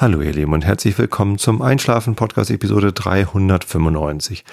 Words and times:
Hallo 0.00 0.22
ihr 0.22 0.32
Lieben 0.32 0.54
und 0.54 0.64
herzlich 0.64 0.96
willkommen 0.96 1.36
zum 1.36 1.60
Einschlafen 1.60 2.14
Podcast 2.14 2.50
Episode 2.50 2.90
395. 2.90 4.46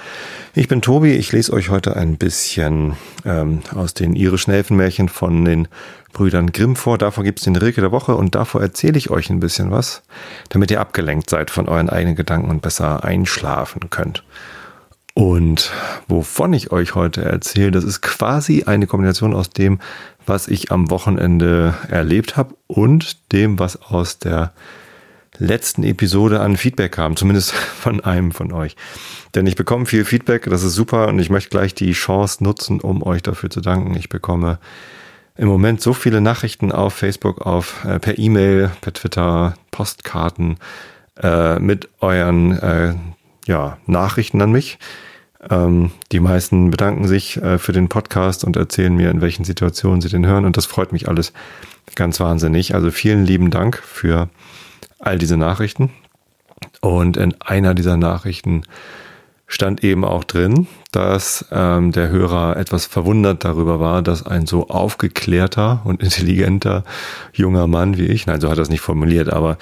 Ich 0.55 0.67
bin 0.67 0.81
Tobi, 0.81 1.13
ich 1.13 1.31
lese 1.31 1.53
euch 1.53 1.69
heute 1.69 1.95
ein 1.95 2.17
bisschen 2.17 2.97
ähm, 3.23 3.61
aus 3.73 3.93
den 3.93 4.17
irischen 4.17 4.51
Elfenmärchen 4.51 5.07
von 5.07 5.45
den 5.45 5.69
Brüdern 6.11 6.51
Grimm 6.51 6.75
vor. 6.75 6.97
Davor 6.97 7.23
gibt 7.23 7.39
es 7.39 7.45
den 7.45 7.55
Rilke 7.55 7.79
der 7.79 7.93
Woche 7.93 8.17
und 8.17 8.35
davor 8.35 8.59
erzähle 8.59 8.97
ich 8.97 9.09
euch 9.09 9.29
ein 9.29 9.39
bisschen 9.39 9.71
was, 9.71 10.03
damit 10.49 10.69
ihr 10.69 10.81
abgelenkt 10.81 11.29
seid 11.29 11.49
von 11.49 11.69
euren 11.69 11.89
eigenen 11.89 12.17
Gedanken 12.17 12.49
und 12.49 12.61
besser 12.61 13.05
einschlafen 13.05 13.89
könnt. 13.89 14.25
Und 15.13 15.71
wovon 16.09 16.51
ich 16.51 16.73
euch 16.73 16.93
heute 16.93 17.23
erzähle, 17.23 17.71
das 17.71 17.85
ist 17.85 18.01
quasi 18.01 18.63
eine 18.65 18.85
Kombination 18.85 19.33
aus 19.33 19.49
dem, 19.51 19.79
was 20.25 20.49
ich 20.49 20.73
am 20.73 20.89
Wochenende 20.91 21.73
erlebt 21.87 22.35
habe 22.35 22.53
und 22.67 23.31
dem, 23.31 23.59
was 23.59 23.81
aus 23.81 24.19
der 24.19 24.51
letzten 25.39 25.83
Episode 25.83 26.39
an 26.39 26.57
Feedback 26.57 26.93
kam, 26.93 27.15
zumindest 27.15 27.51
von 27.53 28.01
einem 28.01 28.31
von 28.31 28.51
euch. 28.51 28.75
Denn 29.35 29.45
ich 29.47 29.55
bekomme 29.55 29.85
viel 29.85 30.05
Feedback, 30.05 30.49
das 30.49 30.63
ist 30.63 30.73
super 30.73 31.07
und 31.07 31.19
ich 31.19 31.29
möchte 31.29 31.49
gleich 31.49 31.75
die 31.75 31.91
Chance 31.91 32.43
nutzen, 32.43 32.79
um 32.81 33.03
euch 33.03 33.21
dafür 33.21 33.49
zu 33.49 33.61
danken. 33.61 33.95
Ich 33.95 34.09
bekomme 34.09 34.59
im 35.35 35.47
Moment 35.47 35.81
so 35.81 35.93
viele 35.93 36.21
Nachrichten 36.21 36.71
auf 36.71 36.93
Facebook, 36.93 37.45
auf 37.45 37.85
äh, 37.85 37.99
per 37.99 38.17
E-Mail, 38.17 38.71
per 38.81 38.93
Twitter, 38.93 39.53
Postkarten 39.71 40.57
äh, 41.21 41.59
mit 41.59 41.89
euren 41.99 42.57
äh, 42.57 42.95
ja, 43.45 43.77
Nachrichten 43.85 44.41
an 44.41 44.51
mich. 44.51 44.79
Ähm, 45.49 45.91
die 46.11 46.19
meisten 46.19 46.71
bedanken 46.71 47.07
sich 47.07 47.37
äh, 47.37 47.59
für 47.59 47.71
den 47.71 47.89
Podcast 47.89 48.43
und 48.43 48.55
erzählen 48.55 48.95
mir, 48.95 49.11
in 49.11 49.21
welchen 49.21 49.45
Situationen 49.45 50.01
sie 50.01 50.09
den 50.09 50.25
hören 50.25 50.45
und 50.45 50.57
das 50.57 50.65
freut 50.65 50.91
mich 50.91 51.07
alles 51.07 51.33
ganz 51.95 52.19
wahnsinnig. 52.19 52.73
Also 52.73 52.91
vielen 52.91 53.25
lieben 53.25 53.51
Dank 53.51 53.77
für 53.77 54.29
all 54.99 55.17
diese 55.17 55.37
Nachrichten. 55.37 55.91
Und 56.81 57.17
in 57.17 57.35
einer 57.41 57.73
dieser 57.73 57.97
Nachrichten 57.97 58.63
stand 59.47 59.83
eben 59.83 60.03
auch 60.03 60.25
drin, 60.25 60.67
dass 60.91 61.45
ähm, 61.51 61.91
der 61.93 62.09
Hörer 62.09 62.57
etwas 62.57 62.85
verwundert 62.85 63.45
darüber 63.45 63.79
war, 63.79 64.01
dass 64.01 64.25
ein 64.25 64.45
so 64.45 64.67
aufgeklärter 64.67 65.81
und 65.85 66.03
intelligenter 66.03 66.83
junger 67.33 67.67
Mann 67.67 67.97
wie 67.97 68.07
ich, 68.07 68.27
nein, 68.27 68.41
so 68.41 68.49
hat 68.49 68.57
er 68.57 68.63
es 68.63 68.69
nicht 68.69 68.81
formuliert, 68.81 69.31
aber 69.31 69.57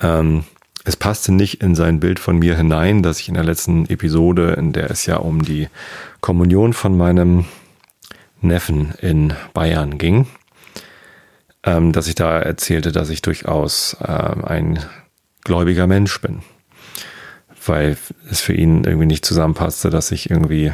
ähm, 0.00 0.44
es 0.84 0.96
passte 0.96 1.32
nicht 1.32 1.62
in 1.62 1.74
sein 1.74 2.00
Bild 2.00 2.18
von 2.18 2.38
mir 2.38 2.56
hinein, 2.56 3.02
dass 3.02 3.20
ich 3.20 3.28
in 3.28 3.34
der 3.34 3.44
letzten 3.44 3.86
Episode, 3.86 4.52
in 4.52 4.72
der 4.72 4.90
es 4.90 5.06
ja 5.06 5.16
um 5.16 5.42
die 5.42 5.68
Kommunion 6.20 6.72
von 6.72 6.96
meinem 6.96 7.44
Neffen 8.40 8.94
in 9.00 9.34
Bayern 9.52 9.98
ging, 9.98 10.26
ähm, 11.64 11.92
dass 11.92 12.08
ich 12.08 12.14
da 12.14 12.38
erzählte, 12.38 12.92
dass 12.92 13.10
ich 13.10 13.22
durchaus 13.22 13.96
ähm, 14.06 14.44
ein 14.44 14.78
gläubiger 15.44 15.86
Mensch 15.86 16.20
bin. 16.20 16.40
Weil 17.66 17.96
es 18.30 18.40
für 18.40 18.54
ihn 18.54 18.84
irgendwie 18.84 19.06
nicht 19.06 19.24
zusammenpasste, 19.24 19.90
dass 19.90 20.10
ich 20.10 20.30
irgendwie 20.30 20.72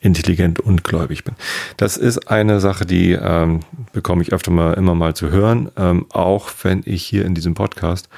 intelligent 0.00 0.60
und 0.60 0.84
gläubig 0.84 1.24
bin. 1.24 1.34
Das 1.76 1.96
ist 1.96 2.30
eine 2.30 2.60
Sache, 2.60 2.86
die 2.86 3.12
ähm, 3.12 3.60
bekomme 3.92 4.22
ich 4.22 4.32
öfter 4.32 4.50
mal 4.50 4.74
immer 4.74 4.94
mal 4.94 5.14
zu 5.14 5.30
hören, 5.30 5.70
ähm, 5.76 6.06
auch 6.10 6.50
wenn 6.62 6.82
ich 6.84 7.04
hier 7.04 7.24
in 7.24 7.34
diesem 7.34 7.54
Podcast 7.54 8.08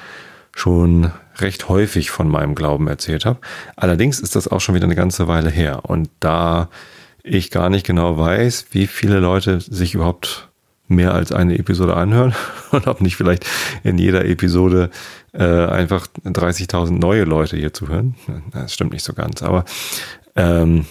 schon 0.55 1.11
recht 1.37 1.69
häufig 1.69 2.11
von 2.11 2.27
meinem 2.27 2.53
Glauben 2.53 2.87
erzählt 2.87 3.25
habe. 3.25 3.39
Allerdings 3.75 4.19
ist 4.19 4.35
das 4.35 4.47
auch 4.47 4.59
schon 4.59 4.75
wieder 4.75 4.85
eine 4.85 4.95
ganze 4.95 5.27
Weile 5.27 5.49
her 5.49 5.81
und 5.85 6.09
da 6.19 6.69
ich 7.23 7.49
gar 7.49 7.69
nicht 7.69 7.85
genau 7.85 8.17
weiß, 8.17 8.67
wie 8.71 8.87
viele 8.87 9.19
Leute 9.19 9.61
sich 9.61 9.93
überhaupt 9.93 10.48
mehr 10.89 11.13
als 11.13 11.31
eine 11.31 11.57
Episode 11.57 11.95
anhören 11.95 12.35
und 12.71 12.87
ob 12.87 13.01
nicht 13.01 13.15
vielleicht 13.15 13.45
in 13.83 13.97
jeder 13.97 14.25
Episode 14.25 14.89
äh, 15.33 15.43
einfach 15.43 16.07
30.000 16.25 16.91
neue 16.99 17.23
Leute 17.23 17.57
hier 17.57 17.73
zuhören. 17.73 18.15
Das 18.51 18.73
stimmt 18.73 18.93
nicht 18.93 19.05
so 19.05 19.13
ganz, 19.13 19.41
aber 19.41 19.65
ähm, 20.35 20.85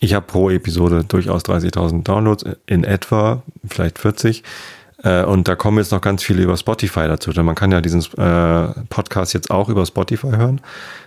ich 0.00 0.14
habe 0.14 0.26
pro 0.26 0.50
Episode 0.50 1.04
durchaus 1.04 1.44
30.000 1.44 2.02
Downloads 2.02 2.44
in 2.66 2.84
etwa, 2.84 3.42
vielleicht 3.68 3.98
40. 3.98 4.42
Äh, 5.02 5.24
und 5.24 5.48
da 5.48 5.54
kommen 5.54 5.78
jetzt 5.78 5.92
noch 5.92 6.00
ganz 6.00 6.22
viele 6.22 6.42
über 6.42 6.56
Spotify 6.56 7.06
dazu. 7.06 7.32
Denn 7.32 7.44
man 7.44 7.54
kann 7.54 7.70
ja 7.70 7.80
diesen 7.80 8.00
äh, 8.18 8.72
Podcast 8.88 9.34
jetzt 9.34 9.50
auch 9.50 9.68
über 9.68 9.84
Spotify 9.86 10.30
hören. 10.30 10.60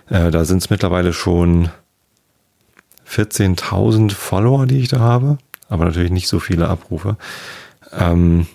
Äh, 0.08 0.30
da 0.30 0.44
sind 0.44 0.58
es 0.58 0.70
mittlerweile 0.70 1.12
schon 1.12 1.70
14.000 3.08 4.12
Follower, 4.12 4.66
die 4.66 4.78
ich 4.78 4.88
da 4.88 5.00
habe. 5.00 5.38
Aber 5.68 5.84
natürlich 5.84 6.12
nicht 6.12 6.28
so 6.28 6.38
viele 6.38 6.68
Abrufe. 6.68 7.16
Ähm, 7.98 8.46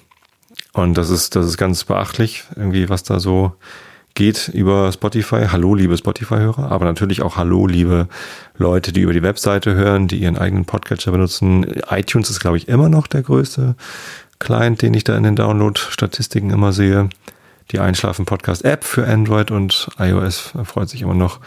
und 0.73 0.97
das 0.97 1.09
ist, 1.09 1.35
das 1.35 1.45
ist 1.45 1.57
ganz 1.57 1.83
beachtlich, 1.83 2.43
irgendwie, 2.55 2.89
was 2.89 3.03
da 3.03 3.19
so 3.19 3.53
geht 4.15 4.49
über 4.49 4.91
Spotify. 4.91 5.47
Hallo, 5.51 5.75
liebe 5.75 5.97
Spotify-Hörer, 5.97 6.71
aber 6.71 6.85
natürlich 6.85 7.21
auch 7.21 7.37
Hallo, 7.37 7.67
liebe 7.67 8.07
Leute, 8.57 8.91
die 8.91 9.01
über 9.01 9.13
die 9.13 9.23
Webseite 9.23 9.75
hören, 9.75 10.07
die 10.07 10.17
ihren 10.17 10.37
eigenen 10.37 10.65
Podcatcher 10.65 11.11
benutzen. 11.11 11.65
iTunes 11.89 12.29
ist, 12.29 12.39
glaube 12.39 12.57
ich, 12.57 12.67
immer 12.67 12.89
noch 12.89 13.07
der 13.07 13.21
größte 13.21 13.75
Client, 14.39 14.81
den 14.81 14.93
ich 14.93 15.03
da 15.03 15.15
in 15.15 15.23
den 15.23 15.35
Download-Statistiken 15.35 16.49
immer 16.49 16.73
sehe. 16.73 17.09
Die 17.71 17.79
Einschlafen-Podcast-App 17.79 18.83
für 18.83 19.07
Android 19.07 19.51
und 19.51 19.89
iOS 19.99 20.53
freut 20.63 20.89
sich 20.89 21.01
immer 21.01 21.13
noch 21.13 21.39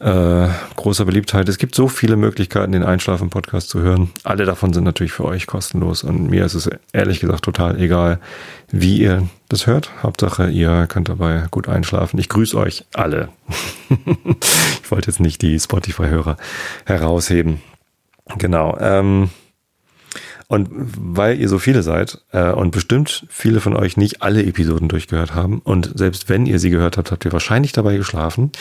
äh, 0.00 0.48
großer 0.76 1.04
Beliebtheit. 1.04 1.48
Es 1.48 1.58
gibt 1.58 1.74
so 1.74 1.88
viele 1.88 2.16
Möglichkeiten, 2.16 2.72
den 2.72 2.82
Einschlafen-Podcast 2.82 3.68
zu 3.68 3.80
hören. 3.80 4.10
Alle 4.24 4.44
davon 4.44 4.72
sind 4.72 4.84
natürlich 4.84 5.12
für 5.12 5.24
euch 5.24 5.46
kostenlos 5.46 6.04
und 6.04 6.28
mir 6.28 6.44
ist 6.44 6.54
es 6.54 6.68
ehrlich 6.92 7.20
gesagt 7.20 7.44
total 7.44 7.80
egal, 7.80 8.20
wie 8.70 8.98
ihr 8.98 9.28
das 9.48 9.66
hört. 9.66 9.90
Hauptsache, 10.02 10.48
ihr 10.50 10.86
könnt 10.86 11.08
dabei 11.08 11.46
gut 11.50 11.68
einschlafen. 11.68 12.18
Ich 12.18 12.28
grüße 12.28 12.56
euch 12.56 12.84
alle. 12.94 13.28
ich 14.82 14.90
wollte 14.90 15.10
jetzt 15.10 15.20
nicht 15.20 15.42
die 15.42 15.58
Spotify-Hörer 15.58 16.36
herausheben. 16.84 17.60
Genau. 18.38 18.76
Ähm, 18.80 19.30
und 20.48 20.68
weil 20.70 21.40
ihr 21.40 21.48
so 21.48 21.58
viele 21.58 21.82
seid 21.82 22.22
äh, 22.32 22.52
und 22.52 22.70
bestimmt 22.70 23.26
viele 23.28 23.60
von 23.60 23.74
euch 23.74 23.96
nicht 23.96 24.22
alle 24.22 24.44
Episoden 24.44 24.88
durchgehört 24.88 25.34
haben 25.34 25.60
und 25.60 25.98
selbst 25.98 26.28
wenn 26.28 26.46
ihr 26.46 26.58
sie 26.58 26.70
gehört 26.70 26.96
habt, 26.96 27.10
habt 27.10 27.24
ihr 27.24 27.32
wahrscheinlich 27.32 27.72
dabei 27.72 27.96
geschlafen. 27.96 28.52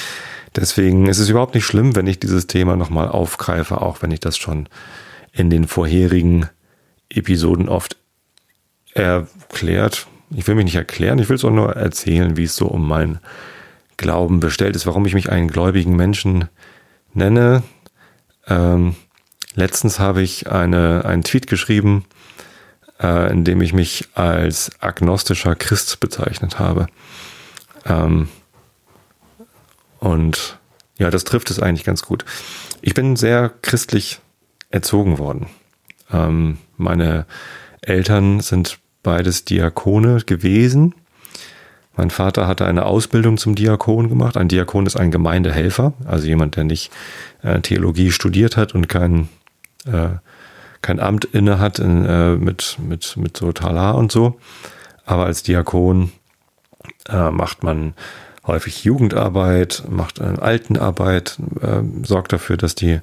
Deswegen 0.55 1.07
ist 1.07 1.19
es 1.19 1.29
überhaupt 1.29 1.53
nicht 1.53 1.65
schlimm, 1.65 1.95
wenn 1.95 2.07
ich 2.07 2.19
dieses 2.19 2.47
Thema 2.47 2.75
nochmal 2.75 3.09
aufgreife, 3.09 3.81
auch 3.81 4.01
wenn 4.01 4.11
ich 4.11 4.19
das 4.19 4.37
schon 4.37 4.67
in 5.31 5.49
den 5.49 5.67
vorherigen 5.67 6.49
Episoden 7.09 7.69
oft 7.69 7.97
erklärt. 8.93 10.07
Ich 10.31 10.47
will 10.47 10.55
mich 10.55 10.65
nicht 10.65 10.75
erklären, 10.75 11.19
ich 11.19 11.29
will 11.29 11.35
es 11.35 11.45
auch 11.45 11.51
nur 11.51 11.75
erzählen, 11.75 12.35
wie 12.35 12.45
es 12.45 12.55
so 12.55 12.67
um 12.67 12.87
meinen 12.87 13.19
Glauben 13.97 14.39
bestellt 14.39 14.75
ist, 14.75 14.87
warum 14.87 15.05
ich 15.05 15.13
mich 15.13 15.29
einen 15.29 15.49
gläubigen 15.49 15.95
Menschen 15.95 16.49
nenne. 17.13 17.63
Ähm, 18.47 18.95
Letztens 19.55 19.99
habe 19.99 20.21
ich 20.21 20.51
eine, 20.51 21.05
einen 21.05 21.23
Tweet 21.23 21.47
geschrieben, 21.47 22.05
äh, 23.01 23.31
in 23.31 23.43
dem 23.45 23.61
ich 23.61 23.73
mich 23.73 24.09
als 24.13 24.71
agnostischer 24.79 25.55
Christ 25.55 25.99
bezeichnet 25.99 26.59
habe. 26.59 26.87
Ähm, 27.85 28.27
und 29.99 30.59
ja, 30.97 31.09
das 31.09 31.23
trifft 31.23 31.49
es 31.51 31.59
eigentlich 31.59 31.85
ganz 31.85 32.03
gut. 32.03 32.25
Ich 32.81 32.93
bin 32.93 33.15
sehr 33.15 33.49
christlich 33.61 34.19
erzogen 34.69 35.17
worden. 35.17 35.47
Ähm, 36.11 36.57
meine 36.77 37.25
Eltern 37.81 38.41
sind 38.41 38.79
beides 39.03 39.45
Diakone 39.45 40.21
gewesen. 40.25 40.95
Mein 41.95 42.09
Vater 42.09 42.45
hatte 42.45 42.65
eine 42.65 42.85
Ausbildung 42.85 43.37
zum 43.37 43.55
Diakon 43.55 44.09
gemacht. 44.09 44.35
Ein 44.35 44.49
Diakon 44.49 44.85
ist 44.85 44.97
ein 44.97 45.11
Gemeindehelfer, 45.11 45.93
also 46.03 46.27
jemand, 46.27 46.57
der 46.57 46.65
nicht 46.65 46.91
äh, 47.41 47.61
Theologie 47.61 48.11
studiert 48.11 48.57
hat 48.57 48.75
und 48.75 48.89
kein 48.89 49.29
äh, 49.85 50.17
kein 50.81 50.99
Amt 50.99 51.25
inne 51.25 51.59
hat 51.59 51.79
in, 51.79 52.05
äh, 52.05 52.35
mit, 52.35 52.77
mit, 52.79 53.17
mit 53.17 53.37
so 53.37 53.51
Talar 53.51 53.95
und 53.95 54.11
so. 54.11 54.39
Aber 55.05 55.25
als 55.25 55.43
Diakon 55.43 56.11
äh, 57.09 57.31
macht 57.31 57.63
man 57.63 57.93
häufig 58.45 58.83
Jugendarbeit, 58.83 59.83
macht 59.89 60.19
äh, 60.19 60.35
Altenarbeit, 60.39 61.39
äh, 61.61 61.81
sorgt 62.03 62.33
dafür, 62.33 62.57
dass 62.57 62.75
die, 62.75 62.99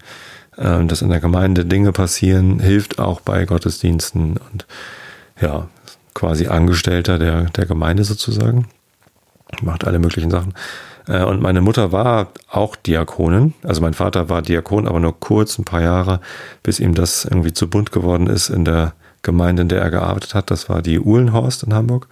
äh, 0.56 0.84
dass 0.84 1.02
in 1.02 1.08
der 1.08 1.20
Gemeinde 1.20 1.64
Dinge 1.64 1.92
passieren, 1.92 2.60
hilft 2.60 2.98
auch 2.98 3.20
bei 3.20 3.44
Gottesdiensten 3.44 4.36
und 4.36 4.66
ja, 5.40 5.68
quasi 6.14 6.46
Angestellter 6.46 7.18
der, 7.18 7.44
der 7.50 7.66
Gemeinde 7.66 8.04
sozusagen. 8.04 8.68
Macht 9.60 9.84
alle 9.84 9.98
möglichen 9.98 10.30
Sachen. 10.30 10.54
Äh, 11.06 11.24
und 11.24 11.42
meine 11.42 11.60
Mutter 11.60 11.92
war 11.92 12.28
auch 12.48 12.76
Diakonin. 12.76 13.54
Also 13.62 13.80
mein 13.80 13.94
Vater 13.94 14.28
war 14.28 14.42
Diakon, 14.42 14.86
aber 14.86 15.00
nur 15.00 15.18
kurz, 15.18 15.58
ein 15.58 15.64
paar 15.64 15.82
Jahre, 15.82 16.20
bis 16.62 16.80
ihm 16.80 16.94
das 16.94 17.24
irgendwie 17.24 17.52
zu 17.52 17.68
bunt 17.68 17.92
geworden 17.92 18.26
ist 18.26 18.48
in 18.48 18.64
der 18.64 18.94
Gemeinde, 19.22 19.62
in 19.62 19.68
der 19.68 19.80
er 19.80 19.90
gearbeitet 19.90 20.34
hat. 20.34 20.50
Das 20.50 20.68
war 20.68 20.82
die 20.82 21.00
Uhlenhorst 21.00 21.62
in 21.62 21.74
Hamburg. 21.74 22.08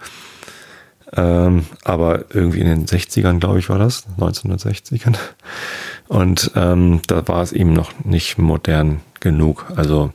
Ähm, 1.13 1.65
aber 1.83 2.25
irgendwie 2.29 2.59
in 2.59 2.67
den 2.67 2.85
60ern, 2.85 3.39
glaube 3.39 3.59
ich, 3.59 3.69
war 3.69 3.77
das, 3.77 4.05
1960ern. 4.17 5.17
Und 6.07 6.51
ähm, 6.55 7.01
da 7.07 7.27
war 7.27 7.41
es 7.43 7.51
ihm 7.51 7.73
noch 7.73 7.91
nicht 8.05 8.37
modern 8.37 9.01
genug. 9.19 9.65
Also 9.75 10.13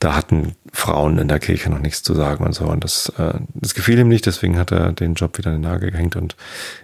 da 0.00 0.16
hatten 0.16 0.56
Frauen 0.72 1.18
in 1.18 1.28
der 1.28 1.38
Kirche 1.38 1.70
noch 1.70 1.78
nichts 1.78 2.02
zu 2.02 2.14
sagen 2.14 2.44
und 2.44 2.54
so. 2.54 2.64
Und 2.64 2.82
das, 2.82 3.10
äh, 3.18 3.34
das 3.54 3.74
gefiel 3.74 3.98
ihm 3.98 4.08
nicht, 4.08 4.26
deswegen 4.26 4.58
hat 4.58 4.72
er 4.72 4.92
den 4.92 5.14
Job 5.14 5.38
wieder 5.38 5.52
in 5.52 5.62
den 5.62 5.70
Nagel 5.70 5.90
gehängt 5.90 6.16
und 6.16 6.36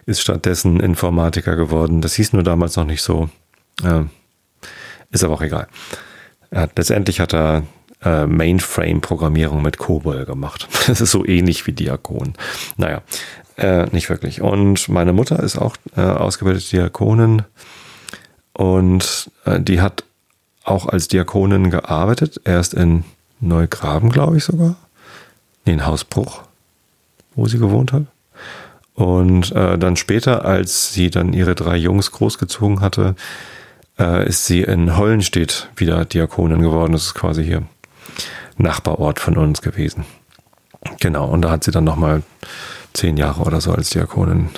ist 0.04 0.20
stattdessen 0.20 0.80
Informatiker 0.80 1.56
geworden. 1.56 2.02
Das 2.02 2.14
hieß 2.14 2.34
nur 2.34 2.42
damals 2.42 2.76
noch 2.76 2.84
nicht 2.84 3.02
so. 3.02 3.28
Äh, 3.82 4.02
ist 5.10 5.24
aber 5.24 5.34
auch 5.34 5.42
egal. 5.42 5.66
Letztendlich 6.50 7.20
hat 7.20 7.34
er 7.34 7.64
äh, 8.04 8.26
Mainframe-Programmierung 8.26 9.62
mit 9.62 9.78
COBOL 9.78 10.24
gemacht. 10.24 10.68
Das 10.86 11.00
ist 11.00 11.10
so 11.10 11.26
ähnlich 11.26 11.66
wie 11.66 11.72
Diakon. 11.72 12.34
Naja, 12.76 13.02
äh, 13.56 13.86
nicht 13.86 14.08
wirklich. 14.10 14.40
Und 14.40 14.88
meine 14.88 15.12
Mutter 15.12 15.42
ist 15.42 15.56
auch 15.58 15.76
äh, 15.96 16.02
ausgebildete 16.02 16.68
Diakonin 16.70 17.42
und 18.52 19.30
äh, 19.44 19.60
die 19.60 19.80
hat 19.80 20.04
auch 20.66 20.86
als 20.86 21.08
Diakonin 21.08 21.70
gearbeitet. 21.70 22.40
Erst 22.44 22.74
in 22.74 23.04
Neugraben, 23.40 24.10
glaube 24.10 24.36
ich 24.36 24.44
sogar. 24.44 24.76
Nee, 25.64 25.74
in 25.74 25.86
Hausbruch, 25.86 26.42
wo 27.34 27.46
sie 27.46 27.58
gewohnt 27.58 27.92
hat. 27.92 28.04
Und 28.94 29.52
äh, 29.52 29.78
dann 29.78 29.96
später, 29.96 30.44
als 30.44 30.92
sie 30.92 31.10
dann 31.10 31.32
ihre 31.32 31.54
drei 31.54 31.76
Jungs 31.76 32.10
großgezogen 32.12 32.80
hatte, 32.80 33.14
äh, 33.98 34.26
ist 34.26 34.46
sie 34.46 34.62
in 34.62 34.96
Hollenstedt 34.96 35.68
wieder 35.76 36.04
Diakonin 36.04 36.62
geworden. 36.62 36.92
Das 36.92 37.06
ist 37.06 37.14
quasi 37.14 37.44
hier 37.44 37.62
Nachbarort 38.56 39.20
von 39.20 39.36
uns 39.36 39.60
gewesen. 39.60 40.04
Genau, 41.00 41.26
und 41.26 41.42
da 41.42 41.50
hat 41.50 41.64
sie 41.64 41.70
dann 41.70 41.84
nochmal 41.84 42.22
zehn 42.94 43.16
Jahre 43.16 43.42
oder 43.42 43.60
so 43.60 43.72
als 43.72 43.90
Diakonin 43.90 44.48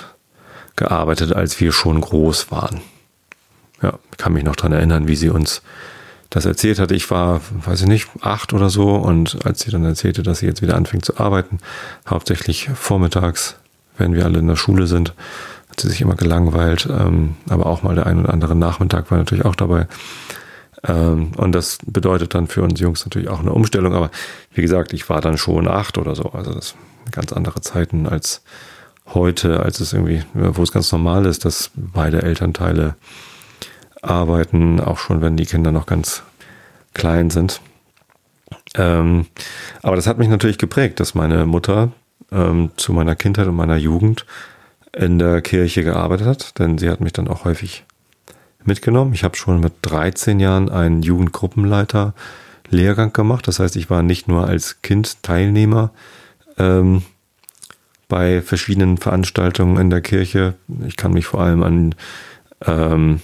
gearbeitet, 0.75 1.33
als 1.33 1.59
wir 1.59 1.73
schon 1.73 1.99
groß 1.99 2.51
waren. 2.51 2.79
Ja, 3.81 3.99
kann 4.17 4.33
mich 4.33 4.43
noch 4.43 4.55
dran 4.55 4.71
erinnern, 4.71 5.07
wie 5.07 5.15
sie 5.15 5.29
uns 5.29 5.61
das 6.29 6.45
erzählt 6.45 6.79
hat. 6.79 6.91
Ich 6.91 7.09
war, 7.09 7.41
weiß 7.65 7.81
ich 7.81 7.87
nicht, 7.87 8.07
acht 8.21 8.53
oder 8.53 8.69
so 8.69 8.95
und 8.95 9.45
als 9.45 9.61
sie 9.61 9.71
dann 9.71 9.85
erzählte, 9.85 10.23
dass 10.23 10.39
sie 10.39 10.45
jetzt 10.45 10.61
wieder 10.61 10.75
anfängt 10.75 11.05
zu 11.05 11.17
arbeiten, 11.17 11.59
hauptsächlich 12.07 12.69
vormittags, 12.73 13.55
wenn 13.97 14.13
wir 14.13 14.25
alle 14.25 14.39
in 14.39 14.47
der 14.47 14.55
Schule 14.55 14.87
sind, 14.87 15.13
hat 15.69 15.79
sie 15.79 15.89
sich 15.89 16.01
immer 16.01 16.15
gelangweilt, 16.15 16.87
ähm, 16.89 17.35
aber 17.49 17.65
auch 17.65 17.83
mal 17.83 17.95
der 17.95 18.05
ein 18.05 18.19
oder 18.19 18.33
andere 18.33 18.55
Nachmittag 18.55 19.09
war 19.11 19.17
natürlich 19.17 19.45
auch 19.45 19.55
dabei. 19.55 19.87
Ähm, 20.87 21.31
und 21.35 21.51
das 21.53 21.79
bedeutet 21.85 22.33
dann 22.35 22.47
für 22.47 22.61
uns 22.61 22.79
Jungs 22.79 23.05
natürlich 23.05 23.29
auch 23.29 23.39
eine 23.39 23.51
Umstellung, 23.51 23.93
aber 23.93 24.11
wie 24.53 24.61
gesagt, 24.61 24.93
ich 24.93 25.09
war 25.09 25.21
dann 25.21 25.37
schon 25.37 25.67
acht 25.67 25.97
oder 25.97 26.15
so, 26.15 26.31
also 26.31 26.53
das 26.53 26.75
ganz 27.11 27.33
andere 27.33 27.61
Zeiten 27.61 28.07
als 28.07 28.43
heute, 29.13 29.61
als 29.61 29.79
es 29.79 29.93
irgendwie, 29.93 30.23
wo 30.33 30.61
es 30.61 30.71
ganz 30.71 30.91
normal 30.91 31.25
ist, 31.25 31.43
dass 31.43 31.71
beide 31.75 32.21
Elternteile 32.21 32.95
arbeiten, 34.01 34.79
auch 34.79 34.97
schon 34.97 35.21
wenn 35.21 35.37
die 35.37 35.45
Kinder 35.45 35.71
noch 35.71 35.85
ganz 35.85 36.23
klein 36.93 37.29
sind. 37.29 37.61
Ähm, 38.75 39.25
aber 39.81 39.95
das 39.95 40.07
hat 40.07 40.17
mich 40.17 40.29
natürlich 40.29 40.57
geprägt, 40.57 40.99
dass 40.99 41.15
meine 41.15 41.45
Mutter 41.45 41.91
ähm, 42.31 42.71
zu 42.77 42.93
meiner 42.93 43.15
Kindheit 43.15 43.47
und 43.47 43.55
meiner 43.55 43.77
Jugend 43.77 44.25
in 44.93 45.19
der 45.19 45.41
Kirche 45.41 45.83
gearbeitet 45.83 46.27
hat, 46.27 46.59
denn 46.59 46.77
sie 46.77 46.89
hat 46.89 46.99
mich 46.99 47.13
dann 47.13 47.27
auch 47.27 47.45
häufig 47.45 47.85
mitgenommen. 48.63 49.13
Ich 49.13 49.23
habe 49.23 49.37
schon 49.37 49.59
mit 49.59 49.73
13 49.81 50.39
Jahren 50.39 50.69
einen 50.69 51.01
Jugendgruppenleiter 51.01 52.13
Lehrgang 52.69 53.13
gemacht. 53.13 53.47
Das 53.47 53.59
heißt, 53.59 53.75
ich 53.75 53.89
war 53.89 54.03
nicht 54.03 54.27
nur 54.27 54.47
als 54.47 54.81
Kind 54.81 55.23
Teilnehmer 55.23 55.91
ähm, 56.57 57.03
bei 58.07 58.41
verschiedenen 58.41 58.97
Veranstaltungen 58.97 59.77
in 59.77 59.89
der 59.89 60.01
Kirche. 60.01 60.55
Ich 60.85 60.97
kann 60.97 61.13
mich 61.13 61.25
vor 61.25 61.41
allem 61.41 61.63
an 61.63 61.95
ähm, 62.65 63.21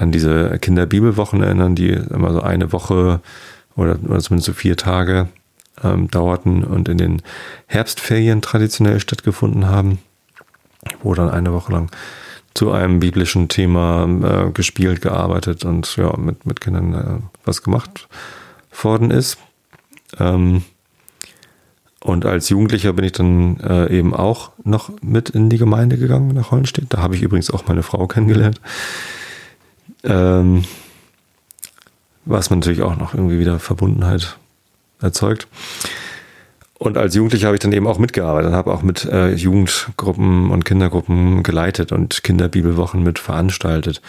an 0.00 0.12
diese 0.12 0.58
Kinderbibelwochen 0.58 1.42
erinnern, 1.42 1.74
die 1.74 1.90
immer 1.90 2.32
so 2.32 2.40
eine 2.40 2.72
Woche 2.72 3.20
oder, 3.76 3.98
oder 4.02 4.20
zumindest 4.20 4.46
so 4.46 4.52
vier 4.54 4.76
Tage 4.76 5.28
ähm, 5.84 6.10
dauerten 6.10 6.64
und 6.64 6.88
in 6.88 6.98
den 6.98 7.22
Herbstferien 7.66 8.40
traditionell 8.40 8.98
stattgefunden 8.98 9.68
haben, 9.68 9.98
wo 11.02 11.12
dann 11.14 11.28
eine 11.28 11.52
Woche 11.52 11.72
lang 11.72 11.90
zu 12.54 12.72
einem 12.72 12.98
biblischen 12.98 13.48
Thema 13.48 14.08
äh, 14.48 14.50
gespielt, 14.52 15.02
gearbeitet 15.02 15.64
und 15.64 15.96
ja, 15.96 16.16
mit, 16.16 16.46
mit 16.46 16.60
Kindern 16.60 16.94
äh, 16.94 17.22
was 17.44 17.62
gemacht 17.62 18.08
worden 18.82 19.10
ist. 19.10 19.38
Ähm, 20.18 20.64
und 22.02 22.24
als 22.24 22.48
Jugendlicher 22.48 22.94
bin 22.94 23.04
ich 23.04 23.12
dann 23.12 23.60
äh, 23.60 23.94
eben 23.94 24.14
auch 24.14 24.52
noch 24.64 24.90
mit 25.02 25.28
in 25.28 25.50
die 25.50 25.58
Gemeinde 25.58 25.98
gegangen 25.98 26.28
nach 26.28 26.50
Hollenstedt. 26.50 26.86
Da 26.88 27.02
habe 27.02 27.14
ich 27.14 27.22
übrigens 27.22 27.50
auch 27.50 27.66
meine 27.68 27.82
Frau 27.82 28.06
kennengelernt. 28.06 28.60
Ähm, 30.04 30.64
was 32.24 32.50
man 32.50 32.60
natürlich 32.60 32.82
auch 32.82 32.96
noch 32.96 33.14
irgendwie 33.14 33.38
wieder 33.38 33.58
Verbundenheit 33.58 34.36
erzeugt. 35.00 35.48
Und 36.78 36.96
als 36.96 37.14
Jugendlicher 37.14 37.48
habe 37.48 37.56
ich 37.56 37.60
dann 37.60 37.72
eben 37.72 37.86
auch 37.86 37.98
mitgearbeitet, 37.98 38.52
habe 38.52 38.72
auch 38.72 38.82
mit 38.82 39.04
äh, 39.04 39.34
Jugendgruppen 39.34 40.50
und 40.50 40.64
Kindergruppen 40.64 41.42
geleitet 41.42 41.92
und 41.92 42.22
Kinderbibelwochen 42.22 43.02
mit 43.02 43.18
veranstaltet. 43.18 44.00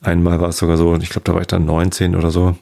Einmal 0.00 0.40
war 0.40 0.50
es 0.50 0.58
sogar 0.58 0.76
so, 0.76 0.94
ich 0.96 1.10
glaube, 1.10 1.24
da 1.24 1.34
war 1.34 1.40
ich 1.40 1.48
dann 1.48 1.64
19 1.64 2.14
oder 2.14 2.30
so. 2.30 2.56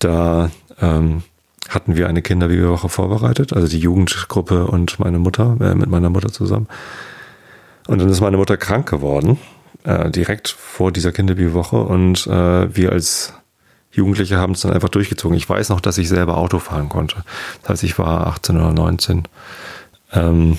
Da 0.00 0.50
ähm, 0.82 1.22
hatten 1.70 1.96
wir 1.96 2.08
eine 2.08 2.20
Kinderbibelwoche 2.20 2.90
vorbereitet, 2.90 3.54
also 3.54 3.68
die 3.68 3.78
Jugendgruppe 3.78 4.66
und 4.66 5.00
meine 5.00 5.18
Mutter, 5.18 5.56
äh, 5.60 5.74
mit 5.74 5.88
meiner 5.88 6.10
Mutter 6.10 6.30
zusammen. 6.30 6.68
Und 7.86 8.00
dann 8.00 8.10
ist 8.10 8.20
meine 8.20 8.36
Mutter 8.36 8.58
krank 8.58 8.88
geworden 8.90 9.38
äh, 9.84 10.10
direkt 10.10 10.48
vor 10.48 10.92
dieser 10.92 11.12
Kinderbibelwoche 11.12 11.76
und 11.76 12.26
äh, 12.26 12.74
wir 12.74 12.92
als 12.92 13.32
Jugendliche 13.92 14.38
haben 14.38 14.54
es 14.54 14.62
dann 14.62 14.72
einfach 14.72 14.88
durchgezogen. 14.88 15.36
Ich 15.36 15.48
weiß 15.48 15.68
noch, 15.68 15.80
dass 15.80 15.98
ich 15.98 16.08
selber 16.08 16.36
Auto 16.36 16.58
fahren 16.58 16.88
konnte. 16.88 17.24
Das 17.62 17.70
heißt, 17.70 17.82
ich 17.84 17.98
war 17.98 18.26
18 18.26 18.56
oder 18.56 18.72
19. 18.72 19.22
Ähm, 20.12 20.58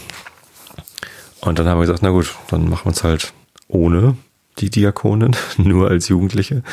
und 1.41 1.59
dann 1.59 1.67
haben 1.67 1.77
wir 1.77 1.81
gesagt, 1.81 2.01
na 2.01 2.09
gut, 2.09 2.33
dann 2.49 2.69
machen 2.69 2.85
wir 2.85 2.91
es 2.91 3.03
halt 3.03 3.33
ohne 3.67 4.15
die 4.59 4.69
Diakonin, 4.69 5.35
nur 5.57 5.89
als 5.89 6.07
Jugendliche. 6.07 6.63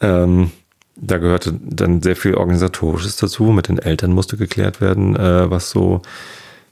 Ähm, 0.00 0.50
da 0.96 1.18
gehörte 1.18 1.52
dann 1.62 2.00
sehr 2.00 2.16
viel 2.16 2.34
Organisatorisches 2.34 3.16
dazu. 3.16 3.44
Mit 3.44 3.68
den 3.68 3.78
Eltern 3.78 4.12
musste 4.12 4.38
geklärt 4.38 4.80
werden, 4.80 5.14
äh, 5.14 5.50
was 5.50 5.70
so 5.70 6.00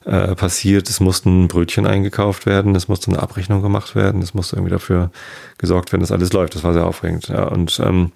äh, 0.04 0.34
passiert. 0.34 0.88
Es 0.88 1.00
mussten 1.00 1.48
Brötchen 1.48 1.86
eingekauft 1.86 2.46
werden, 2.46 2.74
es 2.74 2.88
musste 2.88 3.10
eine 3.10 3.22
Abrechnung 3.22 3.62
gemacht 3.62 3.94
werden, 3.94 4.22
es 4.22 4.34
musste 4.34 4.56
irgendwie 4.56 4.72
dafür 4.72 5.10
gesorgt 5.58 5.92
werden, 5.92 6.02
dass 6.02 6.12
alles 6.12 6.32
läuft. 6.32 6.54
Das 6.54 6.64
war 6.64 6.72
sehr 6.72 6.86
aufregend. 6.86 7.28
Ja, 7.28 7.44
und 7.44 7.80
ähm, 7.82 8.12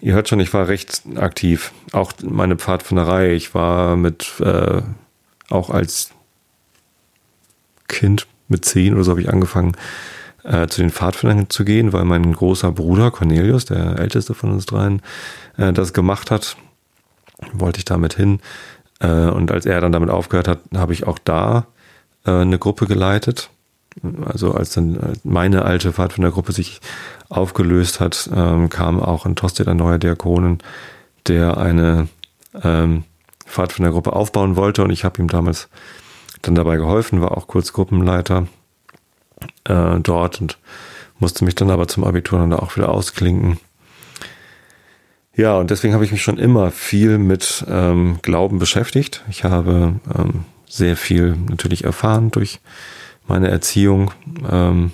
ihr 0.00 0.14
hört 0.14 0.28
schon, 0.28 0.40
ich 0.40 0.52
war 0.52 0.68
recht 0.68 1.02
aktiv. 1.16 1.72
Auch 1.92 2.12
meine 2.22 2.56
Pfadfinderei. 2.56 3.32
Ich 3.32 3.54
war 3.54 3.96
mit, 3.96 4.40
äh, 4.40 4.82
auch 5.48 5.70
als 5.70 6.10
Kind 7.88 8.26
mit 8.48 8.64
zehn 8.64 8.94
oder 8.94 9.04
so 9.04 9.12
habe 9.12 9.20
ich 9.20 9.28
angefangen, 9.28 9.76
äh, 10.42 10.66
zu 10.66 10.80
den 10.80 10.90
Pfadfindern 10.90 11.50
zu 11.50 11.64
gehen, 11.64 11.92
weil 11.92 12.04
mein 12.04 12.32
großer 12.32 12.72
Bruder 12.72 13.10
Cornelius, 13.10 13.66
der 13.66 13.98
älteste 13.98 14.34
von 14.34 14.50
uns 14.50 14.66
dreien, 14.66 15.02
äh, 15.56 15.72
das 15.72 15.92
gemacht 15.92 16.30
hat. 16.30 16.56
Wollte 17.52 17.78
ich 17.78 17.84
damit 17.84 18.14
hin. 18.14 18.40
Äh, 19.00 19.28
und 19.28 19.50
als 19.50 19.66
er 19.66 19.80
dann 19.80 19.92
damit 19.92 20.10
aufgehört 20.10 20.48
hat, 20.48 20.60
habe 20.74 20.92
ich 20.92 21.06
auch 21.06 21.18
da 21.18 21.66
äh, 22.24 22.30
eine 22.30 22.58
Gruppe 22.58 22.86
geleitet. 22.86 23.50
Also 24.24 24.52
als 24.52 24.70
dann 24.70 25.18
meine 25.24 25.64
alte 25.64 25.92
Pfadfindergruppe 25.92 26.52
sich 26.52 26.80
aufgelöst 27.28 27.98
hat, 27.98 28.30
ähm, 28.34 28.68
kam 28.68 29.00
auch 29.00 29.26
in 29.26 29.34
Tosted 29.34 29.66
ein 29.66 29.78
neuer 29.78 29.98
Diakonen, 29.98 30.58
der 31.26 31.58
eine 31.58 32.08
ähm, 32.62 33.04
Pfadfindergruppe 33.46 34.12
aufbauen 34.12 34.54
wollte 34.54 34.84
und 34.84 34.90
ich 34.90 35.04
habe 35.04 35.20
ihm 35.20 35.28
damals 35.28 35.68
dann 36.42 36.54
dabei 36.54 36.76
geholfen, 36.76 37.20
war 37.20 37.36
auch 37.36 37.48
kurz 37.48 37.72
Gruppenleiter 37.72 38.46
äh, 39.64 39.98
dort 40.00 40.40
und 40.40 40.58
musste 41.18 41.44
mich 41.44 41.56
dann 41.56 41.70
aber 41.70 41.88
zum 41.88 42.04
Abitur 42.04 42.38
dann 42.38 42.50
da 42.50 42.58
auch 42.58 42.76
wieder 42.76 42.90
ausklinken. 42.90 43.58
Ja, 45.40 45.56
und 45.56 45.70
deswegen 45.70 45.94
habe 45.94 46.04
ich 46.04 46.12
mich 46.12 46.22
schon 46.22 46.36
immer 46.36 46.70
viel 46.70 47.16
mit 47.16 47.64
ähm, 47.66 48.18
Glauben 48.20 48.58
beschäftigt. 48.58 49.24
Ich 49.30 49.42
habe 49.42 49.94
ähm, 50.14 50.44
sehr 50.68 50.98
viel 50.98 51.34
natürlich 51.48 51.84
erfahren 51.84 52.30
durch 52.30 52.60
meine 53.26 53.48
Erziehung. 53.48 54.10
Ähm, 54.46 54.92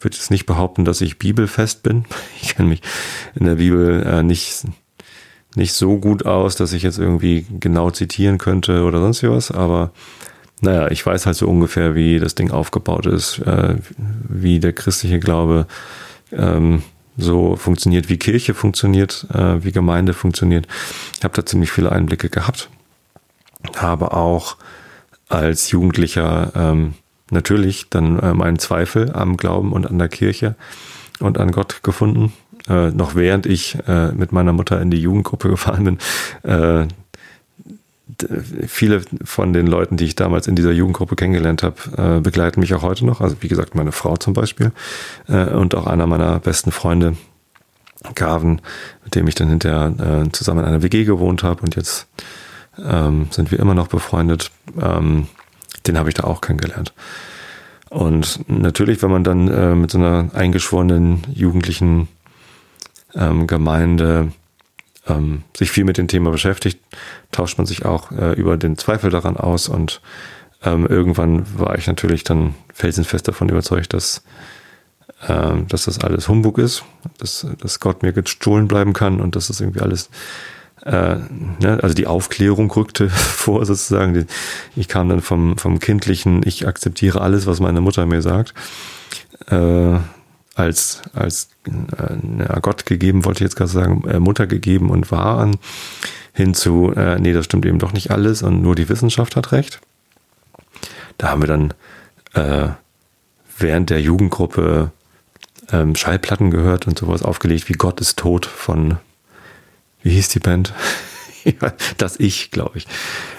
würde 0.00 0.16
jetzt 0.16 0.30
nicht 0.30 0.46
behaupten, 0.46 0.86
dass 0.86 1.02
ich 1.02 1.18
bibelfest 1.18 1.82
bin. 1.82 2.06
Ich 2.40 2.56
kenne 2.56 2.70
mich 2.70 2.80
in 3.34 3.44
der 3.44 3.56
Bibel 3.56 4.02
äh, 4.02 4.22
nicht, 4.22 4.64
nicht 5.56 5.74
so 5.74 5.98
gut 5.98 6.24
aus, 6.24 6.56
dass 6.56 6.72
ich 6.72 6.82
jetzt 6.82 6.98
irgendwie 6.98 7.44
genau 7.60 7.90
zitieren 7.90 8.38
könnte 8.38 8.82
oder 8.82 9.00
sonst 9.00 9.24
was, 9.24 9.50
aber 9.50 9.90
naja, 10.62 10.90
ich 10.90 11.04
weiß 11.04 11.26
halt 11.26 11.36
so 11.36 11.46
ungefähr, 11.48 11.94
wie 11.94 12.18
das 12.18 12.34
Ding 12.34 12.50
aufgebaut 12.50 13.04
ist, 13.04 13.40
äh, 13.40 13.76
wie 14.26 14.58
der 14.58 14.72
christliche 14.72 15.20
Glaube 15.20 15.66
ähm, 16.32 16.82
so 17.16 17.56
funktioniert, 17.56 18.08
wie 18.08 18.18
Kirche 18.18 18.54
funktioniert, 18.54 19.26
äh, 19.32 19.64
wie 19.64 19.72
Gemeinde 19.72 20.12
funktioniert. 20.12 20.66
Ich 21.16 21.24
habe 21.24 21.34
da 21.34 21.44
ziemlich 21.44 21.70
viele 21.70 21.92
Einblicke 21.92 22.28
gehabt. 22.28 22.68
Habe 23.76 24.12
auch 24.12 24.56
als 25.28 25.70
Jugendlicher 25.70 26.52
ähm, 26.54 26.94
natürlich 27.30 27.88
dann 27.90 28.18
äh, 28.18 28.34
meinen 28.34 28.58
Zweifel 28.58 29.12
am 29.12 29.36
Glauben 29.36 29.72
und 29.72 29.86
an 29.86 29.98
der 29.98 30.08
Kirche 30.08 30.54
und 31.18 31.38
an 31.38 31.52
Gott 31.52 31.82
gefunden. 31.82 32.32
äh, 32.68 32.90
noch 32.90 33.14
während 33.14 33.46
ich 33.46 33.78
äh, 33.86 34.12
mit 34.12 34.32
meiner 34.32 34.52
Mutter 34.52 34.80
in 34.80 34.90
die 34.90 35.00
Jugendgruppe 35.00 35.48
gefahren 35.50 35.84
bin, 35.84 35.98
äh, 36.42 36.86
viele 38.68 39.02
von 39.24 39.52
den 39.52 39.66
Leuten, 39.66 39.96
die 39.96 40.04
ich 40.04 40.14
damals 40.14 40.46
in 40.46 40.54
dieser 40.54 40.70
Jugendgruppe 40.70 41.16
kennengelernt 41.16 41.62
habe, 41.62 41.76
äh, 42.18 42.20
begleiten 42.20 42.60
mich 42.60 42.72
auch 42.74 42.82
heute 42.82 43.04
noch. 43.04 43.20
Also 43.20 43.36
wie 43.40 43.48
gesagt, 43.48 43.74
meine 43.74 43.92
Frau 43.92 44.16
zum 44.16 44.32
Beispiel 44.32 44.72
äh, 45.28 45.46
und 45.50 45.74
auch 45.74 45.86
einer 45.86 46.06
meiner 46.06 46.38
besten 46.38 46.70
Freunde, 46.70 47.16
Garven, 48.14 48.60
mit 49.02 49.16
dem 49.16 49.26
ich 49.26 49.34
dann 49.34 49.48
hinterher 49.48 50.24
äh, 50.26 50.30
zusammen 50.30 50.60
in 50.60 50.66
einer 50.66 50.82
WG 50.82 51.04
gewohnt 51.04 51.42
habe 51.42 51.62
und 51.62 51.74
jetzt 51.74 52.06
ähm, 52.84 53.26
sind 53.30 53.50
wir 53.50 53.58
immer 53.58 53.74
noch 53.74 53.88
befreundet. 53.88 54.52
Ähm, 54.80 55.26
den 55.86 55.98
habe 55.98 56.08
ich 56.08 56.14
da 56.14 56.24
auch 56.24 56.40
kennengelernt. 56.40 56.92
Und 57.90 58.40
natürlich, 58.48 59.02
wenn 59.02 59.10
man 59.10 59.24
dann 59.24 59.80
mit 59.80 59.92
so 59.92 59.98
einer 59.98 60.30
eingeschworenen 60.34 61.22
jugendlichen 61.32 62.08
ähm, 63.14 63.46
Gemeinde 63.46 64.32
ähm, 65.08 65.42
sich 65.56 65.70
viel 65.70 65.84
mit 65.84 65.98
dem 65.98 66.08
Thema 66.08 66.30
beschäftigt, 66.30 66.80
tauscht 67.32 67.58
man 67.58 67.66
sich 67.66 67.84
auch 67.84 68.10
äh, 68.12 68.32
über 68.32 68.56
den 68.56 68.76
Zweifel 68.78 69.10
daran 69.10 69.36
aus 69.36 69.68
und 69.68 70.00
ähm, 70.62 70.86
irgendwann 70.86 71.46
war 71.58 71.76
ich 71.78 71.86
natürlich 71.86 72.24
dann 72.24 72.54
felsenfest 72.72 73.28
davon 73.28 73.48
überzeugt, 73.48 73.92
dass, 73.94 74.22
äh, 75.26 75.62
dass 75.68 75.84
das 75.84 76.00
alles 76.00 76.28
Humbug 76.28 76.58
ist, 76.58 76.84
dass, 77.18 77.46
dass 77.60 77.80
Gott 77.80 78.02
mir 78.02 78.12
gestohlen 78.12 78.68
bleiben 78.68 78.92
kann 78.92 79.20
und 79.20 79.36
dass 79.36 79.48
das 79.48 79.60
irgendwie 79.60 79.80
alles 79.80 80.10
äh, 80.84 81.16
ne, 81.60 81.80
also 81.82 81.94
die 81.94 82.06
Aufklärung 82.06 82.70
rückte 82.70 83.10
vor 83.10 83.64
sozusagen. 83.66 84.26
Ich 84.76 84.88
kam 84.88 85.08
dann 85.08 85.20
vom, 85.20 85.58
vom 85.58 85.78
kindlichen, 85.78 86.42
ich 86.44 86.66
akzeptiere 86.66 87.20
alles, 87.20 87.46
was 87.46 87.60
meine 87.60 87.80
Mutter 87.80 88.06
mir 88.06 88.22
sagt, 88.22 88.54
äh, 89.48 89.98
als, 90.56 91.02
als 91.12 91.50
äh, 91.66 92.60
Gott 92.60 92.86
gegeben, 92.86 93.24
wollte 93.24 93.38
ich 93.38 93.44
jetzt 93.44 93.56
gerade 93.56 93.70
sagen, 93.70 94.02
äh, 94.08 94.18
Mutter 94.18 94.46
gegeben 94.46 94.90
und 94.90 95.12
wahr 95.12 95.38
an, 95.38 95.58
hinzu, 96.32 96.92
äh, 96.96 97.18
nee, 97.18 97.32
das 97.32 97.44
stimmt 97.44 97.66
eben 97.66 97.78
doch 97.78 97.92
nicht 97.92 98.10
alles 98.10 98.42
und 98.42 98.62
nur 98.62 98.74
die 98.74 98.88
Wissenschaft 98.88 99.36
hat 99.36 99.52
recht. 99.52 99.80
Da 101.18 101.28
haben 101.28 101.42
wir 101.42 101.48
dann 101.48 101.74
äh, 102.34 102.70
während 103.58 103.90
der 103.90 104.00
Jugendgruppe 104.00 104.90
ähm, 105.70 105.94
Schallplatten 105.94 106.50
gehört 106.50 106.86
und 106.86 106.98
sowas 106.98 107.22
aufgelegt 107.22 107.68
wie 107.68 107.74
Gott 107.74 108.00
ist 108.00 108.18
tot 108.18 108.46
von, 108.46 108.98
wie 110.02 110.10
hieß 110.10 110.30
die 110.30 110.40
Band? 110.40 110.72
das 111.98 112.18
Ich, 112.18 112.50
glaube 112.50 112.78
ich. 112.78 112.86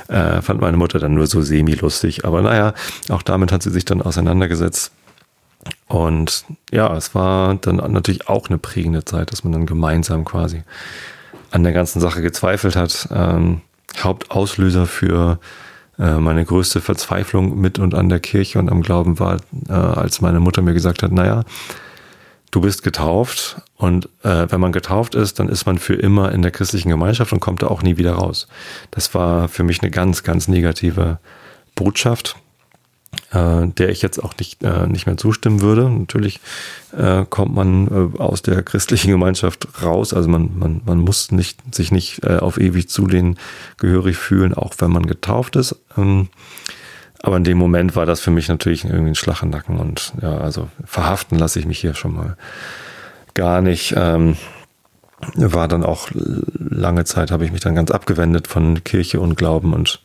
Äh, 0.08 0.42
fand 0.42 0.62
meine 0.62 0.78
Mutter 0.78 1.00
dann 1.00 1.16
nur 1.16 1.28
so 1.28 1.42
semi-lustig. 1.42 2.26
Aber 2.26 2.42
naja, 2.42 2.74
auch 3.10 3.22
damit 3.22 3.52
hat 3.52 3.64
sie 3.64 3.72
sich 3.72 3.86
dann 3.86 4.02
auseinandergesetzt. 4.02 4.92
Und 5.88 6.46
ja, 6.72 6.96
es 6.96 7.16
war 7.16 7.56
dann 7.56 7.78
natürlich 7.78 8.30
auch 8.30 8.48
eine 8.48 8.58
prägende 8.58 9.06
Zeit, 9.06 9.32
dass 9.32 9.44
man 9.44 9.54
dann 9.54 9.66
gemeinsam 9.66 10.26
quasi 10.26 10.64
an 11.52 11.64
der 11.64 11.74
ganzen 11.74 12.00
Sache 12.00 12.22
gezweifelt 12.22 12.76
hat. 12.76 13.08
Ähm, 13.12 13.62
Hauptauslöser 13.98 14.86
für 14.86 15.40
äh, 15.98 16.18
meine 16.18 16.46
größte 16.46 16.82
Verzweiflung 16.82 17.60
mit 17.60 17.80
und 17.80 17.96
an 17.96 18.10
der 18.10 18.20
Kirche 18.20 18.60
und 18.60 18.70
am 18.70 18.82
Glauben 18.82 19.20
war, 19.20 19.38
äh, 19.70 19.74
als 19.74 20.22
meine 20.22 20.40
Mutter 20.40 20.62
mir 20.62 20.74
gesagt 20.74 21.04
hat, 21.04 21.12
naja, 21.12 21.44
du 22.52 22.62
bist 22.62 22.84
getauft 22.84 23.62
und 23.76 24.10
äh, 24.24 24.48
wenn 24.50 24.60
man 24.60 24.72
getauft 24.72 25.16
ist, 25.16 25.40
dann 25.40 25.50
ist 25.50 25.66
man 25.66 25.80
für 25.80 25.96
immer 25.96 26.32
in 26.32 26.42
der 26.42 26.52
christlichen 26.52 26.90
Gemeinschaft 26.90 27.34
und 27.34 27.40
kommt 27.40 27.62
da 27.62 27.68
auch 27.68 27.82
nie 27.82 27.98
wieder 27.98 28.14
raus. 28.14 28.48
Das 28.92 29.14
war 29.14 29.48
für 29.48 29.64
mich 29.64 29.82
eine 29.82 29.92
ganz, 29.92 30.24
ganz 30.24 30.48
negative 30.48 31.20
Botschaft 31.76 32.36
äh, 33.32 33.68
der 33.68 33.90
ich 33.90 34.02
jetzt 34.02 34.24
auch 34.24 34.34
nicht, 34.38 34.64
äh, 34.64 34.88
nicht 34.88 35.06
mehr 35.06 35.18
zustimmen 35.18 35.62
würde. 35.62 35.90
Natürlich 35.90 36.40
äh, 36.96 37.26
kommt 37.30 37.54
man 37.54 38.14
äh, 38.16 38.18
aus 38.20 38.42
der 38.42 38.64
christlichen 38.64 39.12
Gemeinschaft 39.12 39.68
raus. 39.84 40.14
Also 40.14 40.30
man, 40.30 40.58
man, 40.58 40.82
man 40.86 41.00
muss 41.00 41.32
nicht, 41.32 41.60
sich 41.74 41.92
nicht 41.92 42.24
äh, 42.24 42.38
auf 42.38 42.60
ewig 42.60 42.90
zu 42.90 43.08
denen 43.08 43.38
gehörig 43.78 44.18
fühlen, 44.18 44.54
auch 44.54 44.74
wenn 44.80 44.92
man 44.92 45.06
getauft 45.06 45.56
ist. 45.56 45.76
Ähm, 45.98 46.30
aber 47.22 47.38
in 47.38 47.44
dem 47.44 47.58
Moment 47.58 47.96
war 47.96 48.06
das 48.06 48.20
für 48.20 48.32
mich 48.32 48.48
natürlich 48.48 48.86
irgendwie 48.86 49.10
ein 49.10 49.16
Schlag 49.16 49.42
im 49.42 49.50
Nacken 49.50 49.80
und 49.80 50.14
ja, 50.22 50.38
also 50.38 50.70
verhaften 50.86 51.38
lasse 51.38 51.60
ich 51.60 51.66
mich 51.66 51.80
hier 51.80 51.96
schon 51.96 52.14
mal 52.14 52.38
gar 53.34 53.62
nicht. 53.62 53.94
Ähm, 53.98 54.38
war 55.36 55.68
dann 55.68 55.84
auch 55.84 56.10
lange 56.54 57.06
Zeit, 57.06 57.32
habe 57.32 57.44
ich 57.44 57.52
mich 57.52 57.62
dann 57.62 57.76
ganz 57.76 57.90
abgewendet 57.90 58.48
von 58.48 58.84
Kirche 58.84 59.20
und 59.20 59.36
Glauben 59.36 59.74
und 59.74 60.02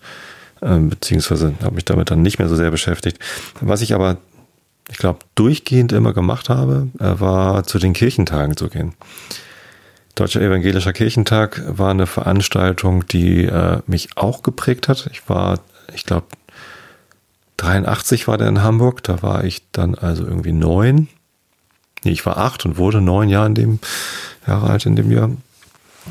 beziehungsweise 0.62 1.54
habe 1.62 1.74
mich 1.74 1.84
damit 1.84 2.10
dann 2.10 2.22
nicht 2.22 2.38
mehr 2.38 2.48
so 2.48 2.56
sehr 2.56 2.70
beschäftigt. 2.70 3.18
Was 3.60 3.82
ich 3.82 3.94
aber, 3.94 4.18
ich 4.90 4.96
glaube, 4.96 5.20
durchgehend 5.34 5.92
immer 5.92 6.12
gemacht 6.12 6.48
habe, 6.48 6.88
äh, 6.98 7.20
war 7.20 7.64
zu 7.64 7.78
den 7.78 7.92
Kirchentagen 7.92 8.56
zu 8.56 8.68
gehen. 8.68 8.94
Deutscher 10.14 10.40
Evangelischer 10.40 10.92
Kirchentag 10.92 11.62
war 11.66 11.90
eine 11.90 12.06
Veranstaltung, 12.06 13.06
die 13.06 13.44
äh, 13.44 13.80
mich 13.86 14.16
auch 14.16 14.42
geprägt 14.42 14.88
hat. 14.88 15.08
Ich 15.10 15.28
war, 15.28 15.58
ich 15.94 16.04
glaube, 16.04 16.26
83 17.56 18.28
war 18.28 18.38
der 18.38 18.48
in 18.48 18.62
Hamburg, 18.62 19.02
da 19.02 19.22
war 19.22 19.44
ich 19.44 19.62
dann 19.72 19.94
also 19.94 20.24
irgendwie 20.24 20.52
neun. 20.52 21.08
Nee, 22.04 22.12
ich 22.12 22.26
war 22.26 22.36
acht 22.36 22.64
und 22.66 22.76
wurde 22.76 23.00
neun 23.00 23.28
Jahre 23.28 23.46
in 23.46 23.54
dem 23.54 23.78
Jahre 24.46 24.70
alt 24.70 24.86
in 24.86 24.96
dem 24.96 25.10
Jahr. 25.10 25.30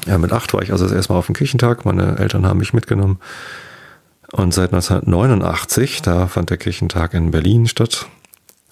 Ja, 0.08 0.18
mit 0.18 0.32
acht 0.32 0.54
war 0.54 0.62
ich 0.62 0.72
also 0.72 0.86
das 0.86 0.94
erste 0.94 1.14
Mal 1.14 1.20
auf 1.20 1.26
dem 1.26 1.36
Kirchentag. 1.36 1.86
Meine 1.86 2.18
Eltern 2.18 2.46
haben 2.46 2.60
mich 2.60 2.74
mitgenommen. 2.74 3.20
Und 4.32 4.54
seit 4.54 4.74
1989, 4.74 6.02
da 6.02 6.28
fand 6.28 6.50
der 6.50 6.58
Kirchentag 6.58 7.14
in 7.14 7.32
Berlin 7.32 7.68
statt, 7.68 8.08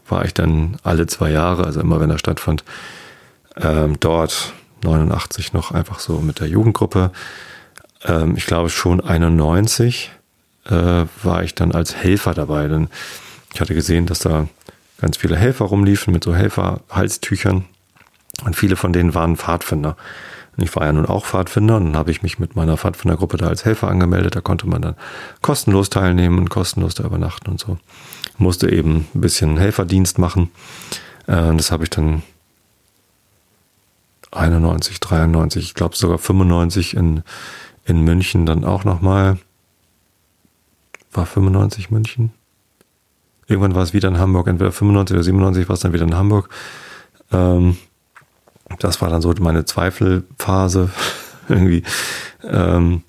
war 0.08 0.26
ich 0.26 0.34
dann 0.34 0.78
alle 0.84 1.06
zwei 1.08 1.32
Jahre, 1.32 1.66
also 1.66 1.82
immer 1.82 2.00
wenn 2.00 2.10
er 2.10 2.18
stattfand, 2.18 2.64
ähm, 3.58 4.00
dort 4.00 4.54
89 4.84 5.54
noch 5.54 5.72
einfach 5.72 6.00
so 6.00 6.20
mit 6.20 6.40
der 6.40 6.48
Jugendgruppe. 6.48 7.12
Ähm, 8.06 8.36
ich 8.38 8.46
glaube 8.46 8.70
schon 8.70 9.02
91 9.02 10.12
äh, 10.66 11.06
war 11.24 11.44
ich 11.44 11.56
dann 11.56 11.74
als 11.74 11.96
Helfer 11.96 12.34
dabei, 12.34 12.68
denn 12.68 12.88
ich 13.54 13.60
hatte 13.60 13.74
gesehen, 13.74 14.06
dass 14.06 14.20
da 14.20 14.48
ganz 15.02 15.18
viele 15.18 15.36
Helfer 15.36 15.66
rumliefen 15.66 16.14
mit 16.14 16.24
so 16.24 16.34
Helferhalstüchern 16.36 17.66
und 18.46 18.56
viele 18.56 18.76
von 18.76 18.94
denen 18.94 19.14
waren 19.14 19.36
Pfadfinder. 19.38 19.98
Ich 20.62 20.76
war 20.76 20.86
ja 20.86 20.94
nun 20.94 21.06
auch 21.06 21.26
Pfadfinder 21.26 21.78
und 21.78 21.86
dann 21.86 21.98
habe 21.98 22.12
ich 22.12 22.24
mich 22.24 22.40
mit 22.40 22.56
meiner 22.56 22.78
Pfadfindergruppe 22.78 23.38
da 23.38 23.48
als 23.48 23.66
Helfer 23.66 23.88
angemeldet. 23.88 24.36
Da 24.36 24.42
konnte 24.42 24.68
man 24.68 24.82
dann 24.82 24.96
kostenlos 25.42 25.90
teilnehmen 25.90 26.38
und 26.38 26.50
kostenlos 26.50 26.96
da 26.96 27.04
übernachten 27.04 27.50
und 27.50 27.60
so. 27.60 27.78
Musste 28.38 28.72
eben 28.72 29.08
ein 29.14 29.22
bisschen 29.22 29.58
Helferdienst 29.58 30.18
machen. 30.18 30.52
Äh, 31.28 31.56
das 31.56 31.72
habe 31.72 31.84
ich 31.84 31.90
dann 31.90 32.24
91, 34.32 35.00
93, 35.00 35.64
ich 35.64 35.74
glaube 35.74 35.96
sogar 35.96 36.18
95 36.18 36.96
in, 36.96 37.24
in 37.86 38.04
München 38.04 38.46
dann 38.46 38.64
auch 38.64 38.84
nochmal. 38.84 39.38
War 41.12 41.26
95 41.26 41.90
München? 41.90 42.32
Irgendwann 43.48 43.74
war 43.74 43.82
es 43.82 43.94
wieder 43.94 44.10
in 44.10 44.20
Hamburg, 44.20 44.48
entweder 44.48 44.72
95 44.72 45.16
oder 45.16 45.24
97 45.24 45.70
war 45.70 45.74
es 45.74 45.80
dann 45.80 45.94
wieder 45.94 46.06
in 46.06 46.16
Hamburg. 46.16 46.50
Ähm, 47.32 47.78
das 48.78 49.02
war 49.02 49.10
dann 49.10 49.22
so 49.22 49.34
meine 49.40 49.66
Zweifelphase 49.66 50.90
irgendwie. 51.50 51.84
Ähm, 52.44 53.04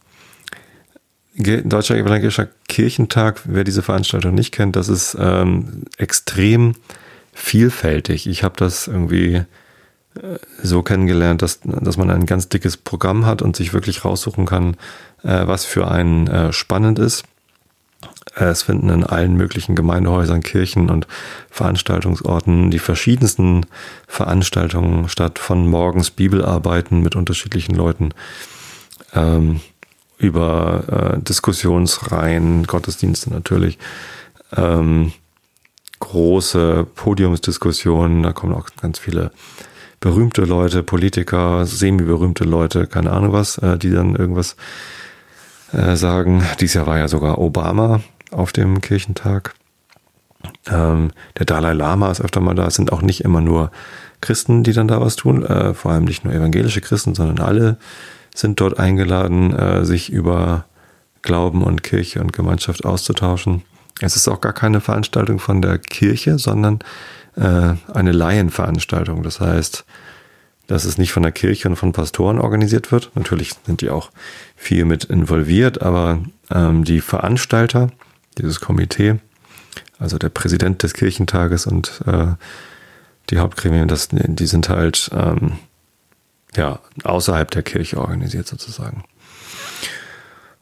Deutscher 1.36 1.96
Evangelischer 1.96 2.48
Kirchentag, 2.68 3.42
wer 3.44 3.64
diese 3.64 3.82
Veranstaltung 3.82 4.34
nicht 4.34 4.52
kennt, 4.52 4.76
das 4.76 4.88
ist 4.88 5.16
ähm, 5.18 5.84
extrem 5.96 6.74
vielfältig. 7.32 8.26
Ich 8.26 8.42
habe 8.42 8.56
das 8.58 8.88
irgendwie 8.88 9.36
äh, 10.14 10.38
so 10.62 10.82
kennengelernt, 10.82 11.40
dass, 11.40 11.60
dass 11.62 11.96
man 11.96 12.10
ein 12.10 12.26
ganz 12.26 12.48
dickes 12.48 12.76
Programm 12.76 13.26
hat 13.26 13.42
und 13.42 13.56
sich 13.56 13.72
wirklich 13.72 14.04
raussuchen 14.04 14.44
kann, 14.44 14.74
äh, 15.22 15.46
was 15.46 15.64
für 15.64 15.90
einen 15.90 16.26
äh, 16.26 16.52
spannend 16.52 16.98
ist. 16.98 17.24
Es 18.34 18.62
finden 18.62 18.90
in 18.90 19.04
allen 19.04 19.34
möglichen 19.34 19.74
Gemeindehäusern, 19.74 20.42
Kirchen 20.42 20.88
und 20.88 21.06
Veranstaltungsorten 21.50 22.70
die 22.70 22.78
verschiedensten 22.78 23.66
Veranstaltungen 24.06 25.08
statt, 25.08 25.38
von 25.38 25.66
morgens 25.66 26.10
Bibelarbeiten 26.10 27.00
mit 27.00 27.16
unterschiedlichen 27.16 27.74
Leuten 27.74 28.10
ähm, 29.14 29.60
über 30.18 31.16
äh, 31.16 31.22
Diskussionsreihen, 31.22 32.66
Gottesdienste 32.66 33.30
natürlich, 33.30 33.78
ähm, 34.56 35.12
große 35.98 36.86
Podiumsdiskussionen, 36.94 38.22
da 38.22 38.32
kommen 38.32 38.54
auch 38.54 38.68
ganz 38.80 38.98
viele 38.98 39.32
berühmte 39.98 40.42
Leute, 40.42 40.82
Politiker, 40.82 41.66
semi-berühmte 41.66 42.44
Leute, 42.44 42.86
keine 42.86 43.10
Ahnung 43.10 43.32
was, 43.32 43.58
äh, 43.58 43.76
die 43.76 43.90
dann 43.90 44.14
irgendwas 44.14 44.56
äh, 45.72 45.96
sagen. 45.96 46.42
Dies 46.60 46.74
Jahr 46.74 46.86
war 46.86 46.98
ja 46.98 47.08
sogar 47.08 47.38
Obama 47.38 48.00
auf 48.30 48.52
dem 48.52 48.80
Kirchentag. 48.80 49.54
Ähm, 50.68 51.10
der 51.38 51.46
Dalai 51.46 51.72
Lama 51.72 52.10
ist 52.10 52.20
öfter 52.20 52.40
mal 52.40 52.54
da. 52.54 52.66
Es 52.66 52.74
sind 52.74 52.92
auch 52.92 53.02
nicht 53.02 53.22
immer 53.22 53.40
nur 53.40 53.70
Christen, 54.20 54.62
die 54.62 54.72
dann 54.72 54.88
da 54.88 55.00
was 55.00 55.16
tun, 55.16 55.44
äh, 55.44 55.74
vor 55.74 55.92
allem 55.92 56.04
nicht 56.04 56.24
nur 56.24 56.34
evangelische 56.34 56.80
Christen, 56.80 57.14
sondern 57.14 57.40
alle 57.40 57.76
sind 58.34 58.60
dort 58.60 58.78
eingeladen, 58.78 59.54
äh, 59.54 59.84
sich 59.84 60.10
über 60.10 60.64
Glauben 61.22 61.62
und 61.62 61.82
Kirche 61.82 62.20
und 62.20 62.32
Gemeinschaft 62.32 62.84
auszutauschen. 62.84 63.62
Es 64.00 64.16
ist 64.16 64.28
auch 64.28 64.40
gar 64.40 64.52
keine 64.52 64.80
Veranstaltung 64.80 65.38
von 65.38 65.60
der 65.60 65.78
Kirche, 65.78 66.38
sondern 66.38 66.78
äh, 67.36 67.74
eine 67.92 68.12
Laienveranstaltung. 68.12 69.22
Das 69.22 69.40
heißt, 69.40 69.84
dass 70.66 70.84
es 70.84 70.98
nicht 70.98 71.12
von 71.12 71.22
der 71.22 71.32
Kirche 71.32 71.68
und 71.68 71.76
von 71.76 71.92
Pastoren 71.92 72.38
organisiert 72.38 72.92
wird. 72.92 73.10
Natürlich 73.14 73.52
sind 73.66 73.80
die 73.80 73.90
auch 73.90 74.10
viel 74.56 74.84
mit 74.84 75.04
involviert, 75.04 75.82
aber 75.82 76.20
ähm, 76.50 76.84
die 76.84 77.00
Veranstalter, 77.00 77.90
dieses 78.38 78.60
Komitee, 78.60 79.18
also 79.98 80.18
der 80.18 80.28
Präsident 80.28 80.82
des 80.82 80.94
Kirchentages 80.94 81.66
und 81.66 82.00
äh, 82.06 82.34
die 83.30 83.38
Hauptgremien, 83.38 83.88
das, 83.88 84.08
die 84.10 84.46
sind 84.46 84.68
halt 84.68 85.10
ähm, 85.14 85.58
ja 86.56 86.80
außerhalb 87.04 87.50
der 87.50 87.62
Kirche 87.62 87.98
organisiert 87.98 88.46
sozusagen. 88.46 89.04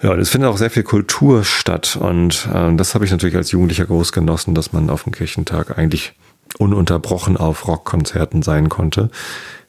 Ja, 0.01 0.11
und 0.13 0.21
es 0.21 0.29
findet 0.29 0.51
auch 0.51 0.59
sehr 0.59 0.71
viel 0.71 0.85
Kultur 0.85 1.45
statt 1.45 1.97
und 2.01 2.49
äh, 2.53 2.75
das 2.77 2.95
habe 2.95 3.05
ich 3.05 3.11
natürlich 3.11 3.37
als 3.37 3.51
Jugendlicher 3.51 3.87
groß 3.87 4.13
genossen, 4.13 4.55
dass 4.55 4.73
man 4.73 4.91
auf 4.91 5.05
dem 5.05 5.13
Kirchentag 5.13 5.77
eigentlich 5.77 6.13
ununterbrochen 6.59 7.37
auf 7.37 7.67
Rockkonzerten 7.67 8.43
sein 8.43 8.69
konnte. 8.69 9.11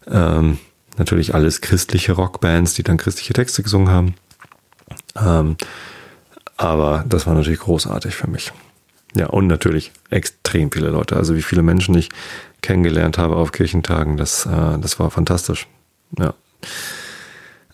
Ähm, 0.07 0.59
natürlich 0.97 1.33
alles 1.33 1.61
christliche 1.61 2.13
Rockbands, 2.13 2.73
die 2.73 2.83
dann 2.83 2.97
christliche 2.97 3.33
Texte 3.33 3.63
gesungen 3.63 3.89
haben. 3.89 4.15
Ähm, 5.15 5.55
aber 6.59 7.05
das 7.07 7.25
war 7.25 7.33
natürlich 7.33 7.59
großartig 7.59 8.15
für 8.15 8.29
mich. 8.29 8.51
Ja, 9.15 9.27
und 9.27 9.47
natürlich 9.47 9.91
extrem 10.11 10.71
viele 10.71 10.89
Leute. 10.89 11.15
Also 11.15 11.35
wie 11.35 11.41
viele 11.41 11.63
Menschen 11.63 11.95
ich 11.95 12.09
kennengelernt 12.61 13.17
habe 13.17 13.37
auf 13.37 13.51
Kirchentagen, 13.51 14.17
das, 14.17 14.45
äh, 14.45 14.77
das 14.79 14.99
war 14.99 15.09
fantastisch. 15.09 15.67
Ja 16.17 16.33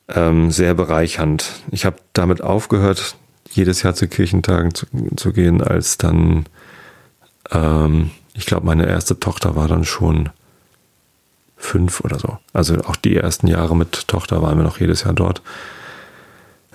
ähm, 0.07 0.51
sehr 0.51 0.73
bereichernd. 0.73 1.51
Ich 1.71 1.85
habe 1.85 1.97
damit 2.13 2.41
aufgehört, 2.41 3.15
jedes 3.51 3.83
Jahr 3.83 3.95
zu 3.95 4.07
Kirchentagen 4.07 4.73
zu, 4.73 4.85
zu 5.15 5.33
gehen, 5.33 5.61
als 5.61 5.97
dann, 5.97 6.45
ähm, 7.51 8.11
ich 8.33 8.45
glaube, 8.45 8.65
meine 8.65 8.85
erste 8.85 9.19
Tochter 9.19 9.55
war 9.55 9.67
dann 9.67 9.85
schon 9.85 10.29
fünf 11.57 12.01
oder 12.01 12.19
so. 12.19 12.37
Also 12.53 12.75
auch 12.81 12.95
die 12.95 13.15
ersten 13.15 13.47
Jahre 13.47 13.75
mit 13.75 14.07
Tochter 14.07 14.41
waren 14.41 14.57
wir 14.57 14.63
noch 14.63 14.79
jedes 14.79 15.03
Jahr 15.03 15.13
dort. 15.13 15.41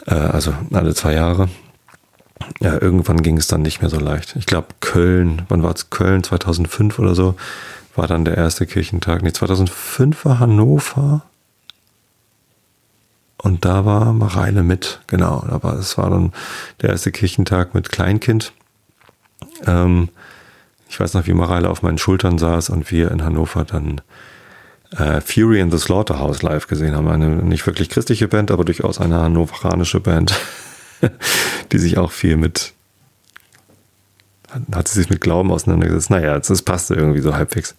Äh, 0.07 0.15
also 0.15 0.55
alle 0.73 0.95
zwei 0.95 1.15
Jahre. 1.15 1.49
Ja, 2.61 2.81
irgendwann 2.81 3.23
ging 3.23 3.37
es 3.37 3.47
dann 3.47 3.63
nicht 3.63 3.81
mehr 3.81 3.91
so 3.91 3.99
leicht. 3.99 4.37
Ich 4.37 4.47
glaube, 4.47 4.69
Köln, 4.81 5.43
wann 5.49 5.63
war 5.63 5.75
es? 5.75 5.91
Köln 5.91 6.23
2005 6.23 6.99
oder 6.99 7.15
so, 7.15 7.35
war 7.97 8.07
dann 8.07 8.25
der 8.25 8.37
erste 8.37 8.67
Kirchentag. 8.67 9.23
Nee, 9.23 9.33
2005 9.33 10.25
war 10.25 10.41
Hannover. 10.41 11.23
Und 13.39 13.65
da 13.65 13.85
war 13.85 14.13
Mareile 14.13 14.63
mit, 14.63 15.01
genau. 15.07 15.45
War, 15.63 15.75
es 15.75 15.97
war 15.97 16.11
dann 16.11 16.33
der 16.83 16.91
erste 16.91 17.11
Kirchentag 17.11 17.75
mit 17.75 17.91
Kleinkind. 17.91 18.53
Ähm, 19.67 20.11
ich 20.89 21.01
weiß 21.01 21.15
noch, 21.15 21.27
wie 21.27 21.33
Mareile 21.33 21.71
auf 21.71 21.83
meinen 21.83 21.99
Schultern 21.99 22.37
saß 22.37 22.71
und 22.71 22.91
wir 22.91 23.11
in 23.11 23.25
Hannover 23.25 23.65
dann 23.65 24.01
äh, 24.97 25.21
Fury 25.21 25.61
in 25.61 25.71
the 25.71 25.79
Slaughterhouse 25.79 26.43
live 26.43 26.67
gesehen 26.67 26.95
haben. 26.95 27.09
Eine 27.09 27.29
nicht 27.29 27.67
wirklich 27.67 27.89
christliche 27.89 28.29
Band, 28.29 28.51
aber 28.51 28.65
durchaus 28.65 29.01
eine 29.01 29.21
hannoveranische 29.21 30.01
Band, 30.01 30.39
die 31.73 31.79
sich 31.79 31.99
auch 31.99 32.13
viel 32.13 32.37
mit 32.37 32.75
hat 34.73 34.89
sie 34.89 34.99
sich 35.01 35.11
mit 35.11 35.21
Glauben 35.21 35.53
auseinandergesetzt. 35.53 36.11
Naja, 36.11 36.39
das 36.39 36.63
passte 36.63 36.95
irgendwie 36.95 37.21
so 37.21 37.35
halbwegs. 37.35 37.75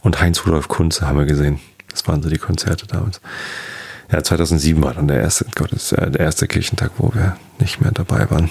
Und 0.00 0.20
Heinz 0.20 0.46
Rudolf 0.46 0.68
Kunze 0.68 1.06
haben 1.06 1.18
wir 1.18 1.26
gesehen. 1.26 1.60
Das 1.90 2.06
waren 2.08 2.22
so 2.22 2.30
die 2.30 2.38
Konzerte 2.38 2.86
damals. 2.86 3.20
Ja, 4.10 4.22
2007 4.22 4.82
war 4.82 4.94
dann 4.94 5.08
der 5.08 5.20
erste, 5.20 5.44
Gottes, 5.54 5.92
äh, 5.92 6.10
der 6.10 6.20
erste 6.20 6.46
Kirchentag, 6.46 6.92
wo 6.96 7.12
wir 7.14 7.36
nicht 7.58 7.80
mehr 7.80 7.92
dabei 7.92 8.30
waren. 8.30 8.48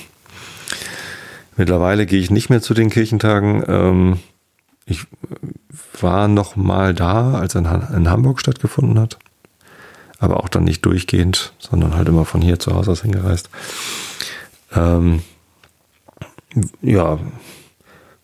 Mittlerweile 1.55 2.05
gehe 2.05 2.19
ich 2.19 2.29
nicht 2.29 2.51
mehr 2.51 2.61
zu 2.61 2.75
den 2.75 2.91
Kirchentagen. 2.91 3.63
Ähm, 3.67 4.19
ich 4.85 5.05
war 5.99 6.27
noch 6.27 6.55
mal 6.55 6.93
da, 6.93 7.33
als 7.33 7.55
er 7.55 7.61
in 7.95 8.09
Hamburg 8.09 8.39
stattgefunden 8.39 8.99
hat. 8.99 9.17
Aber 10.19 10.37
auch 10.37 10.49
dann 10.49 10.63
nicht 10.63 10.85
durchgehend, 10.85 11.53
sondern 11.57 11.95
halt 11.95 12.07
immer 12.07 12.25
von 12.25 12.41
hier 12.41 12.59
zu 12.59 12.73
Hause 12.73 12.91
aus 12.91 13.01
hingereist. 13.01 13.49
Ähm, 14.77 15.21
ja, 16.81 17.19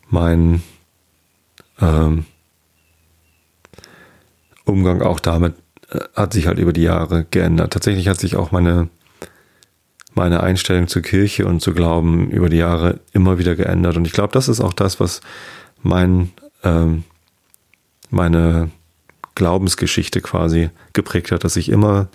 mein 0.10 0.64
ähm, 1.82 2.26
Umgang 4.66 5.02
auch 5.02 5.20
damit 5.20 5.56
hat 6.16 6.34
sich 6.34 6.48
halt 6.48 6.60
über 6.60 6.74
die 6.74 6.84
Jahre 6.84 7.26
geändert. 7.30 7.74
Tatsächlich 7.74 8.08
hat 8.08 8.20
sich 8.20 8.36
auch 8.36 8.52
meine, 8.52 8.90
meine 10.14 10.42
Einstellung 10.42 10.88
zur 10.88 11.02
Kirche 11.02 11.46
und 11.46 11.62
zu 11.62 11.74
Glauben 11.74 12.30
über 12.30 12.50
die 12.50 12.58
Jahre 12.58 13.00
immer 13.12 13.38
wieder 13.38 13.56
geändert. 13.56 13.98
Und 13.98 14.06
ich 14.06 14.14
glaube, 14.14 14.34
das 14.34 14.48
ist 14.48 14.62
auch 14.62 14.74
das, 14.74 15.00
was 15.00 15.22
mein, 15.82 16.32
ähm, 16.64 17.04
meine 18.10 18.70
Glaubensgeschichte 19.36 20.22
quasi 20.22 20.70
geprägt 20.94 21.32
hat, 21.32 21.44
dass 21.44 21.56
ich 21.56 21.70
immer 21.70 22.08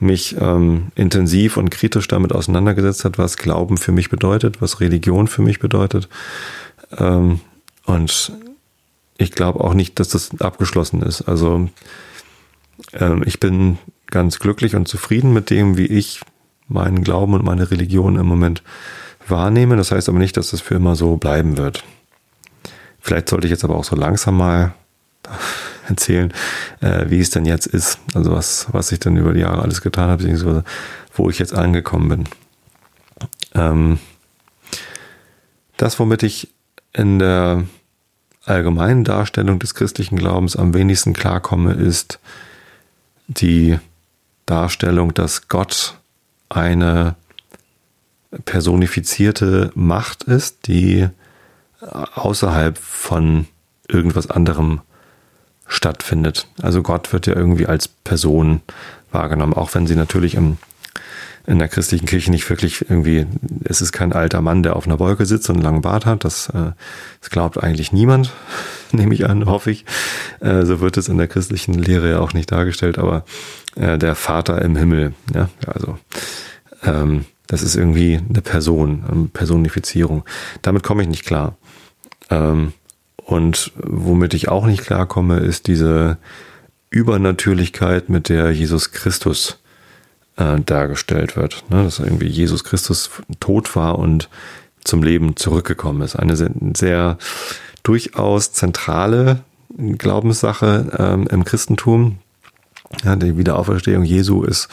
mich 0.00 0.36
ähm, 0.38 0.88
intensiv 0.94 1.56
und 1.56 1.70
kritisch 1.70 2.08
damit 2.08 2.32
auseinandergesetzt 2.32 3.04
hat, 3.04 3.18
was 3.18 3.36
Glauben 3.36 3.76
für 3.76 3.92
mich 3.92 4.10
bedeutet, 4.10 4.60
was 4.60 4.80
Religion 4.80 5.26
für 5.26 5.42
mich 5.42 5.58
bedeutet. 5.58 6.08
Ähm, 6.96 7.40
und 7.84 8.32
ich 9.16 9.32
glaube 9.32 9.60
auch 9.60 9.74
nicht, 9.74 9.98
dass 9.98 10.08
das 10.08 10.40
abgeschlossen 10.40 11.02
ist. 11.02 11.22
Also 11.22 11.68
ähm, 12.92 13.22
ich 13.26 13.40
bin 13.40 13.78
ganz 14.06 14.38
glücklich 14.38 14.76
und 14.76 14.88
zufrieden 14.88 15.32
mit 15.32 15.50
dem, 15.50 15.76
wie 15.76 15.86
ich 15.86 16.20
meinen 16.68 17.02
Glauben 17.02 17.34
und 17.34 17.44
meine 17.44 17.70
Religion 17.70 18.16
im 18.16 18.26
Moment 18.26 18.62
wahrnehme. 19.26 19.76
Das 19.76 19.90
heißt 19.90 20.08
aber 20.08 20.18
nicht, 20.18 20.36
dass 20.36 20.50
das 20.50 20.60
für 20.60 20.74
immer 20.74 20.96
so 20.96 21.16
bleiben 21.16 21.56
wird. 21.56 21.84
Vielleicht 23.00 23.28
sollte 23.28 23.46
ich 23.46 23.50
jetzt 23.50 23.64
aber 23.64 23.76
auch 23.76 23.84
so 23.84 23.96
langsam 23.96 24.36
mal 24.36 24.74
erzählen, 25.88 26.32
äh, 26.80 27.06
wie 27.08 27.20
es 27.20 27.30
denn 27.30 27.44
jetzt 27.44 27.66
ist. 27.66 27.98
Also 28.14 28.32
was, 28.32 28.66
was 28.72 28.92
ich 28.92 29.00
dann 29.00 29.16
über 29.16 29.32
die 29.32 29.40
Jahre 29.40 29.62
alles 29.62 29.80
getan 29.80 30.10
habe, 30.10 30.22
beziehungsweise 30.22 30.64
wo 31.14 31.30
ich 31.30 31.38
jetzt 31.38 31.54
angekommen 31.54 32.08
bin. 32.08 32.24
Ähm, 33.54 33.98
das, 35.76 35.98
womit 35.98 36.22
ich 36.22 36.52
in 36.92 37.18
der 37.18 37.64
allgemeinen 38.44 39.04
Darstellung 39.04 39.58
des 39.58 39.74
christlichen 39.74 40.16
Glaubens 40.16 40.56
am 40.56 40.74
wenigsten 40.74 41.12
klarkomme, 41.12 41.72
ist 41.72 42.18
die 43.26 43.78
Darstellung, 44.46 45.12
dass 45.12 45.48
Gott 45.48 45.98
eine 46.48 47.14
personifizierte 48.44 49.70
Macht 49.74 50.24
ist, 50.24 50.66
die 50.66 51.08
außerhalb 51.80 52.78
von 52.78 53.46
irgendwas 53.88 54.30
anderem 54.30 54.80
stattfindet. 55.68 56.48
Also 56.60 56.82
Gott 56.82 57.12
wird 57.12 57.26
ja 57.26 57.36
irgendwie 57.36 57.66
als 57.66 57.88
Person 57.88 58.62
wahrgenommen, 59.12 59.54
auch 59.54 59.74
wenn 59.74 59.86
sie 59.86 59.94
natürlich 59.94 60.34
im, 60.34 60.56
in 61.46 61.58
der 61.58 61.68
christlichen 61.68 62.06
Kirche 62.06 62.30
nicht 62.30 62.48
wirklich 62.50 62.90
irgendwie, 62.90 63.26
es 63.64 63.80
ist 63.80 63.92
kein 63.92 64.12
alter 64.12 64.40
Mann, 64.40 64.62
der 64.62 64.76
auf 64.76 64.86
einer 64.86 64.98
Wolke 64.98 65.26
sitzt 65.26 65.48
und 65.48 65.56
einen 65.56 65.64
langen 65.64 65.82
Bart 65.82 66.06
hat, 66.06 66.24
das, 66.24 66.48
äh, 66.48 66.72
das 67.20 67.30
glaubt 67.30 67.62
eigentlich 67.62 67.92
niemand. 67.92 68.32
nehme 68.92 69.14
ich 69.14 69.28
an, 69.28 69.46
hoffe 69.46 69.70
ich. 69.70 69.84
Äh, 70.40 70.64
so 70.64 70.80
wird 70.80 70.96
es 70.96 71.08
in 71.08 71.18
der 71.18 71.28
christlichen 71.28 71.74
Lehre 71.74 72.10
ja 72.10 72.18
auch 72.20 72.32
nicht 72.32 72.50
dargestellt, 72.50 72.98
aber 72.98 73.24
äh, 73.76 73.98
der 73.98 74.14
Vater 74.14 74.60
im 74.62 74.76
Himmel, 74.76 75.14
ja, 75.34 75.48
also 75.66 75.98
ähm, 76.82 77.24
das 77.46 77.62
ist 77.62 77.76
irgendwie 77.76 78.18
eine 78.28 78.42
Person, 78.42 79.04
eine 79.10 79.28
Personifizierung. 79.28 80.24
Damit 80.62 80.82
komme 80.82 81.02
ich 81.02 81.08
nicht 81.08 81.24
klar. 81.24 81.56
Ähm, 82.30 82.74
und 83.28 83.72
womit 83.76 84.32
ich 84.32 84.48
auch 84.48 84.64
nicht 84.64 84.80
klarkomme, 84.80 85.40
ist 85.40 85.66
diese 85.66 86.16
Übernatürlichkeit, 86.88 88.08
mit 88.08 88.30
der 88.30 88.52
Jesus 88.52 88.90
Christus 88.92 89.58
äh, 90.36 90.58
dargestellt 90.60 91.36
wird. 91.36 91.62
Ne? 91.68 91.84
Dass 91.84 91.98
irgendwie 91.98 92.26
Jesus 92.26 92.64
Christus 92.64 93.10
tot 93.38 93.76
war 93.76 93.98
und 93.98 94.30
zum 94.82 95.02
Leben 95.02 95.36
zurückgekommen 95.36 96.00
ist. 96.00 96.16
Eine 96.16 96.36
sehr, 96.36 97.18
durchaus 97.82 98.52
zentrale 98.52 99.40
Glaubenssache 99.76 100.90
ähm, 100.98 101.26
im 101.30 101.44
Christentum. 101.44 102.20
Ja, 103.04 103.14
die 103.14 103.36
Wiederauferstehung 103.36 104.04
Jesu 104.04 104.42
ist 104.42 104.68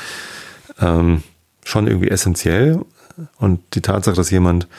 ähm, 0.79 1.23
schon 1.65 1.87
irgendwie 1.87 2.09
essentiell. 2.09 2.85
Und 3.35 3.59
die 3.73 3.81
Tatsache, 3.81 4.15
dass 4.15 4.31
jemand 4.31 4.69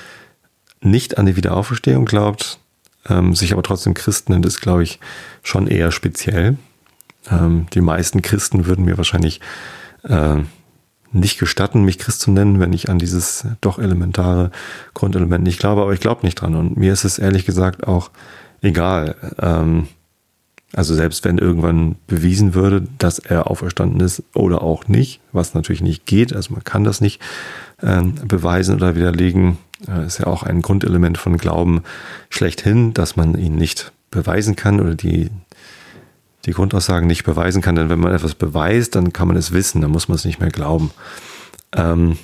nicht 0.81 1.19
an 1.19 1.27
die 1.27 1.37
Wiederauferstehung 1.37 2.07
glaubt, 2.07 2.59
ähm, 3.09 3.35
sich 3.35 3.53
aber 3.53 3.63
trotzdem 3.63 3.95
Christen 3.95 4.33
nennt, 4.33 4.47
ist, 4.47 4.61
glaube 4.61 4.83
ich, 4.83 5.01
schon 5.43 5.67
eher 5.67 5.91
speziell. 5.91 6.57
Ähm, 7.31 7.67
die 7.75 7.81
meisten 7.81 8.23
Christen 8.23 8.67
würden 8.67 8.85
mir 8.85 8.97
wahrscheinlich 8.97 9.41
äh, 10.05 10.39
nicht 11.13 11.39
gestatten, 11.39 11.85
mich 11.85 11.99
Christ 11.99 12.21
zu 12.21 12.31
nennen, 12.31 12.61
wenn 12.61 12.73
ich 12.73 12.89
an 12.89 12.99
dieses 12.99 13.47
doch 13.61 13.79
elementare 13.79 14.51
Grundelement 14.95 15.45
nicht 15.45 15.59
glaube, 15.59 15.83
aber 15.83 15.93
ich 15.93 16.01
glaube 16.01 16.25
nicht 16.25 16.37
dran. 16.37 16.55
Und 16.55 16.77
mir 16.77 16.93
ist 16.93 17.05
es 17.05 17.19
ehrlich 17.19 17.47
gesagt 17.47 17.87
auch 17.87 18.11
egal. 18.63 19.17
Ähm, 19.41 19.89
also 20.73 20.95
selbst 20.95 21.25
wenn 21.25 21.39
irgendwann 21.39 21.97
bewiesen 22.07 22.55
würde, 22.55 22.87
dass 22.99 23.19
er 23.19 23.51
auferstanden 23.51 24.01
ist 24.01 24.23
oder 24.35 24.63
auch 24.63 24.89
nicht, 24.89 25.21
was 25.33 25.55
natürlich 25.55 25.81
nicht 25.81 26.07
geht, 26.07 26.35
also 26.35 26.53
man 26.53 26.65
kann 26.65 26.85
das 26.85 27.01
nicht 27.01 27.21
ähm, 27.83 28.17
beweisen 28.27 28.75
oder 28.75 28.97
widerlegen, 28.97 29.59
ist 30.07 30.19
ja 30.19 30.27
auch 30.27 30.43
ein 30.43 30.63
Grundelement 30.63 31.19
von 31.19 31.37
Glauben 31.37 31.83
schlechthin, 32.31 32.95
dass 32.95 33.17
man 33.17 33.37
ihn 33.37 33.57
nicht 33.57 33.93
beweisen 34.11 34.57
kann 34.57 34.81
oder 34.81 34.95
die 34.95 35.31
die 36.47 36.53
Grundaussagen 36.53 37.07
nicht 37.07 37.25
beweisen 37.25 37.61
kann. 37.61 37.75
Denn 37.75 37.89
wenn 37.89 37.99
man 37.99 38.15
etwas 38.15 38.35
beweist, 38.35 38.95
dann 38.95 39.13
kann 39.13 39.29
man 39.29 39.37
es 39.37 39.53
wissen, 39.53 39.81
dann 39.81 39.91
muss 39.91 40.09
man 40.09 40.17
es 40.17 40.25
nicht 40.25 40.41
mehr 40.41 40.51
glauben. 40.51 40.93
Ähm, 41.73 42.19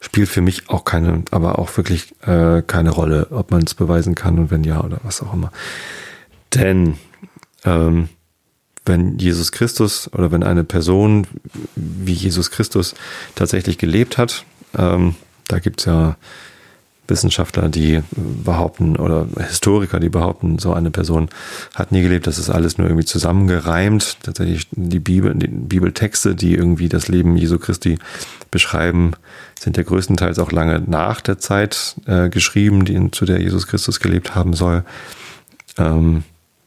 spielt 0.00 0.28
für 0.28 0.40
mich 0.40 0.68
auch 0.68 0.84
keine, 0.84 1.22
aber 1.30 1.58
auch 1.58 1.76
wirklich 1.76 2.14
äh, 2.22 2.62
keine 2.62 2.90
Rolle, 2.90 3.28
ob 3.30 3.50
man 3.50 3.62
es 3.62 3.74
beweisen 3.74 4.14
kann 4.14 4.38
und 4.38 4.50
wenn 4.50 4.64
ja 4.64 4.82
oder 4.82 4.98
was 5.04 5.22
auch 5.22 5.32
immer. 5.32 5.52
Denn 6.54 6.96
ähm, 7.64 8.08
wenn 8.84 9.18
Jesus 9.18 9.52
Christus 9.52 10.12
oder 10.12 10.32
wenn 10.32 10.42
eine 10.42 10.64
Person 10.64 11.26
wie 11.76 12.14
Jesus 12.14 12.50
Christus 12.50 12.94
tatsächlich 13.36 13.78
gelebt 13.78 14.18
hat, 14.18 14.44
ähm, 14.76 15.14
da 15.48 15.58
gibt's 15.58 15.84
ja 15.84 16.16
Wissenschaftler, 17.08 17.68
die 17.68 18.02
behaupten, 18.12 18.96
oder 18.96 19.26
Historiker, 19.36 20.00
die 20.00 20.08
behaupten, 20.08 20.58
so 20.58 20.72
eine 20.72 20.90
Person 20.90 21.28
hat 21.74 21.92
nie 21.92 22.02
gelebt, 22.02 22.26
das 22.26 22.38
ist 22.38 22.48
alles 22.48 22.78
nur 22.78 22.86
irgendwie 22.86 23.04
zusammengereimt. 23.04 24.18
Tatsächlich 24.22 24.68
die 24.70 25.00
Bibel, 25.00 25.34
die 25.34 25.48
Bibeltexte, 25.48 26.34
die 26.34 26.54
irgendwie 26.54 26.88
das 26.88 27.08
Leben 27.08 27.36
Jesu 27.36 27.58
Christi 27.58 27.98
beschreiben, 28.50 29.12
sind 29.60 29.76
ja 29.76 29.82
größtenteils 29.82 30.38
auch 30.38 30.52
lange 30.52 30.82
nach 30.86 31.20
der 31.20 31.38
Zeit 31.38 31.96
äh, 32.06 32.28
geschrieben, 32.28 32.84
die, 32.84 33.10
zu 33.10 33.24
der 33.24 33.40
Jesus 33.40 33.66
Christus 33.66 34.00
gelebt 34.00 34.34
haben 34.34 34.54
soll. 34.54 34.84
Ähm, 35.78 36.22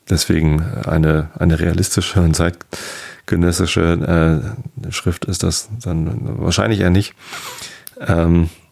deswegen 0.09 0.61
eine, 0.61 1.29
eine 1.37 1.59
realistische 1.59 2.21
und 2.21 2.35
zeitgenössische 2.35 4.53
äh, 4.85 4.91
Schrift 4.91 5.25
ist 5.25 5.43
das 5.43 5.69
dann 5.81 6.39
wahrscheinlich 6.39 6.81
eher 6.81 6.89
nicht. 6.89 7.13
Ähm, 8.05 8.43
äh, 8.43 8.64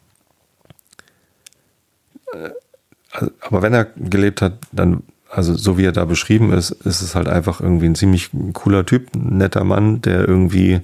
aber 3.42 3.62
wenn 3.62 3.74
er 3.74 3.86
gelebt 3.86 4.42
hat, 4.42 4.54
dann, 4.72 5.04
also 5.30 5.56
so 5.56 5.78
wie 5.78 5.86
er 5.86 5.92
da 5.92 6.06
beschrieben 6.06 6.52
ist, 6.52 6.72
ist 6.72 7.02
es 7.02 7.16
halt 7.16 7.28
einfach 7.28 7.62
irgendwie 7.62 7.86
ein 7.86 7.96
ziemlich 7.96 8.30
cooler 8.54 8.86
Typ, 8.86 9.16
ein 9.16 9.38
netter 9.38 9.64
Mann, 9.64 10.02
der 10.02 10.28
irgendwie 10.28 10.82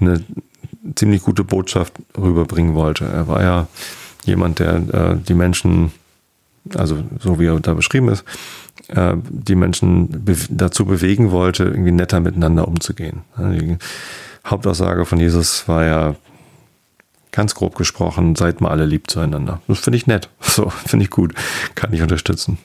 eine 0.00 0.22
ziemlich 0.94 1.22
gute 1.22 1.44
Botschaft 1.44 1.94
rüberbringen 2.16 2.74
wollte. 2.74 3.04
Er 3.04 3.28
war 3.28 3.42
ja 3.42 3.68
jemand, 4.24 4.58
der 4.58 4.74
äh, 4.76 5.16
die 5.16 5.34
Menschen, 5.34 5.92
also 6.74 7.02
so 7.20 7.38
wie 7.38 7.46
er 7.46 7.60
da 7.60 7.74
beschrieben 7.74 8.08
ist, 8.08 8.24
äh, 8.88 9.14
die 9.16 9.54
Menschen 9.54 10.24
be 10.24 10.36
dazu 10.50 10.84
bewegen 10.84 11.30
wollte, 11.30 11.64
irgendwie 11.64 11.92
netter 11.92 12.20
miteinander 12.20 12.68
umzugehen. 12.68 13.22
Die 13.38 13.76
Hauptaussage 14.44 15.04
von 15.06 15.20
Jesus 15.20 15.66
war 15.68 15.84
ja 15.84 16.16
ganz 17.32 17.54
grob 17.54 17.74
gesprochen, 17.74 18.36
seid 18.36 18.60
mal 18.60 18.70
alle 18.70 18.86
lieb 18.86 19.10
zueinander. 19.10 19.60
Das 19.66 19.80
finde 19.80 19.96
ich 19.96 20.06
nett. 20.06 20.28
So, 20.40 20.68
finde 20.68 21.04
ich 21.04 21.10
gut. 21.10 21.34
Kann 21.74 21.94
ich 21.94 22.02
unterstützen. 22.02 22.58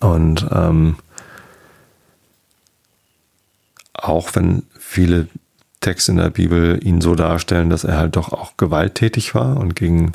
Und 0.00 0.46
ähm, 0.52 0.96
auch 3.94 4.34
wenn 4.34 4.64
viele 4.78 5.28
Texte 5.80 6.12
in 6.12 6.18
der 6.18 6.30
Bibel 6.30 6.78
ihn 6.82 7.00
so 7.00 7.14
darstellen, 7.14 7.70
dass 7.70 7.84
er 7.84 7.96
halt 7.96 8.16
doch 8.16 8.32
auch 8.32 8.58
gewalttätig 8.58 9.34
war 9.34 9.56
und 9.56 9.74
gegen 9.74 10.12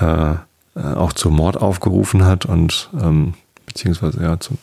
äh, 0.00 0.32
äh 0.32 0.36
auch 0.74 1.12
zum 1.12 1.36
Mord 1.36 1.56
aufgerufen 1.56 2.24
hat 2.24 2.46
und 2.46 2.90
ähm, 3.00 3.34
beziehungsweise 3.66 4.22
ja 4.22 4.40
zu, 4.40 4.58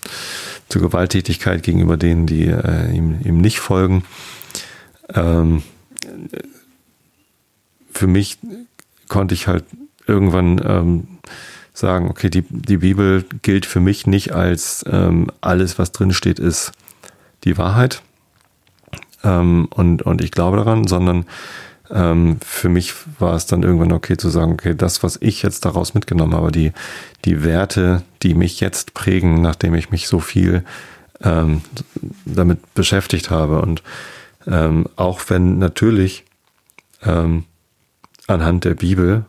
zur 0.68 0.82
Gewalttätigkeit 0.82 1.64
gegenüber 1.64 1.98
denen, 1.98 2.26
die 2.26 2.48
äh, 2.48 2.92
ihm, 2.92 3.20
ihm 3.24 3.40
nicht 3.40 3.60
folgen. 3.60 4.04
Ähm, 5.14 5.64
für 7.94 8.08
mich 8.08 8.40
konnte 9.08 9.34
ich 9.34 9.48
halt 9.48 9.66
irgendwann 10.08 10.62
ähm, 10.66 11.08
sagen, 11.74 12.10
okay, 12.10 12.30
die, 12.30 12.44
die 12.50 12.78
Bibel 12.78 13.26
gilt 13.42 13.66
für 13.66 13.80
mich 13.80 14.06
nicht 14.08 14.34
als 14.34 14.86
ähm, 14.90 15.32
alles, 15.42 15.80
was 15.80 15.92
drin 15.92 16.14
steht, 16.14 16.40
ist 16.40 16.72
die 17.44 17.58
Wahrheit. 17.58 18.02
Ähm, 19.24 19.68
und, 19.72 20.02
und 20.04 20.22
ich 20.22 20.32
glaube 20.32 20.58
daran, 20.58 20.88
sondern 20.88 21.26
ähm, 21.90 22.38
für 22.46 22.70
mich 22.70 22.94
war 23.20 23.36
es 23.36 23.46
dann 23.46 23.64
irgendwann 23.64 23.92
okay 23.92 24.18
zu 24.18 24.30
sagen, 24.30 24.54
okay, 24.54 24.76
das, 24.76 25.04
was 25.04 25.18
ich 25.22 25.42
jetzt 25.44 25.66
daraus 25.66 25.94
mitgenommen 25.94 26.34
habe, 26.34 26.52
die, 26.52 26.72
die 27.26 27.44
Werte, 27.44 28.04
die 28.22 28.34
mich 28.34 28.60
jetzt 28.60 28.94
prägen, 28.94 29.42
nachdem 29.42 29.74
ich 29.76 29.92
mich 29.92 30.08
so 30.08 30.20
viel 30.20 30.64
ähm, 31.22 31.62
damit 32.26 32.74
beschäftigt 32.74 33.30
habe. 33.30 33.62
Und 33.62 33.84
ähm, 34.48 34.88
auch 34.96 35.22
wenn 35.28 35.58
natürlich 35.58 36.24
anhand 38.28 38.66
der 38.66 38.76
Bibel 38.76 39.26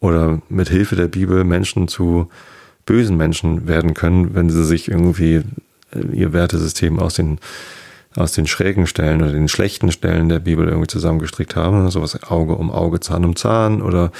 oder 0.00 0.40
mit 0.48 0.68
Hilfe 0.68 0.96
der 0.96 1.08
Bibel 1.08 1.44
Menschen 1.44 1.88
zu 1.88 2.28
bösen 2.86 3.16
Menschen 3.16 3.68
werden 3.68 3.94
können, 3.94 4.34
wenn 4.34 4.50
sie 4.50 4.64
sich 4.64 4.88
irgendwie 4.88 5.42
äh, 5.92 6.00
ihr 6.12 6.32
Wertesystem 6.32 6.98
aus 6.98 7.14
den 7.14 7.38
aus 8.16 8.32
den 8.32 8.46
schrägen 8.46 8.86
Stellen 8.86 9.22
oder 9.22 9.32
den 9.32 9.48
schlechten 9.48 9.92
Stellen 9.92 10.28
der 10.28 10.40
Bibel 10.40 10.66
irgendwie 10.66 10.88
zusammengestrickt 10.88 11.54
haben. 11.54 11.88
Sowas 11.90 12.20
Auge 12.24 12.54
um 12.56 12.70
Auge, 12.70 13.00
Zahn 13.00 13.24
um 13.24 13.36
Zahn 13.36 13.82
oder 13.82 14.10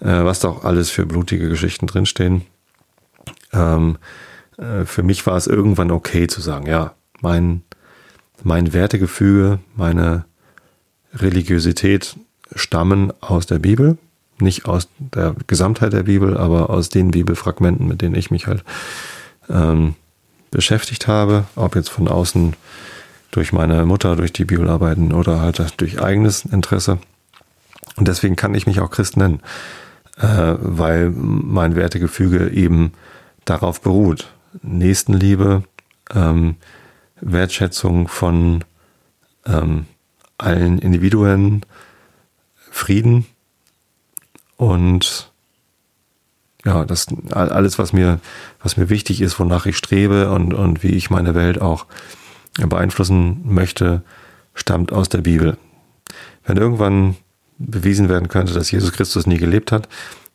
äh, 0.00 0.24
was 0.24 0.40
da 0.40 0.48
auch 0.48 0.64
alles 0.64 0.90
für 0.90 1.06
blutige 1.06 1.48
Geschichten 1.48 1.86
drinstehen. 1.86 2.42
Ähm, 3.52 3.96
äh, 4.58 4.84
für 4.84 5.02
mich 5.02 5.26
war 5.26 5.36
es 5.36 5.46
irgendwann 5.46 5.90
okay 5.90 6.26
zu 6.26 6.40
sagen, 6.40 6.66
ja, 6.66 6.94
mein, 7.20 7.62
mein 8.42 8.72
Wertegefüge, 8.72 9.60
meine 9.76 10.24
Religiosität 11.14 12.16
stammen 12.54 13.12
aus 13.20 13.46
der 13.46 13.58
Bibel. 13.58 13.98
Nicht 14.40 14.66
aus 14.66 14.88
der 14.98 15.34
Gesamtheit 15.46 15.92
der 15.92 16.04
Bibel, 16.04 16.36
aber 16.36 16.70
aus 16.70 16.88
den 16.88 17.10
Bibelfragmenten, 17.10 17.88
mit 17.88 18.02
denen 18.02 18.14
ich 18.14 18.30
mich 18.30 18.46
halt 18.46 18.62
ähm, 19.50 19.94
beschäftigt 20.50 21.08
habe, 21.08 21.44
ob 21.56 21.74
jetzt 21.74 21.90
von 21.90 22.08
außen 22.08 22.54
durch 23.30 23.52
meine 23.52 23.84
Mutter, 23.84 24.16
durch 24.16 24.32
die 24.32 24.44
Bibelarbeiten 24.44 25.12
oder 25.12 25.40
halt 25.40 25.80
durch 25.80 26.00
eigenes 26.00 26.44
Interesse. 26.44 26.98
Und 27.96 28.08
deswegen 28.08 28.36
kann 28.36 28.54
ich 28.54 28.66
mich 28.66 28.80
auch 28.80 28.90
Christ 28.90 29.16
nennen, 29.16 29.40
äh, 30.18 30.54
weil 30.58 31.10
mein 31.10 31.74
Wertegefüge 31.74 32.50
eben 32.50 32.92
darauf 33.44 33.80
beruht. 33.80 34.28
Nächstenliebe, 34.62 35.64
ähm, 36.14 36.56
Wertschätzung 37.20 38.08
von 38.08 38.64
ähm, 39.46 39.86
allen 40.38 40.78
Individuen, 40.78 41.62
Frieden 42.70 43.26
und 44.56 45.30
ja, 46.64 46.84
das 46.84 47.06
alles, 47.30 47.78
was 47.78 47.92
mir, 47.92 48.20
was 48.62 48.76
mir 48.76 48.90
wichtig 48.90 49.20
ist, 49.20 49.38
wonach 49.38 49.66
ich 49.66 49.76
strebe 49.76 50.30
und, 50.30 50.52
und 50.52 50.82
wie 50.82 50.88
ich 50.90 51.10
meine 51.10 51.34
Welt 51.34 51.60
auch 51.60 51.86
beeinflussen 52.58 53.40
möchte, 53.44 54.02
stammt 54.54 54.92
aus 54.92 55.08
der 55.08 55.20
Bibel. 55.22 55.56
Wenn 56.44 56.56
irgendwann 56.56 57.16
bewiesen 57.58 58.08
werden 58.08 58.28
könnte, 58.28 58.54
dass 58.54 58.70
Jesus 58.70 58.92
Christus 58.92 59.26
nie 59.26 59.38
gelebt 59.38 59.70
hat, 59.70 59.88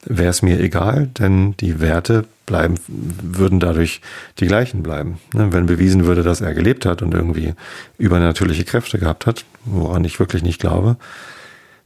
wäre 0.06 0.30
es 0.30 0.42
mir 0.42 0.60
egal, 0.60 1.08
denn 1.08 1.56
die 1.58 1.80
Werte 1.80 2.26
bleiben, 2.46 2.76
würden 2.88 3.60
dadurch 3.60 4.02
die 4.40 4.48
gleichen 4.48 4.84
bleiben. 4.84 5.20
Ne, 5.34 5.54
wenn 5.54 5.66
bewiesen 5.66 6.06
würde, 6.06 6.24
dass 6.24 6.42
er 6.42 6.54
gelebt 6.54 6.86
hat 6.86 7.02
und 7.02 7.14
irgendwie 7.14 7.54
übernatürliche 7.98 8.66
Kräfte 8.66 9.00
gehabt 9.00 9.26
hat, 9.26 9.46
woran 9.66 10.04
ich 10.04 10.20
wirklich 10.20 10.44
nicht 10.44 10.60
glaube, 10.60 10.98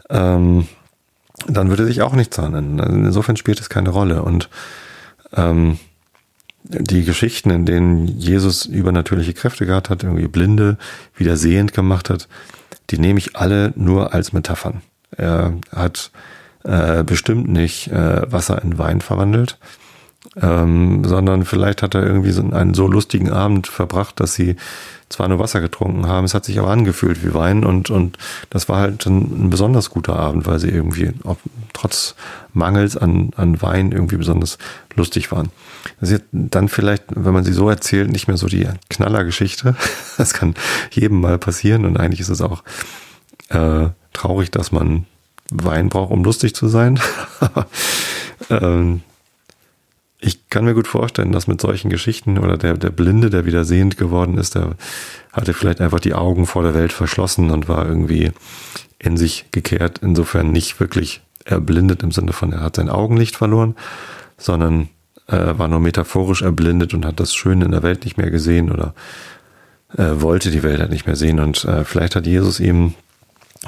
ähm, 0.09 0.67
dann 1.47 1.69
würde 1.69 1.85
sich 1.85 2.01
auch 2.01 2.13
nichts 2.13 2.37
ändern. 2.37 2.79
Insofern 2.79 3.37
spielt 3.37 3.59
es 3.59 3.69
keine 3.69 3.89
Rolle. 3.89 4.23
Und 4.23 4.49
ähm, 5.35 5.77
die 6.63 7.03
Geschichten, 7.03 7.49
in 7.49 7.65
denen 7.65 8.07
Jesus 8.07 8.65
übernatürliche 8.65 9.33
Kräfte 9.33 9.65
gehabt 9.65 9.89
hat, 9.89 10.03
irgendwie 10.03 10.27
Blinde 10.27 10.77
wieder 11.15 11.37
sehend 11.37 11.73
gemacht 11.73 12.09
hat, 12.09 12.27
die 12.89 12.97
nehme 12.97 13.19
ich 13.19 13.35
alle 13.35 13.73
nur 13.75 14.13
als 14.13 14.33
Metaphern. 14.33 14.81
Er 15.11 15.53
hat 15.73 16.11
äh, 16.63 17.03
bestimmt 17.03 17.47
nicht 17.47 17.87
äh, 17.91 18.31
Wasser 18.31 18.61
in 18.61 18.77
Wein 18.77 19.01
verwandelt, 19.01 19.57
ähm, 20.41 21.03
sondern 21.05 21.45
vielleicht 21.45 21.81
hat 21.81 21.95
er 21.95 22.05
irgendwie 22.05 22.31
so 22.31 22.41
einen 22.41 22.73
so 22.73 22.87
lustigen 22.87 23.31
Abend 23.31 23.67
verbracht, 23.67 24.19
dass 24.19 24.33
sie 24.33 24.55
zwar 25.09 25.27
nur 25.27 25.39
Wasser 25.39 25.61
getrunken 25.61 26.07
haben, 26.07 26.25
es 26.25 26.33
hat 26.33 26.45
sich 26.45 26.59
aber 26.59 26.69
angefühlt 26.69 27.23
wie 27.23 27.33
Wein 27.33 27.63
und, 27.63 27.89
und 27.89 28.17
das 28.49 28.67
war 28.67 28.79
halt 28.79 29.05
ein, 29.05 29.45
ein 29.45 29.49
besonders 29.49 29.89
guter 29.89 30.17
Abend, 30.17 30.45
weil 30.45 30.59
sie 30.59 30.69
irgendwie 30.69 31.11
ob, 31.23 31.39
trotz 31.73 32.15
Mangels 32.53 32.97
an, 32.97 33.31
an 33.35 33.61
Wein 33.61 33.91
irgendwie 33.91 34.17
besonders 34.17 34.57
lustig 34.95 35.31
waren. 35.31 35.49
Das 35.99 36.11
ist 36.11 36.23
dann 36.31 36.67
vielleicht, 36.67 37.03
wenn 37.09 37.33
man 37.33 37.45
sie 37.45 37.53
so 37.53 37.69
erzählt, 37.69 38.11
nicht 38.11 38.27
mehr 38.27 38.37
so 38.37 38.47
die 38.47 38.67
Knallergeschichte. 38.89 39.75
Das 40.17 40.33
kann 40.33 40.55
jedem 40.91 41.21
mal 41.21 41.37
passieren 41.37 41.85
und 41.85 41.97
eigentlich 41.97 42.21
ist 42.21 42.29
es 42.29 42.41
auch 42.41 42.63
äh, 43.49 43.89
traurig, 44.13 44.49
dass 44.49 44.71
man 44.71 45.05
Wein 45.51 45.89
braucht, 45.89 46.11
um 46.11 46.23
lustig 46.23 46.55
zu 46.55 46.67
sein. 46.67 46.99
ähm, 48.49 49.03
ich 50.19 50.49
kann 50.49 50.65
mir 50.65 50.73
gut 50.73 50.87
vorstellen, 50.87 51.31
dass 51.31 51.47
mit 51.47 51.61
solchen 51.61 51.89
Geschichten 51.89 52.37
oder 52.39 52.57
der, 52.57 52.75
der 52.75 52.89
Blinde, 52.89 53.29
der 53.29 53.45
wieder 53.45 53.63
sehend 53.63 53.97
geworden 53.97 54.37
ist, 54.37 54.55
der 54.55 54.75
hatte 55.31 55.53
vielleicht 55.53 55.79
einfach 55.79 55.99
die 55.99 56.15
Augen 56.15 56.47
vor 56.47 56.63
der 56.63 56.73
Welt 56.73 56.91
verschlossen 56.91 57.51
und 57.51 57.69
war 57.69 57.85
irgendwie 57.87 58.31
in 58.97 59.17
sich 59.17 59.45
gekehrt. 59.51 59.99
Insofern 60.01 60.51
nicht 60.51 60.79
wirklich 60.79 61.21
erblindet 61.45 62.01
im 62.01 62.11
Sinne 62.11 62.33
von, 62.33 62.51
er 62.51 62.61
hat 62.61 62.77
sein 62.77 62.89
Augenlicht 62.89 63.35
verloren, 63.35 63.75
sondern 64.37 64.89
äh, 65.27 65.57
war 65.57 65.67
nur 65.67 65.79
metaphorisch 65.79 66.41
erblindet 66.41 66.93
und 66.95 67.05
hat 67.05 67.19
das 67.19 67.35
Schöne 67.35 67.65
in 67.65 67.71
der 67.71 67.83
Welt 67.83 68.03
nicht 68.03 68.17
mehr 68.17 68.31
gesehen 68.31 68.71
oder 68.71 68.95
äh, 69.95 70.13
wollte 70.15 70.49
die 70.49 70.63
Welt 70.63 70.79
halt 70.79 70.91
nicht 70.91 71.05
mehr 71.05 71.15
sehen. 71.15 71.39
Und 71.39 71.63
äh, 71.65 71.83
vielleicht 71.83 72.15
hat 72.15 72.25
Jesus 72.25 72.59
ihm 72.59 72.95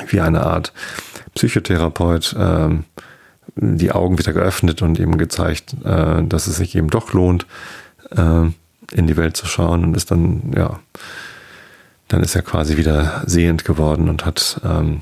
wie 0.08 0.22
eine 0.22 0.46
Art 0.46 0.74
Psychotherapeut 1.36 2.34
äh, 2.34 2.70
die 3.62 3.92
Augen 3.92 4.18
wieder 4.18 4.34
geöffnet 4.34 4.82
und 4.82 5.00
ihm 5.00 5.18
gezeigt, 5.18 5.76
äh, 5.84 6.24
dass 6.24 6.48
es 6.48 6.58
sich 6.58 6.76
eben 6.76 6.90
doch 6.90 7.14
lohnt, 7.14 7.46
äh, 8.12 8.46
in 8.92 9.08
die 9.08 9.18
Welt 9.18 9.38
zu 9.38 9.46
schauen 9.46 9.84
und 9.84 9.96
ist 9.96 10.12
dann, 10.12 10.54
ja, 10.56 10.80
dann 12.08 12.24
ist 12.24 12.36
er 12.36 12.42
quasi 12.42 12.78
wieder 12.78 13.24
sehend 13.26 13.66
geworden 13.66 14.10
und 14.10 14.26
hat 14.26 14.62
ähm, 14.64 15.02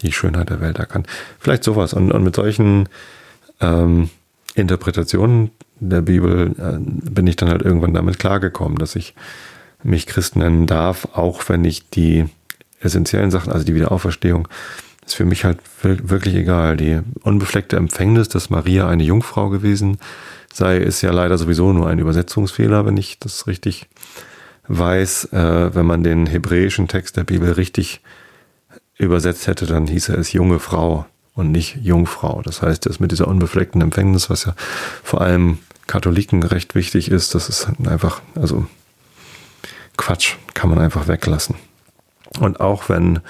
die 0.00 0.12
Schönheit 0.12 0.50
der 0.50 0.60
Welt 0.60 0.78
erkannt. 0.78 1.06
Vielleicht 1.38 1.64
sowas. 1.64 1.92
Und, 1.92 2.12
und 2.12 2.22
mit 2.22 2.36
solchen 2.36 2.88
ähm, 3.60 4.10
Interpretationen 4.54 5.50
der 5.80 6.02
Bibel 6.02 6.54
äh, 6.58 6.78
bin 6.78 7.26
ich 7.26 7.36
dann 7.36 7.48
halt 7.48 7.62
irgendwann 7.62 7.94
damit 7.94 8.18
klargekommen, 8.18 8.78
dass 8.78 8.96
ich 8.96 9.14
mich 9.82 10.06
Christ 10.06 10.36
nennen 10.36 10.66
darf, 10.66 11.08
auch 11.14 11.48
wenn 11.48 11.64
ich 11.64 11.90
die 11.90 12.26
essentiellen 12.80 13.30
Sachen, 13.30 13.52
also 13.52 13.64
die 13.64 13.74
Wiederauferstehung, 13.74 14.48
ist 15.06 15.14
für 15.14 15.24
mich 15.24 15.44
halt 15.44 15.58
wirklich 15.82 16.34
egal. 16.34 16.76
Die 16.76 17.00
unbefleckte 17.22 17.76
Empfängnis, 17.76 18.28
dass 18.28 18.50
Maria 18.50 18.88
eine 18.88 19.04
Jungfrau 19.04 19.48
gewesen 19.48 19.98
sei, 20.52 20.78
ist 20.78 21.02
ja 21.02 21.12
leider 21.12 21.38
sowieso 21.38 21.72
nur 21.72 21.88
ein 21.88 21.98
Übersetzungsfehler, 21.98 22.84
wenn 22.86 22.96
ich 22.96 23.18
das 23.20 23.46
richtig 23.46 23.86
weiß. 24.68 25.32
Äh, 25.32 25.74
wenn 25.74 25.86
man 25.86 26.02
den 26.02 26.26
hebräischen 26.26 26.88
Text 26.88 27.16
der 27.16 27.24
Bibel 27.24 27.52
richtig 27.52 28.00
übersetzt 28.98 29.46
hätte, 29.46 29.66
dann 29.66 29.86
hieße 29.86 30.14
es 30.14 30.32
junge 30.32 30.58
Frau 30.58 31.06
und 31.34 31.52
nicht 31.52 31.76
Jungfrau. 31.82 32.42
Das 32.42 32.62
heißt, 32.62 32.86
das 32.86 32.98
mit 32.98 33.12
dieser 33.12 33.28
unbefleckten 33.28 33.82
Empfängnis, 33.82 34.28
was 34.30 34.44
ja 34.44 34.54
vor 35.04 35.20
allem 35.20 35.58
Katholiken 35.86 36.42
recht 36.42 36.74
wichtig 36.74 37.10
ist, 37.10 37.34
das 37.34 37.48
ist 37.48 37.68
einfach, 37.86 38.22
also 38.34 38.66
Quatsch, 39.96 40.34
kann 40.54 40.70
man 40.70 40.78
einfach 40.78 41.06
weglassen. 41.06 41.56
Und 42.40 42.60
auch 42.60 42.88
wenn 42.88 43.20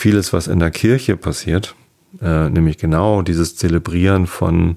vieles, 0.00 0.32
was 0.32 0.48
in 0.48 0.58
der 0.58 0.70
Kirche 0.70 1.16
passiert, 1.16 1.74
äh, 2.22 2.48
nämlich 2.48 2.78
genau 2.78 3.22
dieses 3.22 3.56
Zelebrieren 3.56 4.26
von 4.26 4.76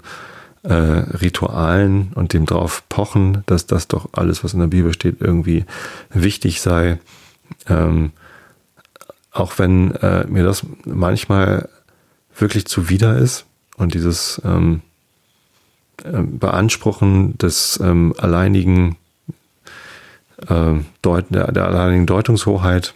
äh, 0.63 0.73
Ritualen 0.73 2.11
und 2.15 2.33
dem 2.33 2.45
drauf 2.45 2.83
pochen, 2.89 3.43
dass 3.45 3.65
das 3.65 3.87
doch 3.87 4.09
alles, 4.13 4.43
was 4.43 4.53
in 4.53 4.59
der 4.59 4.67
Bibel 4.67 4.93
steht, 4.93 5.21
irgendwie 5.21 5.65
wichtig 6.09 6.61
sei. 6.61 6.99
Ähm, 7.67 8.11
auch 9.31 9.57
wenn 9.57 9.95
äh, 9.95 10.25
mir 10.27 10.43
das 10.43 10.65
manchmal 10.85 11.69
wirklich 12.37 12.65
zuwider 12.65 13.17
ist 13.17 13.45
und 13.77 13.93
dieses 13.93 14.41
ähm, 14.45 14.81
äh, 16.03 16.21
Beanspruchen 16.21 17.37
des 17.37 17.79
ähm, 17.81 18.13
alleinigen 18.17 18.97
äh, 20.47 20.75
Deut 21.01 21.25
der, 21.29 21.51
der 21.51 21.65
alleinigen 21.65 22.05
Deutungshoheit, 22.05 22.93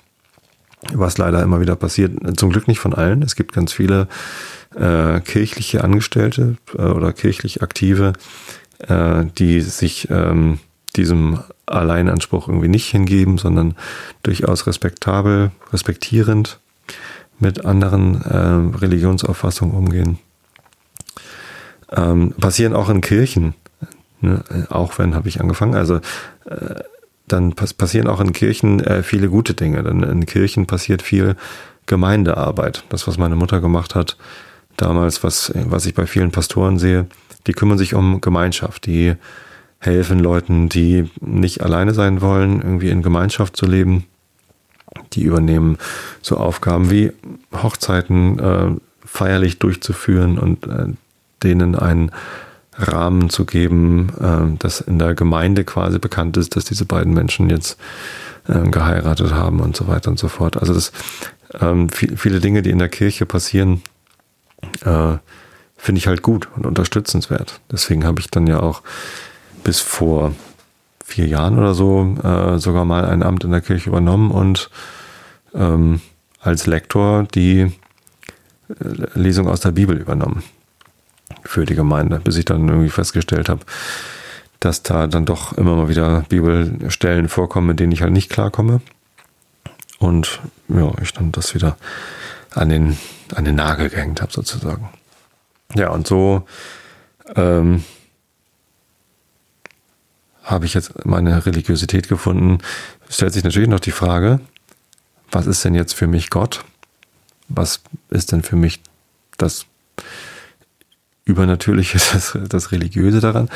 was 0.93 1.17
leider 1.17 1.41
immer 1.43 1.59
wieder 1.61 1.75
passiert, 1.75 2.39
zum 2.39 2.49
Glück 2.49 2.67
nicht 2.67 2.79
von 2.79 2.93
allen. 2.93 3.21
Es 3.21 3.35
gibt 3.35 3.53
ganz 3.53 3.73
viele 3.73 4.07
äh, 4.75 5.19
kirchliche 5.21 5.83
Angestellte 5.83 6.57
äh, 6.77 6.81
oder 6.81 7.13
kirchlich 7.13 7.61
Aktive, 7.61 8.13
äh, 8.79 9.25
die 9.37 9.61
sich 9.61 10.09
ähm, 10.09 10.59
diesem 10.95 11.39
Alleinanspruch 11.65 12.47
irgendwie 12.47 12.69
nicht 12.69 12.87
hingeben, 12.87 13.37
sondern 13.37 13.75
durchaus 14.23 14.67
respektabel, 14.67 15.51
respektierend 15.71 16.59
mit 17.39 17.65
anderen 17.65 18.21
äh, 18.21 18.77
Religionsauffassungen 18.77 19.75
umgehen. 19.75 20.17
Ähm, 21.91 22.33
passieren 22.39 22.73
auch 22.73 22.89
in 22.89 23.01
Kirchen, 23.01 23.53
ne? 24.21 24.43
auch 24.69 24.97
wenn 24.97 25.15
habe 25.15 25.29
ich 25.29 25.39
angefangen. 25.39 25.75
Also 25.75 25.95
äh, 26.45 26.81
dann 27.27 27.53
pass 27.53 27.73
passieren 27.73 28.07
auch 28.07 28.19
in 28.19 28.33
Kirchen 28.33 28.79
äh, 28.79 29.03
viele 29.03 29.29
gute 29.29 29.53
Dinge. 29.53 29.83
Denn 29.83 30.03
in 30.03 30.25
Kirchen 30.25 30.65
passiert 30.65 31.01
viel 31.01 31.35
Gemeindearbeit. 31.85 32.83
Das, 32.89 33.07
was 33.07 33.17
meine 33.17 33.35
Mutter 33.35 33.61
gemacht 33.61 33.95
hat 33.95 34.17
damals, 34.77 35.23
was, 35.23 35.51
was 35.55 35.85
ich 35.85 35.93
bei 35.95 36.05
vielen 36.05 36.31
Pastoren 36.31 36.77
sehe, 36.79 37.07
die 37.47 37.53
kümmern 37.53 37.77
sich 37.77 37.95
um 37.95 38.21
Gemeinschaft, 38.21 38.85
die 38.85 39.15
helfen 39.79 40.19
Leuten, 40.19 40.69
die 40.69 41.09
nicht 41.19 41.61
alleine 41.61 41.93
sein 41.93 42.21
wollen, 42.21 42.61
irgendwie 42.61 42.89
in 42.89 43.01
Gemeinschaft 43.01 43.55
zu 43.55 43.65
leben. 43.65 44.05
Die 45.13 45.23
übernehmen 45.23 45.77
so 46.21 46.37
Aufgaben 46.37 46.89
wie 46.89 47.11
Hochzeiten 47.53 48.39
äh, 48.39 48.69
feierlich 49.05 49.59
durchzuführen 49.59 50.37
und 50.37 50.65
äh, 50.67 50.87
denen 51.43 51.75
einen 51.75 52.11
Rahmen 52.77 53.29
zu 53.29 53.45
geben, 53.45 54.09
äh, 54.19 54.57
dass 54.59 54.81
in 54.81 54.99
der 54.99 55.15
Gemeinde 55.15 55.63
quasi 55.63 55.99
bekannt 55.99 56.37
ist, 56.37 56.55
dass 56.55 56.65
diese 56.65 56.85
beiden 56.85 57.13
Menschen 57.13 57.49
jetzt 57.49 57.77
äh, 58.47 58.69
geheiratet 58.69 59.33
haben 59.33 59.59
und 59.59 59.75
so 59.75 59.87
weiter 59.87 60.11
und 60.11 60.19
so 60.19 60.27
fort. 60.27 60.57
Also 60.57 60.73
das 60.73 60.91
ähm, 61.59 61.89
viel, 61.89 62.17
viele 62.17 62.39
Dinge, 62.39 62.61
die 62.61 62.69
in 62.69 62.79
der 62.79 62.89
Kirche 62.89 63.25
passieren, 63.25 63.81
äh, 64.85 65.17
finde 65.75 65.99
ich 65.99 66.07
halt 66.07 66.21
gut 66.21 66.49
und 66.55 66.65
unterstützenswert. 66.65 67.59
Deswegen 67.71 68.05
habe 68.05 68.19
ich 68.19 68.29
dann 68.29 68.47
ja 68.47 68.59
auch 68.59 68.81
bis 69.63 69.79
vor 69.79 70.33
vier 71.03 71.27
Jahren 71.27 71.57
oder 71.57 71.73
so 71.73 72.15
äh, 72.23 72.59
sogar 72.59 72.85
mal 72.85 73.05
ein 73.05 73.23
Amt 73.23 73.43
in 73.43 73.51
der 73.51 73.61
Kirche 73.61 73.89
übernommen 73.89 74.31
und 74.31 74.69
ähm, 75.53 76.01
als 76.41 76.67
Lektor 76.67 77.23
die 77.23 77.61
äh, 77.61 77.69
Lesung 79.13 79.47
aus 79.47 79.61
der 79.61 79.71
Bibel 79.71 79.97
übernommen 79.97 80.43
für 81.43 81.65
die 81.65 81.75
Gemeinde, 81.75 82.19
bis 82.19 82.37
ich 82.37 82.45
dann 82.45 82.67
irgendwie 82.67 82.89
festgestellt 82.89 83.49
habe, 83.49 83.61
dass 84.59 84.83
da 84.83 85.07
dann 85.07 85.25
doch 85.25 85.53
immer 85.53 85.75
mal 85.75 85.89
wieder 85.89 86.25
Bibelstellen 86.29 87.29
vorkommen, 87.29 87.67
mit 87.67 87.79
denen 87.79 87.91
ich 87.91 88.01
halt 88.01 88.13
nicht 88.13 88.29
klarkomme. 88.29 88.81
Und 89.99 90.39
ja, 90.67 90.91
ich 91.01 91.13
dann 91.13 91.31
das 91.31 91.53
wieder 91.53 91.77
an 92.51 92.69
den, 92.69 92.97
an 93.35 93.45
den 93.45 93.55
Nagel 93.55 93.89
gehängt 93.89 94.21
habe, 94.21 94.31
sozusagen. 94.31 94.89
Ja, 95.75 95.89
und 95.89 96.07
so 96.07 96.47
ähm, 97.35 97.83
habe 100.43 100.65
ich 100.65 100.73
jetzt 100.73 101.05
meine 101.05 101.45
Religiosität 101.45 102.07
gefunden. 102.07 102.59
Stellt 103.09 103.33
sich 103.33 103.43
natürlich 103.43 103.69
noch 103.69 103.79
die 103.79 103.91
Frage, 103.91 104.39
was 105.29 105.45
ist 105.45 105.63
denn 105.65 105.75
jetzt 105.75 105.93
für 105.93 106.07
mich 106.07 106.29
Gott? 106.29 106.63
Was 107.49 107.81
ist 108.09 108.31
denn 108.31 108.43
für 108.43 108.55
mich 108.55 108.81
das 109.37 109.65
Übernatürliche, 111.27 111.97
das, 112.13 112.37
das 112.47 112.71
Religiöse 112.71 113.19
daran? 113.19 113.49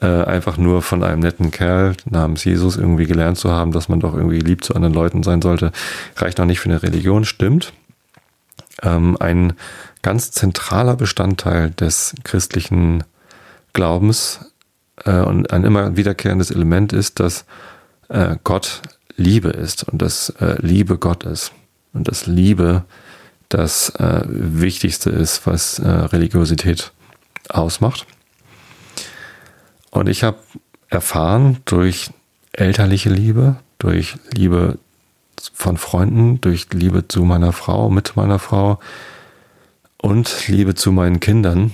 Äh, 0.00 0.06
einfach 0.06 0.58
nur 0.58 0.82
von 0.82 1.02
einem 1.02 1.20
netten 1.20 1.50
Kerl 1.50 1.94
namens 2.04 2.44
Jesus 2.44 2.76
irgendwie 2.76 3.06
gelernt 3.06 3.38
zu 3.38 3.50
haben, 3.50 3.72
dass 3.72 3.88
man 3.88 4.00
doch 4.00 4.14
irgendwie 4.14 4.40
lieb 4.40 4.62
zu 4.62 4.74
anderen 4.74 4.94
Leuten 4.94 5.22
sein 5.22 5.40
sollte, 5.40 5.72
reicht 6.16 6.36
noch 6.36 6.44
nicht 6.44 6.60
für 6.60 6.68
eine 6.68 6.82
Religion, 6.82 7.24
stimmt. 7.24 7.72
Ähm, 8.82 9.16
ein 9.18 9.54
ganz 10.02 10.32
zentraler 10.32 10.96
Bestandteil 10.96 11.70
des 11.70 12.14
christlichen 12.24 13.04
Glaubens 13.72 14.52
äh, 15.04 15.20
und 15.20 15.50
ein 15.50 15.64
immer 15.64 15.96
wiederkehrendes 15.96 16.50
Element 16.50 16.92
ist, 16.92 17.18
dass 17.18 17.46
äh, 18.08 18.36
Gott 18.44 18.82
Liebe 19.16 19.48
ist 19.48 19.84
und 19.88 20.02
dass 20.02 20.28
äh, 20.40 20.56
Liebe 20.60 20.98
Gott 20.98 21.24
ist 21.24 21.52
und 21.94 22.08
dass 22.08 22.26
Liebe 22.26 22.84
das 23.48 23.90
äh, 23.90 24.22
Wichtigste 24.26 25.10
ist, 25.10 25.46
was 25.46 25.78
äh, 25.78 25.88
Religiosität 25.88 26.92
ausmacht. 27.48 28.06
Und 29.90 30.08
ich 30.08 30.24
habe 30.24 30.38
erfahren 30.88 31.58
durch 31.64 32.10
elterliche 32.52 33.10
Liebe, 33.10 33.56
durch 33.78 34.16
Liebe 34.32 34.78
von 35.52 35.76
Freunden, 35.76 36.40
durch 36.40 36.66
Liebe 36.72 37.08
zu 37.08 37.24
meiner 37.24 37.52
Frau, 37.52 37.90
mit 37.90 38.16
meiner 38.16 38.38
Frau 38.38 38.78
und 39.98 40.48
Liebe 40.48 40.74
zu 40.74 40.92
meinen 40.92 41.20
Kindern, 41.20 41.72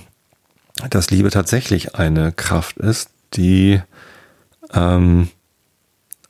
dass 0.89 1.11
Liebe 1.11 1.29
tatsächlich 1.29 1.95
eine 1.95 2.31
Kraft 2.31 2.77
ist, 2.77 3.09
die 3.33 3.81
ähm, 4.73 5.29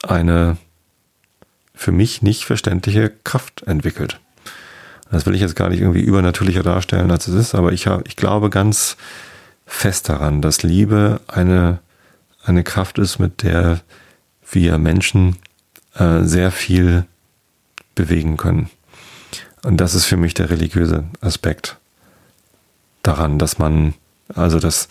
eine 0.04 0.58
für 1.74 1.92
mich 1.92 2.22
nicht 2.22 2.46
verständliche 2.46 3.12
Kraft 3.24 3.64
entwickelt. 3.64 4.20
Das 5.12 5.26
will 5.26 5.36
ich 5.36 5.42
jetzt 5.42 5.56
gar 5.56 5.70
nicht 5.70 5.82
irgendwie 5.82 6.02
übernatürlicher 6.02 6.64
darstellen, 6.64 7.12
als 7.12 7.28
es 7.28 7.36
ist, 7.36 7.56
aber 7.56 7.72
ich, 7.72 7.88
ich 8.06 8.16
glaube 8.16 8.50
ganz 8.50 8.98
fest 9.66 10.10
daran, 10.10 10.42
dass 10.42 10.64
Liebe 10.64 11.22
eine, 11.28 11.80
eine 12.44 12.64
Kraft 12.64 12.98
ist, 13.00 13.20
mit 13.20 13.44
der 13.44 13.82
wir 14.50 14.78
Menschen 14.78 15.38
äh, 15.96 16.24
sehr 16.24 16.52
viel 16.52 17.06
bewegen 17.96 18.38
können. 18.38 18.70
Und 19.64 19.78
das 19.78 19.96
ist 19.96 20.06
für 20.06 20.18
mich 20.18 20.34
der 20.34 20.50
religiöse 20.50 21.06
Aspekt 21.22 21.78
daran, 23.02 23.40
dass 23.40 23.60
man, 23.60 23.94
also 24.34 24.60
dass 24.60 24.88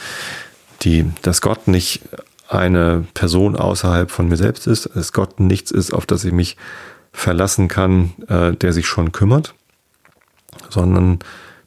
die, 0.82 1.11
dass 1.22 1.40
Gott 1.40 1.68
nicht 1.68 2.02
eine 2.48 3.06
Person 3.14 3.56
außerhalb 3.56 4.11
von 4.11 4.28
mir 4.28 4.37
selbst 4.37 4.66
ist, 4.66 4.90
dass 4.94 5.12
Gott 5.12 5.40
nichts 5.40 5.70
ist, 5.70 5.92
auf 5.92 6.06
das 6.06 6.24
ich 6.24 6.32
mich 6.32 6.56
verlassen 7.12 7.68
kann, 7.68 8.12
äh, 8.28 8.52
der 8.52 8.72
sich 8.72 8.87
schon 8.87 9.12
kümmert, 9.12 9.54
sondern 10.68 11.20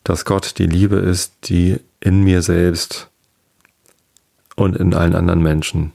dass 0.04 0.26
Gott 0.26 0.58
die 0.58 0.68
Liebe 0.68 0.98
ist, 0.98 1.34
die 1.46 1.80
in 2.06 2.24
mir 2.24 2.44
selbst 2.44 3.10
und 4.56 4.78
in 4.78 4.94
allen 4.94 5.16
anderen 5.16 5.42
Menschen 5.42 5.92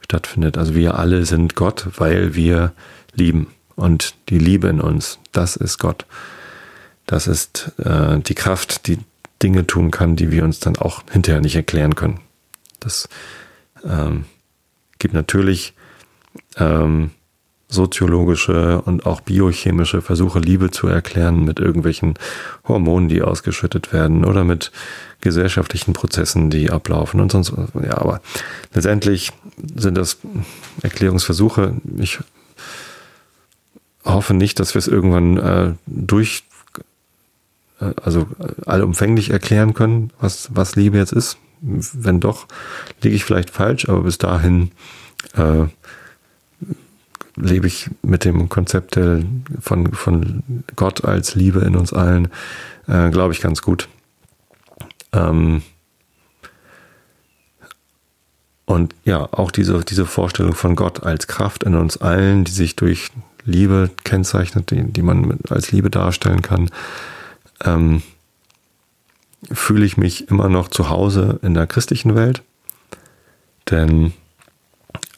stattfindet. 0.00 0.56
Also 0.56 0.74
wir 0.74 0.98
alle 0.98 1.26
sind 1.26 1.54
Gott, 1.54 1.86
weil 1.98 2.34
wir 2.34 2.72
lieben. 3.12 3.48
Und 3.76 4.14
die 4.30 4.38
Liebe 4.38 4.68
in 4.68 4.80
uns, 4.80 5.18
das 5.30 5.56
ist 5.56 5.78
Gott. 5.78 6.06
Das 7.04 7.26
ist 7.26 7.72
äh, 7.78 8.18
die 8.20 8.34
Kraft, 8.34 8.86
die 8.86 8.98
Dinge 9.42 9.66
tun 9.66 9.90
kann, 9.90 10.16
die 10.16 10.30
wir 10.30 10.42
uns 10.42 10.58
dann 10.58 10.76
auch 10.76 11.02
hinterher 11.10 11.42
nicht 11.42 11.56
erklären 11.56 11.94
können. 11.94 12.20
Das 12.80 13.08
ähm, 13.84 14.24
gibt 14.98 15.12
natürlich 15.12 15.74
ähm, 16.56 17.10
soziologische 17.72 18.82
und 18.82 19.06
auch 19.06 19.22
biochemische 19.22 20.02
Versuche, 20.02 20.38
Liebe 20.38 20.70
zu 20.70 20.88
erklären 20.88 21.44
mit 21.44 21.58
irgendwelchen 21.58 22.14
Hormonen, 22.68 23.08
die 23.08 23.22
ausgeschüttet 23.22 23.92
werden 23.92 24.24
oder 24.24 24.44
mit 24.44 24.72
gesellschaftlichen 25.22 25.94
Prozessen, 25.94 26.50
die 26.50 26.70
ablaufen 26.70 27.20
und 27.20 27.32
sonst. 27.32 27.52
Ja, 27.82 27.98
aber 27.98 28.20
letztendlich 28.74 29.32
sind 29.74 29.96
das 29.96 30.18
Erklärungsversuche. 30.82 31.76
Ich 31.98 32.18
hoffe 34.04 34.34
nicht, 34.34 34.60
dass 34.60 34.74
wir 34.74 34.78
es 34.80 34.88
irgendwann 34.88 35.38
äh, 35.38 35.72
durch, 35.86 36.44
äh, 37.80 37.92
also 38.02 38.26
allumfänglich 38.66 39.30
erklären 39.30 39.72
können, 39.72 40.10
was, 40.20 40.50
was 40.52 40.76
Liebe 40.76 40.98
jetzt 40.98 41.12
ist. 41.12 41.38
Wenn 41.60 42.20
doch, 42.20 42.48
liege 43.00 43.14
ich 43.14 43.24
vielleicht 43.24 43.50
falsch, 43.50 43.88
aber 43.88 44.02
bis 44.02 44.18
dahin 44.18 44.72
äh, 45.34 45.66
lebe 47.36 47.66
ich 47.66 47.90
mit 48.02 48.24
dem 48.24 48.48
Konzept 48.48 48.98
von, 49.60 49.92
von 49.92 50.42
Gott 50.76 51.04
als 51.04 51.34
Liebe 51.34 51.60
in 51.60 51.76
uns 51.76 51.92
allen, 51.92 52.28
äh, 52.86 53.10
glaube 53.10 53.32
ich, 53.32 53.40
ganz 53.40 53.62
gut. 53.62 53.88
Ähm 55.12 55.62
und 58.64 58.94
ja, 59.04 59.28
auch 59.32 59.50
diese, 59.50 59.80
diese 59.80 60.06
Vorstellung 60.06 60.54
von 60.54 60.76
Gott 60.76 61.02
als 61.02 61.26
Kraft 61.26 61.64
in 61.64 61.74
uns 61.74 61.96
allen, 61.98 62.44
die 62.44 62.52
sich 62.52 62.76
durch 62.76 63.10
Liebe 63.44 63.90
kennzeichnet, 64.04 64.70
die, 64.70 64.84
die 64.84 65.02
man 65.02 65.38
als 65.48 65.72
Liebe 65.72 65.90
darstellen 65.90 66.42
kann, 66.42 66.70
ähm, 67.64 68.02
fühle 69.50 69.84
ich 69.84 69.96
mich 69.96 70.28
immer 70.28 70.48
noch 70.48 70.68
zu 70.68 70.88
Hause 70.88 71.40
in 71.42 71.54
der 71.54 71.66
christlichen 71.66 72.14
Welt. 72.14 72.42
Denn 73.70 74.12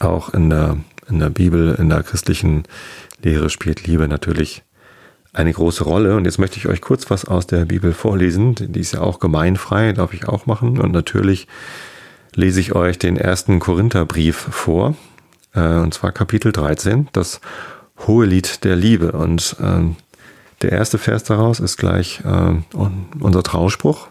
auch 0.01 0.31
in 0.31 0.51
der 0.51 0.79
in 1.09 1.19
der 1.19 1.31
Bibel, 1.31 1.75
in 1.79 1.89
der 1.89 2.03
christlichen 2.03 2.65
Lehre 3.23 3.51
spielt 3.51 3.87
Liebe 3.87 4.09
natürlich 4.09 4.63
eine 5.33 5.53
große 5.53 5.85
Rolle. 5.85 6.17
Und 6.17 6.25
jetzt 6.25 6.39
möchte 6.39 6.59
ich 6.59 6.69
euch 6.69 6.81
kurz 6.81 7.11
was 7.11 7.25
aus 7.25 7.47
der 7.47 7.65
Bibel 7.65 7.93
vorlesen. 7.93 8.55
Die 8.55 8.81
ist 8.81 8.93
ja 8.93 9.01
auch 9.01 9.19
gemeinfrei, 9.19 9.93
darf 9.93 10.15
ich 10.15 10.29
auch 10.29 10.47
machen. 10.47 10.79
Und 10.79 10.93
natürlich 10.93 11.49
lese 12.35 12.61
ich 12.61 12.75
euch 12.75 12.99
den 12.99 13.17
ersten 13.17 13.59
Korintherbrief 13.59 14.37
vor. 14.37 14.95
Äh, 15.55 15.79
und 15.79 15.93
zwar 15.93 16.13
Kapitel 16.13 16.53
13, 16.53 17.09
das 17.13 17.41
hohe 18.07 18.27
Lied 18.27 18.65
der 18.65 18.77
Liebe. 18.77 19.13
Und 19.13 19.57
ähm, 19.61 19.97
der 20.63 20.73
erste 20.73 20.99
Vers 20.99 21.25
daraus 21.25 21.61
ist 21.61 21.77
gleich 21.77 22.23
äh, 22.25 22.77
unser 23.19 23.43
Trauspruch. 23.43 24.09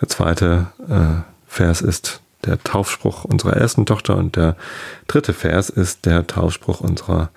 Der 0.00 0.08
zweite 0.08 0.68
äh, 0.88 1.22
Vers 1.46 1.82
ist 1.82 2.22
der 2.44 2.62
Taufspruch 2.62 3.24
unserer 3.24 3.56
ersten 3.56 3.86
Tochter 3.86 4.16
und 4.16 4.36
der 4.36 4.56
dritte 5.06 5.32
Vers 5.32 5.70
ist 5.70 6.06
der 6.06 6.26
Taufspruch 6.26 6.80
unserer 6.80 7.30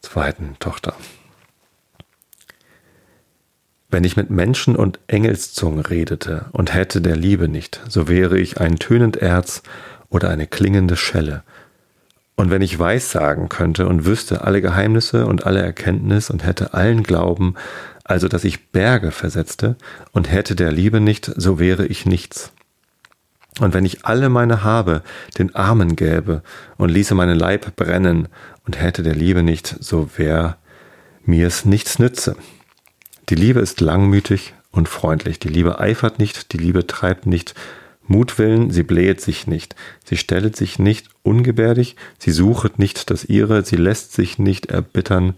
zweiten 0.00 0.56
Tochter. 0.58 0.94
Wenn 3.88 4.04
ich 4.04 4.16
mit 4.16 4.30
Menschen 4.30 4.76
und 4.76 4.98
Engelszungen 5.06 5.80
redete 5.80 6.46
und 6.52 6.74
hätte 6.74 7.00
der 7.00 7.16
Liebe 7.16 7.48
nicht, 7.48 7.80
so 7.88 8.08
wäre 8.08 8.38
ich 8.38 8.60
ein 8.60 8.76
tönend 8.76 9.16
Erz 9.16 9.62
oder 10.08 10.28
eine 10.28 10.46
klingende 10.46 10.96
Schelle. 10.96 11.42
Und 12.34 12.50
wenn 12.50 12.62
ich 12.62 12.78
Weissagen 12.78 13.48
könnte 13.48 13.86
und 13.86 14.04
wüsste 14.04 14.44
alle 14.44 14.60
Geheimnisse 14.60 15.26
und 15.26 15.46
alle 15.46 15.62
Erkenntnis 15.62 16.28
und 16.28 16.44
hätte 16.44 16.74
allen 16.74 17.02
Glauben, 17.02 17.54
also 18.04 18.28
dass 18.28 18.44
ich 18.44 18.70
Berge 18.70 19.10
versetzte 19.10 19.76
und 20.12 20.30
hätte 20.30 20.54
der 20.54 20.70
Liebe 20.70 21.00
nicht, 21.00 21.32
so 21.36 21.58
wäre 21.58 21.86
ich 21.86 22.04
nichts. 22.04 22.52
Und 23.60 23.72
wenn 23.72 23.86
ich 23.86 24.04
alle 24.04 24.28
meine 24.28 24.64
Habe 24.64 25.02
den 25.38 25.54
Armen 25.54 25.96
gäbe 25.96 26.42
und 26.76 26.90
ließe 26.90 27.14
meinen 27.14 27.38
Leib 27.38 27.74
brennen 27.76 28.28
und 28.66 28.80
hätte 28.80 29.02
der 29.02 29.14
Liebe 29.14 29.42
nicht, 29.42 29.76
so 29.80 30.10
wär 30.16 30.58
es 31.26 31.64
nichts 31.64 31.98
nütze. 31.98 32.36
Die 33.28 33.34
Liebe 33.34 33.60
ist 33.60 33.80
langmütig 33.80 34.54
und 34.70 34.88
freundlich. 34.88 35.38
Die 35.38 35.48
Liebe 35.48 35.80
eifert 35.80 36.18
nicht, 36.18 36.52
die 36.52 36.58
Liebe 36.58 36.86
treibt 36.86 37.26
nicht 37.26 37.54
Mutwillen, 38.08 38.70
sie 38.70 38.84
blähet 38.84 39.20
sich 39.20 39.48
nicht, 39.48 39.74
sie 40.04 40.16
stellet 40.16 40.54
sich 40.54 40.78
nicht 40.78 41.08
ungebärdig, 41.24 41.96
sie 42.18 42.30
suchet 42.30 42.78
nicht 42.78 43.10
das 43.10 43.24
ihre, 43.24 43.64
sie 43.64 43.74
lässt 43.74 44.12
sich 44.12 44.38
nicht 44.38 44.66
erbittern, 44.66 45.34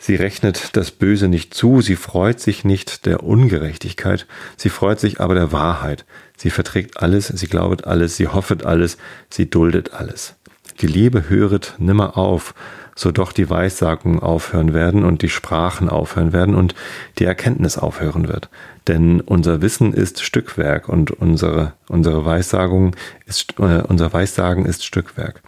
Sie 0.00 0.14
rechnet 0.14 0.76
das 0.76 0.92
Böse 0.92 1.26
nicht 1.26 1.54
zu, 1.54 1.80
sie 1.80 1.96
freut 1.96 2.38
sich 2.38 2.64
nicht 2.64 3.04
der 3.04 3.24
Ungerechtigkeit, 3.24 4.28
sie 4.56 4.68
freut 4.68 5.00
sich 5.00 5.20
aber 5.20 5.34
der 5.34 5.50
Wahrheit. 5.50 6.04
Sie 6.38 6.50
verträgt 6.50 7.02
alles, 7.02 7.26
sie 7.26 7.48
glaubet 7.48 7.86
alles, 7.86 8.16
sie 8.16 8.28
hoffet 8.28 8.64
alles, 8.64 8.96
sie 9.28 9.50
duldet 9.50 9.92
alles. 9.92 10.36
Die 10.80 10.86
Liebe 10.86 11.28
höret 11.28 11.74
nimmer 11.78 12.16
auf, 12.16 12.54
so 12.94 13.10
doch 13.10 13.32
die 13.32 13.50
Weissagen 13.50 14.20
aufhören 14.20 14.72
werden 14.72 15.04
und 15.04 15.22
die 15.22 15.28
Sprachen 15.28 15.88
aufhören 15.88 16.32
werden 16.32 16.54
und 16.54 16.76
die 17.18 17.24
Erkenntnis 17.24 17.76
aufhören 17.76 18.28
wird. 18.28 18.48
Denn 18.86 19.20
unser 19.20 19.60
Wissen 19.60 19.92
ist 19.92 20.22
Stückwerk 20.22 20.88
und 20.88 21.10
unsere, 21.10 21.72
unsere 21.88 22.24
Weissagung 22.24 22.94
ist, 23.26 23.54
äh, 23.58 23.82
unser 23.82 24.12
Weissagen 24.12 24.64
ist 24.64 24.84
Stückwerk. 24.84 25.42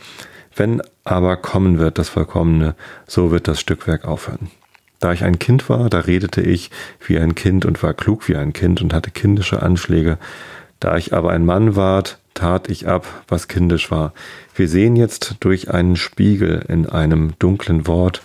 Wenn 0.56 0.82
aber 1.04 1.36
kommen 1.36 1.78
wird 1.78 1.98
das 1.98 2.08
Vollkommene, 2.08 2.74
so 3.06 3.30
wird 3.30 3.46
das 3.46 3.60
Stückwerk 3.60 4.04
aufhören. 4.04 4.50
Da 4.98 5.12
ich 5.12 5.24
ein 5.24 5.38
Kind 5.38 5.68
war, 5.68 5.88
da 5.88 6.00
redete 6.00 6.42
ich 6.42 6.70
wie 7.06 7.18
ein 7.18 7.34
Kind 7.34 7.64
und 7.64 7.82
war 7.82 7.94
klug 7.94 8.28
wie 8.28 8.36
ein 8.36 8.52
Kind 8.52 8.82
und 8.82 8.92
hatte 8.92 9.10
kindische 9.10 9.62
Anschläge. 9.62 10.18
Da 10.80 10.96
ich 10.96 11.12
aber 11.12 11.30
ein 11.30 11.44
Mann 11.44 11.76
ward, 11.76 12.18
tat 12.34 12.68
ich 12.70 12.88
ab, 12.88 13.06
was 13.28 13.48
kindisch 13.48 13.90
war. 13.90 14.12
Wir 14.54 14.68
sehen 14.68 14.96
jetzt 14.96 15.36
durch 15.40 15.70
einen 15.70 15.96
Spiegel 15.96 16.64
in 16.68 16.86
einem 16.86 17.34
dunklen 17.38 17.86
Wort, 17.86 18.22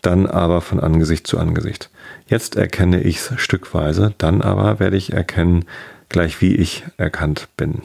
dann 0.00 0.26
aber 0.26 0.60
von 0.60 0.80
Angesicht 0.80 1.26
zu 1.26 1.38
Angesicht. 1.38 1.90
Jetzt 2.28 2.56
erkenne 2.56 3.02
ich's 3.02 3.32
stückweise, 3.36 4.14
dann 4.18 4.42
aber 4.42 4.78
werde 4.78 4.96
ich 4.96 5.12
erkennen, 5.12 5.64
gleich 6.08 6.40
wie 6.40 6.54
ich 6.54 6.84
erkannt 6.96 7.48
bin. 7.56 7.82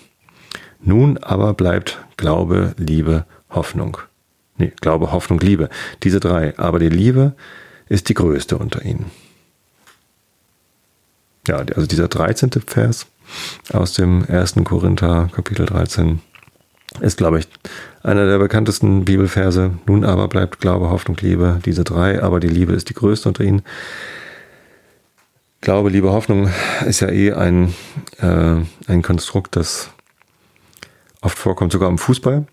Nun 0.82 1.18
aber 1.18 1.54
bleibt 1.54 2.04
Glaube, 2.18 2.76
Liebe, 2.78 3.26
Hoffnung. 3.50 3.98
Nee, 4.58 4.74
Glaube, 4.82 5.12
Hoffnung, 5.12 5.40
Liebe. 5.40 5.70
Diese 6.04 6.20
drei. 6.20 6.58
Aber 6.60 6.78
die 6.80 6.90
Liebe 6.90 7.34
ist 7.90 8.10
die 8.10 8.14
größte 8.14 8.58
unter 8.58 8.84
ihnen. 8.84 9.06
Ja, 11.48 11.58
also 11.58 11.88
dieser 11.88 12.08
13. 12.08 12.52
Vers 12.66 13.08
aus 13.72 13.94
dem 13.94 14.26
1. 14.28 14.56
Korinther 14.64 15.30
Kapitel 15.34 15.66
13 15.66 16.22
ist, 17.02 17.18
glaube 17.18 17.40
ich, 17.40 17.48
einer 18.04 18.26
der 18.26 18.38
bekanntesten 18.38 19.06
Bibelverse. 19.06 19.72
Nun 19.86 20.04
aber 20.06 20.28
bleibt 20.28 20.60
Glaube, 20.60 20.90
Hoffnung, 20.90 21.18
Liebe, 21.22 21.60
diese 21.66 21.84
drei, 21.84 22.22
aber 22.22 22.40
die 22.40 22.48
Liebe 22.48 22.74
ist 22.74 22.90
die 22.90 22.94
größte 22.94 23.30
unter 23.30 23.44
ihnen. 23.44 23.64
Glaube, 25.62 25.90
Liebe, 25.90 26.12
Hoffnung 26.12 26.50
ist 26.86 27.00
ja 27.00 27.10
eh 27.10 27.32
ein, 27.32 27.74
äh, 28.20 28.58
ein 28.88 29.02
Konstrukt, 29.02 29.56
das 29.56 29.90
oft 31.22 31.38
vorkommt, 31.38 31.72
sogar 31.72 31.90
im 31.90 31.98
Fußball. 31.98 32.46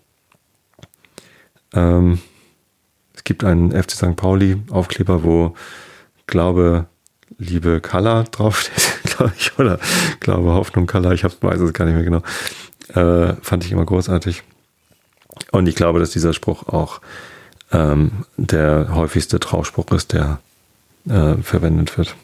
Ähm, 1.73 2.19
es 3.13 3.23
gibt 3.23 3.43
einen 3.43 3.71
FC 3.71 3.91
St. 3.91 4.15
Pauli 4.15 4.61
Aufkleber, 4.71 5.23
wo 5.23 5.55
Glaube, 6.25 6.87
Liebe, 7.37 7.81
Color 7.81 8.23
draufsteht, 8.25 9.00
glaube 9.21 9.33
ich, 9.37 9.59
oder 9.59 9.79
Glaube, 10.19 10.53
Hoffnung, 10.53 10.87
Color, 10.87 11.13
ich 11.13 11.23
weiß 11.23 11.59
es 11.59 11.73
gar 11.73 11.85
nicht 11.85 11.95
mehr 11.95 12.03
genau. 12.03 12.21
Äh, 12.93 13.35
fand 13.41 13.63
ich 13.65 13.71
immer 13.71 13.85
großartig. 13.85 14.43
Und 15.51 15.67
ich 15.67 15.75
glaube, 15.75 15.99
dass 15.99 16.11
dieser 16.11 16.33
Spruch 16.33 16.67
auch 16.67 17.01
ähm, 17.71 18.25
der 18.37 18.93
häufigste 18.93 19.39
Trauspruch 19.39 19.91
ist, 19.91 20.13
der 20.13 20.39
äh, 21.07 21.35
verwendet 21.41 21.97
wird. 21.97 22.15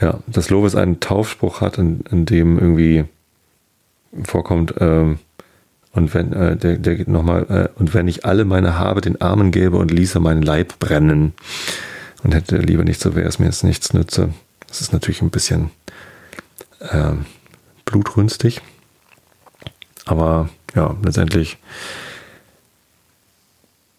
Ja, 0.00 0.20
dass 0.26 0.50
Lovis 0.50 0.76
einen 0.76 1.00
Taufspruch 1.00 1.60
hat, 1.60 1.78
in, 1.78 2.00
in 2.10 2.24
dem 2.24 2.58
irgendwie 2.58 3.04
vorkommt, 4.24 4.74
ähm, 4.78 5.18
und 5.92 6.14
wenn, 6.14 6.32
äh, 6.32 6.56
der, 6.56 6.76
der 6.76 6.94
geht 6.94 7.08
nochmal, 7.08 7.46
äh, 7.48 7.80
und 7.80 7.92
wenn 7.94 8.06
ich 8.06 8.24
alle 8.24 8.44
meine 8.44 8.78
Habe 8.78 9.00
den 9.00 9.20
Armen 9.20 9.50
gäbe 9.50 9.78
und 9.78 9.90
ließe 9.90 10.20
meinen 10.20 10.42
Leib 10.42 10.78
brennen 10.78 11.32
und 12.22 12.34
hätte 12.34 12.58
lieber 12.58 12.84
nicht 12.84 13.00
so, 13.00 13.16
wäre 13.16 13.28
es 13.28 13.40
mir 13.40 13.46
jetzt 13.46 13.64
nichts 13.64 13.92
nütze. 13.94 14.28
Das 14.68 14.80
ist 14.80 14.92
natürlich 14.92 15.22
ein 15.22 15.30
bisschen 15.30 15.70
äh, 16.80 17.12
blutrünstig. 17.84 18.60
Aber 20.04 20.48
ja, 20.74 20.96
letztendlich 21.02 21.58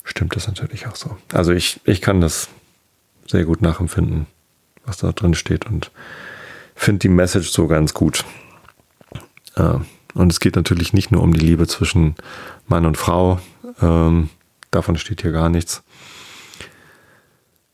stimmt 0.03 0.35
das 0.35 0.47
natürlich 0.47 0.87
auch 0.87 0.95
so. 0.95 1.17
Also 1.33 1.51
ich, 1.51 1.81
ich 1.83 2.01
kann 2.01 2.21
das 2.21 2.47
sehr 3.27 3.45
gut 3.45 3.61
nachempfinden, 3.61 4.25
was 4.85 4.97
da 4.97 5.11
drin 5.11 5.35
steht 5.35 5.65
und 5.65 5.91
finde 6.75 6.99
die 6.99 7.09
Message 7.09 7.49
so 7.49 7.67
ganz 7.67 7.93
gut. 7.93 8.25
Äh, 9.55 9.75
Und 10.15 10.31
es 10.31 10.39
geht 10.39 10.55
natürlich 10.55 10.93
nicht 10.93 11.11
nur 11.11 11.21
um 11.21 11.33
die 11.33 11.45
Liebe 11.45 11.67
zwischen 11.67 12.15
Mann 12.67 12.85
und 12.85 12.97
Frau, 12.97 13.39
ähm, 13.81 14.29
davon 14.71 14.97
steht 14.97 15.21
hier 15.21 15.31
gar 15.31 15.49
nichts, 15.49 15.83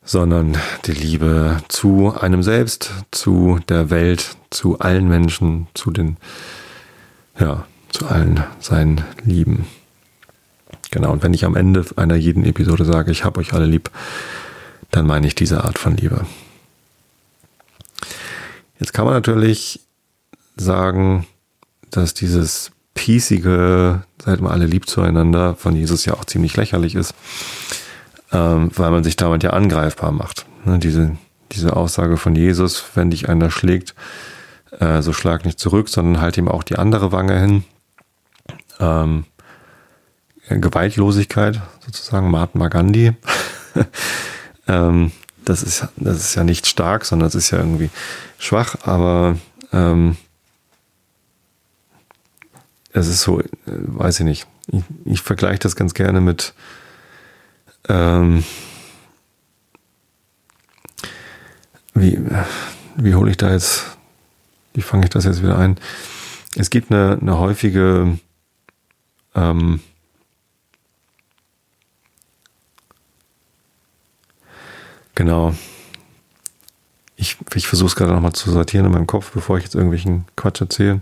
sondern 0.06 0.56
die 0.86 0.94
Liebe 0.94 1.58
zu 1.68 2.14
einem 2.18 2.44
selbst, 2.44 2.94
zu 3.12 3.60
der 3.68 3.90
Welt, 3.90 4.38
zu 4.52 4.80
allen 4.80 5.10
Menschen, 5.10 5.68
zu 5.74 5.92
den, 5.92 6.18
ja, 7.40 7.66
zu 7.90 8.08
allen 8.08 8.44
seinen 8.60 9.04
Lieben. 9.24 9.66
Genau, 10.92 11.12
und 11.12 11.24
wenn 11.24 11.34
ich 11.34 11.44
am 11.44 11.56
Ende 11.56 11.84
einer 11.96 12.16
jeden 12.16 12.46
Episode 12.46 12.86
sage, 12.86 13.12
ich 13.12 13.26
habe 13.26 13.40
euch 13.40 13.54
alle 13.54 13.66
lieb, 13.66 13.90
dann 14.92 15.08
meine 15.08 15.28
ich 15.28 15.36
diese 15.36 15.64
Art 15.64 15.80
von 15.80 15.98
Liebe. 15.98 16.26
Jetzt 18.80 18.94
kann 18.94 19.06
man 19.06 19.14
natürlich 19.14 19.82
sagen, 20.56 21.26
dass 21.90 22.14
dieses 22.14 22.72
piesige, 22.94 24.04
seid 24.24 24.40
mal 24.40 24.52
alle 24.52 24.68
lieb 24.68 24.88
zueinander, 24.88 25.56
von 25.56 25.76
Jesus 25.76 26.06
ja 26.06 26.14
auch 26.14 26.26
ziemlich 26.26 26.56
lächerlich 26.56 26.96
ist, 26.96 27.14
ähm, 28.32 28.72
weil 28.76 28.92
man 28.92 29.04
sich 29.04 29.16
damit 29.16 29.44
ja 29.44 29.52
angreifbar 29.52 30.12
macht. 30.12 30.46
Ne, 30.66 30.80
diese, 30.80 31.18
diese 31.52 31.76
Aussage 31.76 32.18
von 32.18 32.36
Jesus, 32.36 32.84
wenn 32.96 33.12
dich 33.12 33.30
einer 33.30 33.52
schlägt, 33.52 33.96
äh, 34.80 35.02
so 35.02 35.14
schlag 35.14 35.46
nicht 35.46 35.60
zurück, 35.60 35.90
sondern 35.90 36.22
halt 36.22 36.38
ihm 36.38 36.48
auch 36.48 36.64
die 36.64 36.78
andere 36.78 37.12
Wange 37.12 37.40
hin. 37.40 37.64
Ähm, 38.80 39.26
Gewaltlosigkeit 40.50 41.62
sozusagen, 41.86 42.30
Mahatma 42.30 42.68
Gandhi. 42.68 43.14
ähm, 44.68 45.12
das 45.44 45.64
ist, 45.64 45.88
das 45.96 46.18
ist 46.18 46.36
ja 46.36 46.44
nicht 46.44 46.68
stark, 46.68 47.06
sondern 47.06 47.28
es 47.28 47.36
ist 47.36 47.52
ja 47.52 47.60
irgendwie 47.60 47.90
schwach, 48.38 48.76
aber 48.84 49.38
ähm, 49.72 50.18
es 52.94 53.08
ist 53.08 53.22
so, 53.22 53.40
äh, 53.40 53.46
weiß 53.66 54.22
ich 54.22 54.26
nicht. 54.26 54.48
Ich, 54.68 54.84
ich 55.06 55.22
vergleiche 55.22 55.60
das 55.60 55.76
ganz 55.76 55.94
gerne 55.94 56.22
mit 56.22 56.54
ähm, 57.90 58.44
wie, 61.94 62.20
wie 62.96 63.16
hole 63.16 63.32
ich 63.32 63.38
da 63.38 63.52
jetzt, 63.52 63.98
wie 64.74 64.82
fange 64.82 65.06
ich 65.06 65.10
das 65.10 65.26
jetzt 65.26 65.42
wieder 65.42 65.58
ein? 65.58 65.78
Es 66.56 66.70
gibt 66.70 66.92
eine, 66.92 67.18
eine 67.22 67.38
häufige 67.40 68.18
ähm, 69.36 69.82
genau. 75.14 75.54
Ich, 77.18 77.38
ich 77.54 77.68
versuche 77.68 77.88
es 77.88 77.96
gerade 77.96 78.14
nochmal 78.14 78.34
zu 78.34 78.52
sortieren 78.52 78.86
in 78.86 78.92
meinem 78.92 79.08
Kopf, 79.08 79.32
bevor 79.32 79.58
ich 79.58 79.64
jetzt 79.64 79.76
irgendwelchen 79.76 80.26
Quatsch 80.36 80.62
erzähle. 80.62 81.02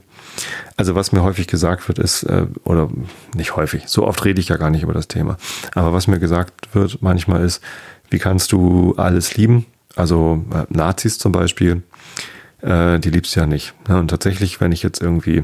Also 0.77 0.95
was 0.95 1.11
mir 1.11 1.23
häufig 1.23 1.47
gesagt 1.47 1.87
wird, 1.87 1.99
ist, 1.99 2.23
äh, 2.23 2.47
oder 2.63 2.89
nicht 3.35 3.55
häufig, 3.55 3.83
so 3.87 4.07
oft 4.07 4.23
rede 4.25 4.39
ich 4.39 4.49
ja 4.49 4.57
gar 4.57 4.69
nicht 4.69 4.83
über 4.83 4.93
das 4.93 5.07
Thema, 5.07 5.37
aber 5.73 5.93
was 5.93 6.07
mir 6.07 6.19
gesagt 6.19 6.73
wird 6.73 7.01
manchmal 7.01 7.43
ist, 7.43 7.61
wie 8.09 8.19
kannst 8.19 8.51
du 8.51 8.95
alles 8.97 9.35
lieben? 9.35 9.65
Also 9.95 10.43
äh, 10.53 10.65
Nazis 10.69 11.17
zum 11.17 11.31
Beispiel, 11.31 11.83
äh, 12.61 12.99
die 12.99 13.09
liebst 13.09 13.35
du 13.35 13.41
ja 13.41 13.45
nicht. 13.45 13.73
Ja, 13.87 13.99
und 13.99 14.07
tatsächlich, 14.07 14.59
wenn 14.61 14.71
ich 14.71 14.83
jetzt 14.83 15.01
irgendwie 15.01 15.43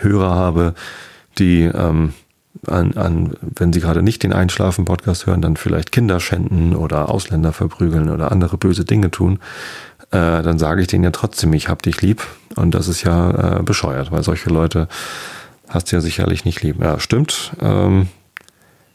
Hörer 0.00 0.34
habe, 0.34 0.74
die 1.38 1.62
ähm, 1.62 2.14
an, 2.66 2.94
an, 2.94 3.34
wenn 3.40 3.72
sie 3.72 3.80
gerade 3.80 4.02
nicht 4.02 4.22
den 4.22 4.32
Einschlafen-Podcast 4.32 5.26
hören, 5.26 5.42
dann 5.42 5.56
vielleicht 5.56 5.92
Kinder 5.92 6.20
schänden 6.20 6.74
oder 6.74 7.08
Ausländer 7.08 7.52
verprügeln 7.52 8.10
oder 8.10 8.32
andere 8.32 8.58
böse 8.58 8.84
Dinge 8.84 9.10
tun, 9.10 9.38
äh, 10.10 10.42
dann 10.42 10.58
sage 10.58 10.80
ich 10.80 10.86
denen 10.86 11.04
ja 11.04 11.10
trotzdem, 11.10 11.52
ich 11.52 11.68
hab 11.68 11.82
dich 11.82 12.00
lieb. 12.00 12.22
Und 12.56 12.74
das 12.74 12.88
ist 12.88 13.02
ja 13.02 13.58
äh, 13.58 13.62
bescheuert, 13.62 14.10
weil 14.10 14.22
solche 14.22 14.50
Leute 14.50 14.88
hast 15.68 15.90
du 15.90 15.96
ja 15.96 16.00
sicherlich 16.00 16.44
nicht 16.44 16.62
lieb. 16.62 16.82
Ja, 16.82 16.98
stimmt. 16.98 17.52
Ähm, 17.60 18.08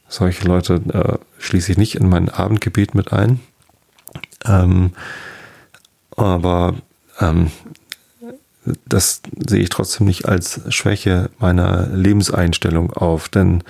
solche 0.08 0.48
Leute 0.48 0.82
äh, 0.94 1.18
schließe 1.40 1.72
ich 1.72 1.78
nicht 1.78 1.96
in 1.96 2.10
mein 2.10 2.30
Abendgebet 2.30 2.96
mit 2.96 3.14
ein. 3.14 3.40
Ähm, 4.46 4.92
aber 6.16 6.76
ähm, 7.20 7.52
das 8.86 9.22
sehe 9.48 9.62
ich 9.62 9.70
trotzdem 9.70 10.08
nicht 10.08 10.28
als 10.28 10.62
Schwäche 10.70 11.30
meiner 11.40 11.88
Lebenseinstellung 11.88 12.94
auf, 12.94 13.30
denn 13.30 13.64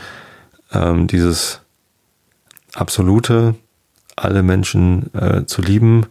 ähm, 0.71 1.07
dieses 1.07 1.61
absolute, 2.73 3.55
alle 4.15 4.43
Menschen 4.43 5.13
äh, 5.15 5.45
zu 5.45 5.61
lieben, 5.61 6.05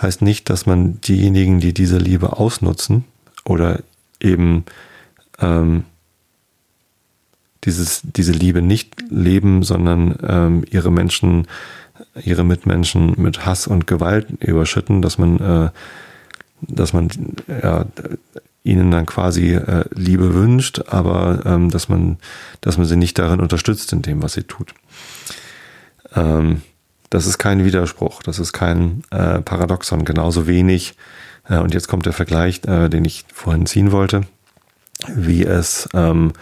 heißt 0.00 0.22
nicht, 0.22 0.50
dass 0.50 0.66
man 0.66 1.00
diejenigen, 1.00 1.60
die 1.60 1.74
diese 1.74 1.98
Liebe 1.98 2.36
ausnutzen 2.38 3.04
oder 3.44 3.80
eben 4.20 4.64
ähm, 5.40 5.84
dieses, 7.64 8.00
diese 8.02 8.32
Liebe 8.32 8.62
nicht 8.62 8.96
leben, 9.10 9.62
sondern 9.62 10.16
ähm, 10.26 10.64
ihre 10.70 10.90
Menschen, 10.90 11.46
ihre 12.22 12.44
Mitmenschen 12.44 13.14
mit 13.18 13.44
Hass 13.44 13.66
und 13.66 13.86
Gewalt 13.86 14.30
überschütten, 14.40 15.02
dass 15.02 15.18
man, 15.18 15.38
äh, 15.38 15.70
dass 16.62 16.92
man 16.92 17.08
ja, 17.48 17.84
ihnen 18.62 18.90
dann 18.90 19.06
quasi 19.06 19.54
äh, 19.54 19.84
Liebe 19.94 20.34
wünscht, 20.34 20.82
aber 20.88 21.42
ähm, 21.44 21.70
dass 21.70 21.88
man, 21.88 22.18
dass 22.60 22.78
man 22.78 22.86
sie 22.86 22.96
nicht 22.96 23.18
darin 23.18 23.40
unterstützt 23.40 23.92
in 23.92 24.02
dem, 24.02 24.22
was 24.22 24.34
sie 24.34 24.44
tut. 24.44 24.74
Ähm, 26.14 26.62
das 27.10 27.26
ist 27.26 27.38
kein 27.38 27.64
Widerspruch, 27.64 28.22
das 28.22 28.38
ist 28.38 28.52
kein 28.52 29.02
äh, 29.10 29.40
Paradoxon, 29.40 30.04
genauso 30.04 30.46
wenig. 30.46 30.94
Äh, 31.48 31.58
und 31.58 31.74
jetzt 31.74 31.88
kommt 31.88 32.06
der 32.06 32.12
Vergleich, 32.12 32.62
äh, 32.66 32.88
den 32.88 33.04
ich 33.04 33.24
vorhin 33.32 33.66
ziehen 33.66 33.90
wollte, 33.92 34.22
wie 35.08 35.44
es 35.44 35.88
ähm, 35.92 36.32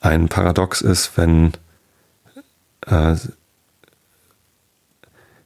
ein 0.00 0.28
Paradox 0.28 0.80
ist, 0.80 1.16
wenn 1.16 1.52
äh, 2.86 3.16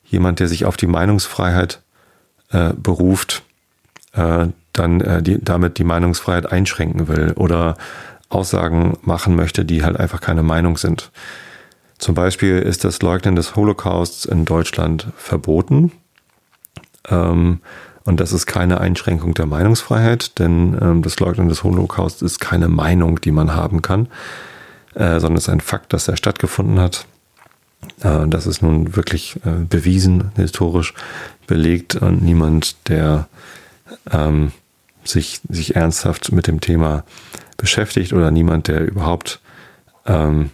jemand, 0.05 0.41
der 0.41 0.49
sich 0.49 0.67
auf 0.67 0.77
die 0.77 0.87
Meinungsfreiheit 0.87 1.81
äh, 2.51 2.75
beruft, 2.75 3.43
äh, 4.13 4.49
dann 4.73 5.25
die, 5.25 5.43
damit 5.43 5.79
die 5.79 5.85
Meinungsfreiheit 5.85 6.53
einschränken 6.53 7.09
will 7.09 7.33
oder 7.33 7.77
Aussagen 8.29 8.97
machen 9.03 9.35
möchte, 9.35 9.65
die 9.65 9.83
halt 9.83 9.99
einfach 9.99 10.21
keine 10.21 10.45
Meinung 10.45 10.77
sind. 10.77 11.11
Zum 12.01 12.15
Beispiel 12.15 12.59
ist 12.59 12.85
das 12.85 13.03
Leugnen 13.03 13.37
des 13.37 13.57
Holocausts 13.57 14.25
in 14.25 14.47
Deutschland 14.47 15.09
verboten. 15.17 15.93
Ähm, 17.09 17.61
und 18.05 18.21
das 18.21 18.33
ist 18.33 18.47
keine 18.47 18.81
Einschränkung 18.81 19.35
der 19.35 19.45
Meinungsfreiheit, 19.45 20.39
denn 20.39 20.77
ähm, 20.81 21.03
das 21.03 21.21
Leugnen 21.21 21.51
des 21.51 21.63
Holocausts 21.63 22.23
ist 22.23 22.41
keine 22.41 22.69
Meinung, 22.69 23.21
die 23.21 23.31
man 23.31 23.55
haben 23.55 23.83
kann, 23.83 24.09
äh, 24.95 25.21
sondern 25.21 25.37
es 25.37 25.45
ist 25.45 25.51
ein 25.51 25.61
Fakt, 25.61 25.93
dass 25.93 26.09
er 26.09 26.17
stattgefunden 26.17 26.81
hat. 26.81 27.07
Äh, 28.03 28.27
das 28.29 28.47
ist 28.47 28.63
nun 28.63 28.97
wirklich 28.97 29.37
äh, 29.45 29.65
bewiesen, 29.69 30.33
historisch 30.37 30.95
belegt 31.47 31.97
und 31.97 32.23
niemand, 32.23 32.89
der 32.89 33.29
ähm, 34.11 34.53
sich, 35.05 35.41
sich 35.51 35.77
ernsthaft 35.77 36.33
mit 36.33 36.47
dem 36.47 36.63
Thema 36.63 37.05
beschäftigt 37.59 38.15
oder 38.15 38.31
niemand, 38.31 38.69
der 38.69 38.81
überhaupt 38.81 39.41
ähm, 40.07 40.51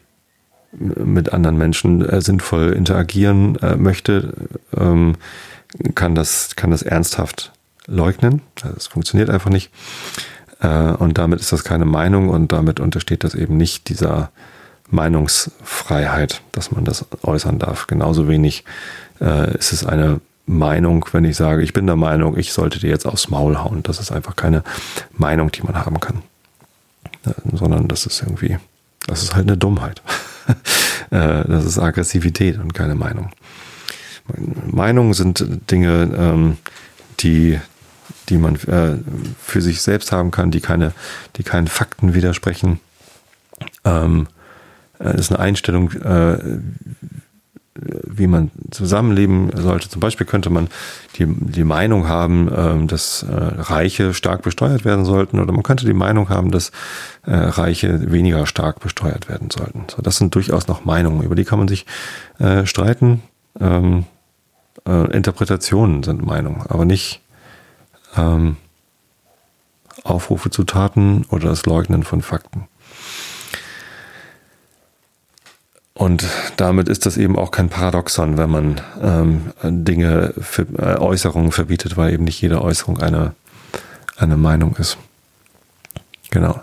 mit 0.79 1.33
anderen 1.33 1.59
Menschen 1.59 2.05
äh, 2.05 2.21
sinnvoll 2.21 2.73
interagieren 2.73 3.57
äh, 3.57 3.77
möchte, 3.77 4.33
ähm, 4.77 5.17
kann 5.95 6.15
das, 6.15 6.57
kann 6.57 6.71
das 6.71 6.83
ernsthaft 6.83 7.53
leugnen. 7.87 8.43
Also 8.63 8.77
es 8.77 8.87
funktioniert 8.87 9.31
einfach 9.31 9.51
nicht. 9.51 9.71
Äh, 10.61 10.69
und 10.69 11.19
damit 11.19 11.41
ist 11.41 11.53
das 11.53 11.65
keine 11.65 11.85
Meinung 11.85 12.29
und 12.29 12.53
damit 12.53 12.81
untersteht 12.81 13.25
das 13.25 13.35
eben 13.35 13.57
nicht 13.57 13.89
dieser 13.89 14.31
Meinungsfreiheit, 14.89 16.43
dass 16.53 16.71
man 16.71 16.85
das 16.85 17.05
äußern 17.23 17.59
darf. 17.59 17.87
Genauso 17.87 18.29
wenig 18.29 18.65
äh, 19.21 19.57
ist 19.57 19.73
es 19.73 19.85
eine 19.85 20.21
Meinung, 20.47 21.05
wenn 21.13 21.25
ich 21.25 21.37
sage, 21.37 21.63
ich 21.63 21.73
bin 21.73 21.87
der 21.87 21.97
Meinung, 21.97 22.37
ich 22.37 22.53
sollte 22.53 22.79
dir 22.79 22.89
jetzt 22.89 23.07
aufs 23.07 23.29
Maul 23.29 23.59
hauen. 23.59 23.83
Das 23.83 23.99
ist 23.99 24.13
einfach 24.13 24.37
keine 24.37 24.63
Meinung, 25.13 25.51
die 25.51 25.63
man 25.63 25.75
haben 25.75 25.99
kann. 26.01 26.23
Äh, 27.25 27.57
sondern 27.57 27.89
das 27.89 28.07
ist 28.07 28.23
irgendwie, 28.23 28.59
das 29.07 29.23
ist 29.23 29.35
halt 29.35 29.49
eine 29.49 29.57
Dummheit. 29.57 30.03
Äh, 31.09 31.45
das 31.47 31.65
ist 31.65 31.79
Aggressivität 31.79 32.59
und 32.59 32.75
keine 32.75 32.97
Meinung. 32.97 33.31
Meinungen 34.67 35.15
sind 35.15 35.71
Dinge, 35.71 36.11
ähm, 36.19 36.57
die, 37.21 37.61
die 38.29 38.39
man 38.39 38.57
äh, 38.57 38.97
für 39.41 39.63
sich 39.63 39.83
selbst 39.83 40.11
haben 40.11 40.33
kann, 40.33 40.51
die 40.51 40.61
keine, 40.61 40.93
die 41.37 41.45
keinen 41.45 41.69
Fakten 41.69 42.15
widersprechen. 42.15 42.81
Ähm, 43.85 44.27
das 44.99 45.15
ist 45.15 45.31
eine 45.31 45.39
Einstellung, 45.39 45.93
wie 47.79 48.27
man 48.27 48.51
zusammenleben 48.71 49.51
sollte. 49.55 49.89
Zum 49.89 50.01
Beispiel 50.01 50.27
könnte 50.27 50.51
man 50.51 50.69
die, 51.17 51.27
die 51.27 51.65
Meinung 51.65 52.09
haben, 52.09 52.51
ähm, 52.55 52.87
dass 52.89 53.23
äh, 53.23 53.33
Reiche 53.33 54.15
stark 54.15 54.43
besteuert 54.43 54.85
werden 54.85 55.05
sollten, 55.05 55.39
oder 55.41 55.53
man 55.53 55.63
könnte 55.63 55.87
die 55.87 55.93
Meinung 55.93 56.29
haben, 56.29 56.51
dass 56.51 56.71
äh, 57.27 57.35
Reiche 57.35 58.11
weniger 58.11 58.47
stark 58.47 58.81
besteuert 58.81 59.29
werden 59.29 59.51
sollten. 59.51 59.85
So, 59.89 60.03
das 60.03 60.17
sind 60.17 60.35
durchaus 60.35 60.69
noch 60.69 60.85
Meinungen, 60.85 61.23
über 61.23 61.35
die 61.35 61.45
kann 61.45 61.59
man 61.59 61.69
sich 61.69 61.87
äh, 62.39 62.67
streiten. 62.67 63.23
Ähm, 63.61 64.05
äh, 64.87 65.11
Interpretationen 65.17 66.03
sind 66.03 66.25
Meinungen, 66.25 66.63
aber 66.69 66.85
nicht 66.85 67.21
ähm, 68.17 68.57
Aufrufe 70.05 70.51
zu 70.51 70.65
Taten 70.65 71.25
oder 71.31 71.49
das 71.49 71.67
Leugnen 71.67 72.03
von 72.03 72.23
Fakten. 72.23 72.69
Und 75.97 76.25
damit 76.59 76.89
ist 76.91 77.07
das 77.07 77.17
eben 77.17 77.39
auch 77.39 77.51
kein 77.51 77.71
Paradoxon, 77.71 78.37
wenn 78.37 78.51
man 78.51 78.83
ähm, 79.01 79.53
Dinge, 79.63 80.35
für, 80.39 80.67
äh, 80.79 80.99
Äußerungen 80.99 81.53
verbietet, 81.53 81.97
weil 81.97 82.13
eben 82.13 82.25
nicht 82.25 82.43
jede 82.43 82.61
Äußerung 82.61 83.01
eine, 83.01 83.35
eine 84.19 84.37
Meinung 84.37 84.77
ist. 84.77 84.99
Genau. 86.31 86.61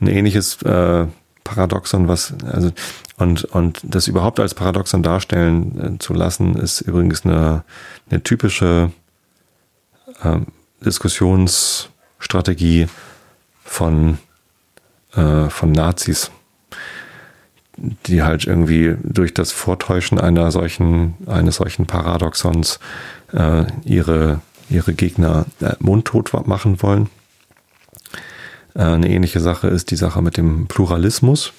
Ein 0.00 0.06
ähnliches 0.06 0.62
äh, 0.62 1.06
Paradoxon, 1.44 2.08
was, 2.08 2.32
also, 2.50 2.72
und, 3.18 3.44
und 3.44 3.80
das 3.82 4.08
überhaupt 4.08 4.40
als 4.40 4.54
Paradoxon 4.54 5.02
darstellen 5.02 5.96
äh, 5.96 5.98
zu 5.98 6.14
lassen, 6.14 6.56
ist 6.56 6.80
übrigens 6.80 7.26
eine, 7.26 7.62
eine 8.08 8.22
typische 8.22 8.90
äh, 10.22 10.38
Diskussionsstrategie 10.80 12.88
von, 13.64 14.16
äh, 15.14 15.50
von 15.50 15.72
Nazis 15.72 16.30
die 17.76 18.22
halt 18.22 18.46
irgendwie 18.46 18.96
durch 19.02 19.34
das 19.34 19.52
Vortäuschen 19.52 20.18
einer 20.18 20.50
solchen, 20.50 21.14
eines 21.26 21.56
solchen 21.56 21.86
Paradoxons 21.86 22.80
äh, 23.32 23.64
ihre, 23.84 24.40
ihre 24.68 24.94
Gegner 24.94 25.46
äh, 25.60 25.74
mundtot 25.78 26.32
machen 26.46 26.82
wollen. 26.82 27.08
Äh, 28.74 28.82
eine 28.82 29.10
ähnliche 29.10 29.40
Sache 29.40 29.68
ist 29.68 29.90
die 29.90 29.96
Sache 29.96 30.22
mit 30.22 30.36
dem 30.36 30.66
Pluralismus. 30.68 31.52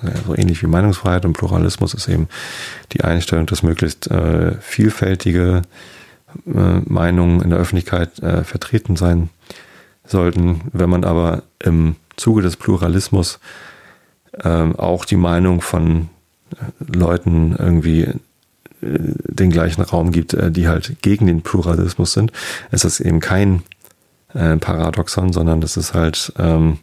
So 0.00 0.08
also 0.08 0.34
ähnlich 0.36 0.62
wie 0.62 0.66
Meinungsfreiheit 0.66 1.24
und 1.24 1.34
Pluralismus 1.34 1.92
ist 1.94 2.08
eben 2.08 2.28
die 2.92 3.04
Einstellung, 3.04 3.46
dass 3.46 3.62
möglichst 3.62 4.10
äh, 4.10 4.52
vielfältige 4.60 5.62
äh, 6.46 6.80
Meinungen 6.86 7.42
in 7.42 7.50
der 7.50 7.58
Öffentlichkeit 7.58 8.18
äh, 8.20 8.44
vertreten 8.44 8.96
sein 8.96 9.28
sollten. 10.04 10.62
Wenn 10.72 10.90
man 10.90 11.04
aber 11.04 11.42
im 11.58 11.96
Zuge 12.16 12.42
des 12.42 12.56
Pluralismus 12.56 13.38
ähm, 14.42 14.76
auch 14.76 15.04
die 15.04 15.16
Meinung 15.16 15.60
von 15.60 16.08
äh, 16.52 16.96
Leuten 16.96 17.54
irgendwie 17.58 18.02
äh, 18.02 18.16
den 18.80 19.50
gleichen 19.50 19.82
Raum 19.82 20.12
gibt, 20.12 20.34
äh, 20.34 20.50
die 20.50 20.68
halt 20.68 21.02
gegen 21.02 21.26
den 21.26 21.42
Pluralismus 21.42 22.12
sind. 22.12 22.32
Ist 22.70 23.00
eben 23.00 23.20
kein 23.20 23.62
Paradoxon, 24.34 25.30
sondern 25.30 25.60
das 25.60 25.76
ist 25.76 25.92
halt 25.92 26.32
ähm, 26.38 26.78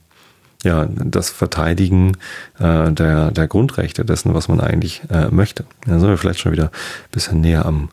ja 0.63 0.85
das 0.85 1.31
Verteidigen 1.31 2.15
der, 2.59 3.31
der 3.31 3.47
Grundrechte 3.47 4.05
dessen, 4.05 4.35
was 4.35 4.47
man 4.47 4.59
eigentlich 4.59 5.01
möchte. 5.31 5.65
Da 5.87 5.97
sind 5.97 6.09
wir 6.09 6.19
vielleicht 6.19 6.41
schon 6.41 6.51
wieder 6.51 6.65
ein 6.65 7.11
bisschen 7.11 7.41
näher 7.41 7.65
am 7.65 7.89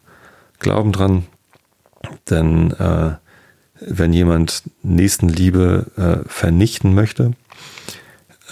Glauben 0.59 0.92
dran. 0.92 1.24
Denn 2.28 2.74
wenn 3.80 4.12
jemand 4.12 4.64
Nächstenliebe 4.82 6.26
vernichten 6.26 6.94
möchte, 6.94 7.32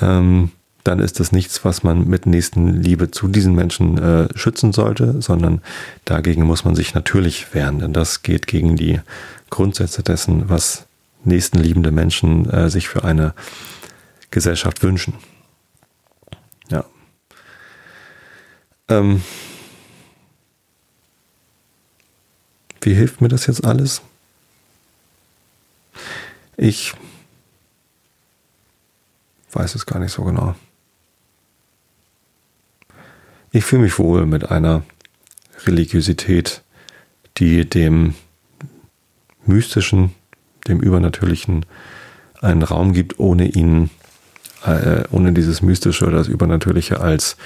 ähm, 0.00 0.52
dann 0.84 0.98
ist 0.98 1.18
das 1.18 1.32
nichts, 1.32 1.64
was 1.64 1.82
man 1.82 2.06
mit 2.06 2.26
Nächstenliebe 2.26 3.10
zu 3.10 3.26
diesen 3.26 3.54
Menschen 3.54 3.96
äh, 3.96 4.28
schützen 4.36 4.72
sollte, 4.72 5.20
sondern 5.22 5.62
dagegen 6.04 6.44
muss 6.44 6.64
man 6.64 6.74
sich 6.74 6.94
natürlich 6.94 7.54
wehren, 7.54 7.78
denn 7.78 7.94
das 7.94 8.22
geht 8.22 8.46
gegen 8.46 8.76
die 8.76 9.00
Grundsätze 9.48 10.02
dessen, 10.02 10.50
was 10.50 10.86
nächstenliebende 11.24 11.90
Menschen 11.90 12.48
äh, 12.50 12.68
sich 12.68 12.88
für 12.88 13.02
eine 13.02 13.32
Gesellschaft 14.30 14.82
wünschen. 14.82 15.14
Ja. 16.68 16.84
Ähm, 18.88 19.22
wie 22.82 22.94
hilft 22.94 23.22
mir 23.22 23.28
das 23.28 23.46
jetzt 23.46 23.64
alles? 23.64 24.02
Ich 26.58 26.92
weiß 29.52 29.74
es 29.76 29.86
gar 29.86 29.98
nicht 29.98 30.12
so 30.12 30.24
genau. 30.24 30.54
Ich 33.54 33.64
fühle 33.64 33.82
mich 33.82 34.00
wohl 34.00 34.26
mit 34.26 34.50
einer 34.50 34.82
Religiosität, 35.64 36.62
die 37.36 37.64
dem 37.70 38.14
Mystischen, 39.46 40.12
dem 40.66 40.80
Übernatürlichen 40.80 41.64
einen 42.40 42.64
Raum 42.64 42.92
gibt, 42.94 43.20
ohne 43.20 43.46
ihn, 43.46 43.90
äh, 44.66 45.04
ohne 45.12 45.32
dieses 45.32 45.62
Mystische 45.62 46.04
oder 46.04 46.16
das 46.16 46.26
Übernatürliche 46.26 47.00
als, 47.00 47.36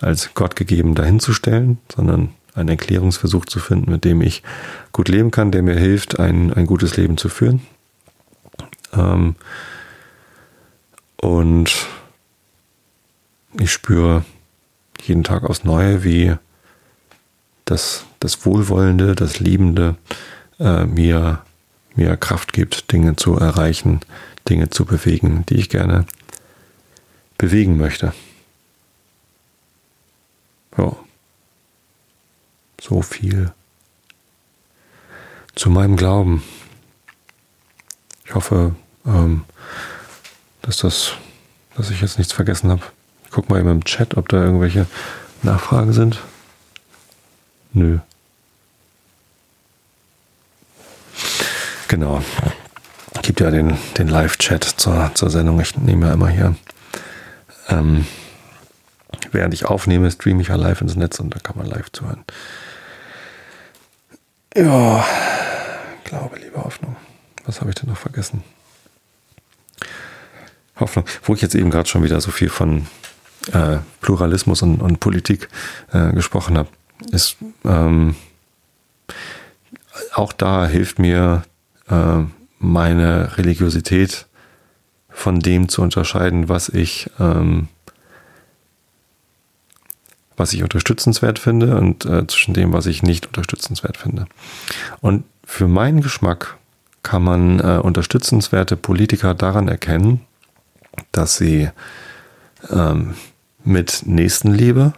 als 0.00 0.32
Gott 0.34 0.54
gegeben 0.54 0.94
dahinzustellen, 0.94 1.78
sondern 1.92 2.28
einen 2.54 2.68
Erklärungsversuch 2.68 3.46
zu 3.46 3.58
finden, 3.58 3.90
mit 3.90 4.04
dem 4.04 4.22
ich 4.22 4.44
gut 4.92 5.08
leben 5.08 5.32
kann, 5.32 5.50
der 5.50 5.64
mir 5.64 5.76
hilft, 5.76 6.20
ein, 6.20 6.52
ein 6.52 6.66
gutes 6.66 6.96
Leben 6.96 7.16
zu 7.16 7.28
führen. 7.28 7.62
Ähm, 8.92 9.34
und 11.16 11.88
ich 13.58 13.72
spüre 13.72 14.24
jeden 15.02 15.24
Tag 15.24 15.44
aufs 15.44 15.64
Neue, 15.64 16.04
wie 16.04 16.34
das, 17.64 18.04
das 18.20 18.44
Wohlwollende, 18.44 19.14
das 19.14 19.40
Liebende 19.40 19.96
äh, 20.58 20.84
mir, 20.84 21.42
mir 21.94 22.16
Kraft 22.16 22.52
gibt, 22.52 22.90
Dinge 22.92 23.16
zu 23.16 23.36
erreichen, 23.36 24.00
Dinge 24.48 24.70
zu 24.70 24.84
bewegen, 24.84 25.44
die 25.48 25.56
ich 25.56 25.68
gerne 25.68 26.06
bewegen 27.36 27.76
möchte. 27.76 28.12
Ja. 30.76 30.96
So 32.80 33.02
viel 33.02 33.52
zu 35.54 35.70
meinem 35.70 35.96
Glauben. 35.96 36.42
Ich 38.24 38.34
hoffe, 38.34 38.76
ähm, 39.04 39.44
dass 40.62 40.78
das, 40.78 41.12
dass 41.76 41.90
ich 41.90 42.00
jetzt 42.00 42.18
nichts 42.18 42.32
vergessen 42.32 42.70
habe. 42.70 42.82
Ich 43.28 43.30
guck 43.30 43.50
mal 43.50 43.60
eben 43.60 43.70
im 43.70 43.84
Chat, 43.84 44.16
ob 44.16 44.30
da 44.30 44.42
irgendwelche 44.42 44.86
Nachfragen 45.42 45.92
sind. 45.92 46.22
Nö. 47.74 47.98
Genau. 51.88 52.24
Gibt 53.20 53.40
ja 53.40 53.50
den, 53.50 53.76
den 53.98 54.08
Live-Chat 54.08 54.64
zur, 54.64 55.10
zur 55.12 55.28
Sendung. 55.28 55.60
Ich 55.60 55.76
nehme 55.76 56.06
ja 56.06 56.14
immer 56.14 56.28
hier. 56.28 56.56
Ähm, 57.68 58.06
während 59.30 59.52
ich 59.52 59.66
aufnehme, 59.66 60.10
streame 60.10 60.40
ich 60.40 60.48
ja 60.48 60.56
live 60.56 60.80
ins 60.80 60.96
Netz 60.96 61.20
und 61.20 61.34
da 61.34 61.38
kann 61.38 61.58
man 61.58 61.66
live 61.66 61.92
zuhören. 61.92 62.24
Ja, 64.56 65.04
Glaube, 66.08 66.38
liebe 66.38 66.56
Hoffnung. 66.64 66.96
Was 67.44 67.60
habe 67.60 67.68
ich 67.68 67.76
denn 67.76 67.90
noch 67.90 67.98
vergessen? 67.98 68.42
Hoffnung, 70.80 71.04
wo 71.22 71.34
ich 71.34 71.42
jetzt 71.42 71.54
eben 71.54 71.70
gerade 71.70 71.86
schon 71.86 72.02
wieder 72.02 72.18
so 72.22 72.30
viel 72.30 72.48
von 72.48 72.86
äh, 73.52 73.78
Pluralismus 74.00 74.62
und, 74.62 74.80
und 74.80 75.00
Politik 75.00 75.48
äh, 75.92 76.12
gesprochen 76.12 76.58
habe, 76.58 76.68
ist 77.12 77.36
ähm, 77.64 78.14
auch 80.14 80.32
da 80.32 80.66
hilft 80.66 80.98
mir 80.98 81.42
äh, 81.88 82.22
meine 82.58 83.36
Religiosität 83.38 84.26
von 85.08 85.40
dem 85.40 85.68
zu 85.68 85.82
unterscheiden, 85.82 86.48
was 86.48 86.68
ich 86.68 87.10
ähm, 87.18 87.68
was 90.38 90.52
ich 90.52 90.62
unterstützenswert 90.62 91.38
finde 91.38 91.76
und 91.76 92.04
äh, 92.04 92.26
zwischen 92.28 92.54
dem, 92.54 92.72
was 92.72 92.86
ich 92.86 93.02
nicht 93.02 93.26
unterstützenswert 93.26 93.96
finde. 93.96 94.26
Und 95.00 95.24
für 95.44 95.66
meinen 95.66 96.00
Geschmack 96.00 96.56
kann 97.02 97.22
man 97.22 97.60
äh, 97.60 97.80
unterstützenswerte 97.82 98.76
Politiker 98.76 99.34
daran 99.34 99.68
erkennen, 99.68 100.20
dass 101.12 101.36
sie 101.36 101.70
ähm, 102.70 103.14
mit 103.68 104.04
Nächstenliebe 104.06 104.94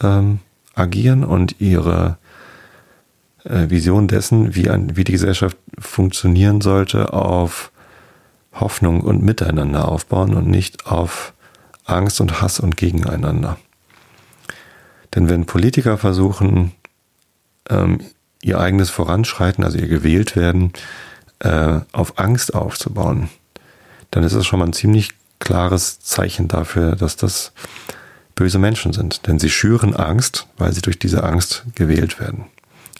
ähm, 0.00 0.38
agieren 0.74 1.24
und 1.24 1.60
ihre 1.60 2.16
äh, 3.44 3.68
Vision 3.68 4.08
dessen, 4.08 4.54
wie, 4.54 4.70
ein, 4.70 4.96
wie 4.96 5.04
die 5.04 5.12
Gesellschaft 5.12 5.56
funktionieren 5.78 6.60
sollte, 6.60 7.12
auf 7.12 7.72
Hoffnung 8.52 9.00
und 9.00 9.22
Miteinander 9.22 9.88
aufbauen 9.88 10.34
und 10.34 10.46
nicht 10.46 10.86
auf 10.86 11.34
Angst 11.84 12.20
und 12.20 12.40
Hass 12.40 12.60
und 12.60 12.76
Gegeneinander. 12.76 13.58
Denn 15.14 15.28
wenn 15.28 15.44
Politiker 15.44 15.98
versuchen, 15.98 16.72
ähm, 17.68 18.00
ihr 18.40 18.60
eigenes 18.60 18.90
Voranschreiten, 18.90 19.64
also 19.64 19.78
ihr 19.78 19.88
gewählt 19.88 20.36
werden, 20.36 20.72
äh, 21.40 21.80
auf 21.92 22.18
Angst 22.18 22.54
aufzubauen, 22.54 23.30
dann 24.12 24.22
ist 24.22 24.32
es 24.32 24.46
schon 24.46 24.60
mal 24.60 24.66
ein 24.66 24.72
ziemlich 24.72 25.10
klares 25.42 26.00
Zeichen 26.00 26.48
dafür, 26.48 26.96
dass 26.96 27.16
das 27.16 27.52
böse 28.34 28.58
Menschen 28.58 28.92
sind. 28.92 29.26
Denn 29.26 29.38
sie 29.38 29.50
schüren 29.50 29.94
Angst, 29.94 30.46
weil 30.56 30.72
sie 30.72 30.80
durch 30.80 30.98
diese 30.98 31.24
Angst 31.24 31.64
gewählt 31.74 32.20
werden. 32.20 32.46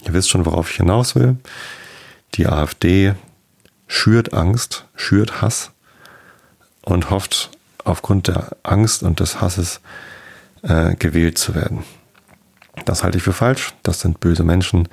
Ihr 0.05 0.13
wisst 0.13 0.29
schon, 0.29 0.45
worauf 0.45 0.71
ich 0.71 0.77
hinaus 0.77 1.15
will. 1.15 1.37
Die 2.35 2.49
AfD 2.49 3.15
schürt 3.87 4.35
Angst, 4.35 4.87
schürt 4.97 5.41
Hass 5.41 5.71
und 6.83 7.11
hofft 7.11 7.51
aufgrund 7.85 8.29
der 8.29 8.57
Angst 8.65 9.03
und 9.03 9.21
des 9.21 9.41
Hasses 9.41 9.81
äh, 10.63 10.97
gewählt 10.97 11.39
zu 11.39 11.55
werden. 11.55 11.85
Das 12.85 13.05
halte 13.05 13.19
ich 13.19 13.25
für 13.25 13.33
falsch. 13.33 13.75
Das 13.83 14.01
sind 14.01 14.19
böse 14.19 14.43
Menschen. 14.43 14.89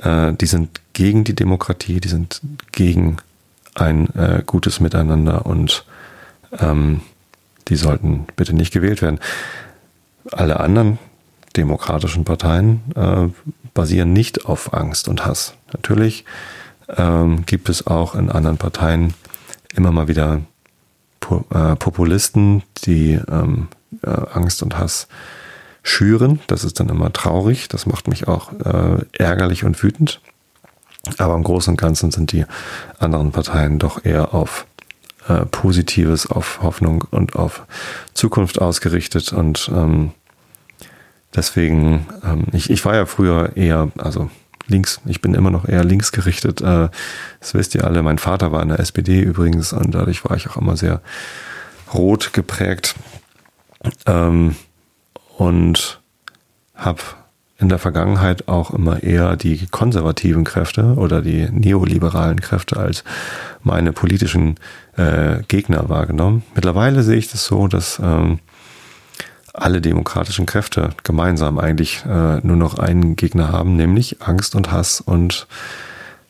Äh, 0.00 0.34
die 0.34 0.46
sind 0.46 0.80
gegen 0.92 1.24
die 1.24 1.34
Demokratie, 1.34 2.00
die 2.00 2.08
sind 2.08 2.40
gegen 2.72 3.16
ein 3.74 4.14
äh, 4.14 4.42
gutes 4.46 4.80
Miteinander 4.80 5.46
und 5.46 5.84
ähm, 6.60 7.00
die 7.68 7.76
sollten 7.76 8.26
bitte 8.36 8.54
nicht 8.54 8.72
gewählt 8.72 9.02
werden. 9.02 9.20
Alle 10.32 10.60
anderen 10.60 10.98
demokratischen 11.56 12.24
Parteien 12.24 12.82
äh, 12.94 13.28
basieren 13.74 14.12
nicht 14.12 14.46
auf 14.46 14.74
Angst 14.74 15.08
und 15.08 15.24
Hass. 15.24 15.54
Natürlich 15.72 16.24
ähm, 16.96 17.44
gibt 17.46 17.68
es 17.68 17.86
auch 17.86 18.14
in 18.14 18.30
anderen 18.30 18.58
Parteien 18.58 19.14
immer 19.74 19.92
mal 19.92 20.08
wieder 20.08 20.40
po 21.20 21.44
äh, 21.52 21.76
Populisten, 21.76 22.62
die 22.84 23.20
ähm, 23.30 23.68
äh, 24.02 24.10
Angst 24.10 24.62
und 24.62 24.78
Hass 24.78 25.08
schüren. 25.82 26.40
Das 26.46 26.64
ist 26.64 26.80
dann 26.80 26.88
immer 26.88 27.12
traurig. 27.12 27.68
Das 27.68 27.86
macht 27.86 28.08
mich 28.08 28.28
auch 28.28 28.52
äh, 28.52 29.04
ärgerlich 29.12 29.64
und 29.64 29.82
wütend. 29.82 30.20
Aber 31.18 31.34
im 31.34 31.44
Großen 31.44 31.72
und 31.72 31.80
Ganzen 31.80 32.10
sind 32.10 32.32
die 32.32 32.44
anderen 32.98 33.30
Parteien 33.30 33.78
doch 33.78 34.04
eher 34.04 34.34
auf 34.34 34.66
äh, 35.28 35.46
Positives, 35.46 36.26
auf 36.26 36.60
Hoffnung 36.62 37.04
und 37.10 37.36
auf 37.36 37.66
Zukunft 38.14 38.60
ausgerichtet. 38.60 39.32
Und 39.32 39.70
ähm, 39.74 40.12
deswegen, 41.34 42.06
ähm, 42.24 42.46
ich, 42.52 42.70
ich 42.70 42.84
war 42.84 42.94
ja 42.94 43.06
früher 43.06 43.56
eher, 43.56 43.90
also 43.98 44.30
links, 44.68 45.00
ich 45.06 45.20
bin 45.20 45.34
immer 45.34 45.50
noch 45.50 45.68
eher 45.68 45.84
links 45.84 46.12
gerichtet. 46.12 46.60
Äh, 46.60 46.88
das 47.40 47.54
wisst 47.54 47.74
ihr 47.74 47.84
alle. 47.84 48.02
Mein 48.02 48.18
Vater 48.18 48.52
war 48.52 48.62
in 48.62 48.68
der 48.68 48.80
SPD 48.80 49.20
übrigens 49.20 49.72
und 49.72 49.94
dadurch 49.94 50.24
war 50.24 50.36
ich 50.36 50.48
auch 50.48 50.56
immer 50.56 50.76
sehr 50.76 51.00
rot 51.92 52.32
geprägt. 52.32 52.94
Ähm, 54.06 54.56
und 55.36 56.00
habe 56.74 57.00
in 57.58 57.68
der 57.68 57.78
Vergangenheit 57.78 58.48
auch 58.48 58.70
immer 58.70 59.02
eher 59.02 59.36
die 59.36 59.66
konservativen 59.66 60.44
Kräfte 60.44 60.94
oder 60.96 61.22
die 61.22 61.48
neoliberalen 61.50 62.40
Kräfte 62.40 62.76
als 62.76 63.02
meine 63.62 63.92
politischen 63.92 64.56
äh, 64.96 65.42
Gegner 65.48 65.88
wahrgenommen. 65.88 66.42
Mittlerweile 66.54 67.02
sehe 67.02 67.16
ich 67.16 67.30
das 67.30 67.46
so, 67.46 67.66
dass 67.66 67.98
ähm, 67.98 68.40
alle 69.54 69.80
demokratischen 69.80 70.44
Kräfte 70.44 70.90
gemeinsam 71.02 71.58
eigentlich 71.58 72.04
äh, 72.04 72.40
nur 72.42 72.56
noch 72.56 72.78
einen 72.78 73.16
Gegner 73.16 73.50
haben, 73.50 73.76
nämlich 73.76 74.20
Angst 74.20 74.54
und 74.54 74.70
Hass 74.70 75.00
und 75.00 75.46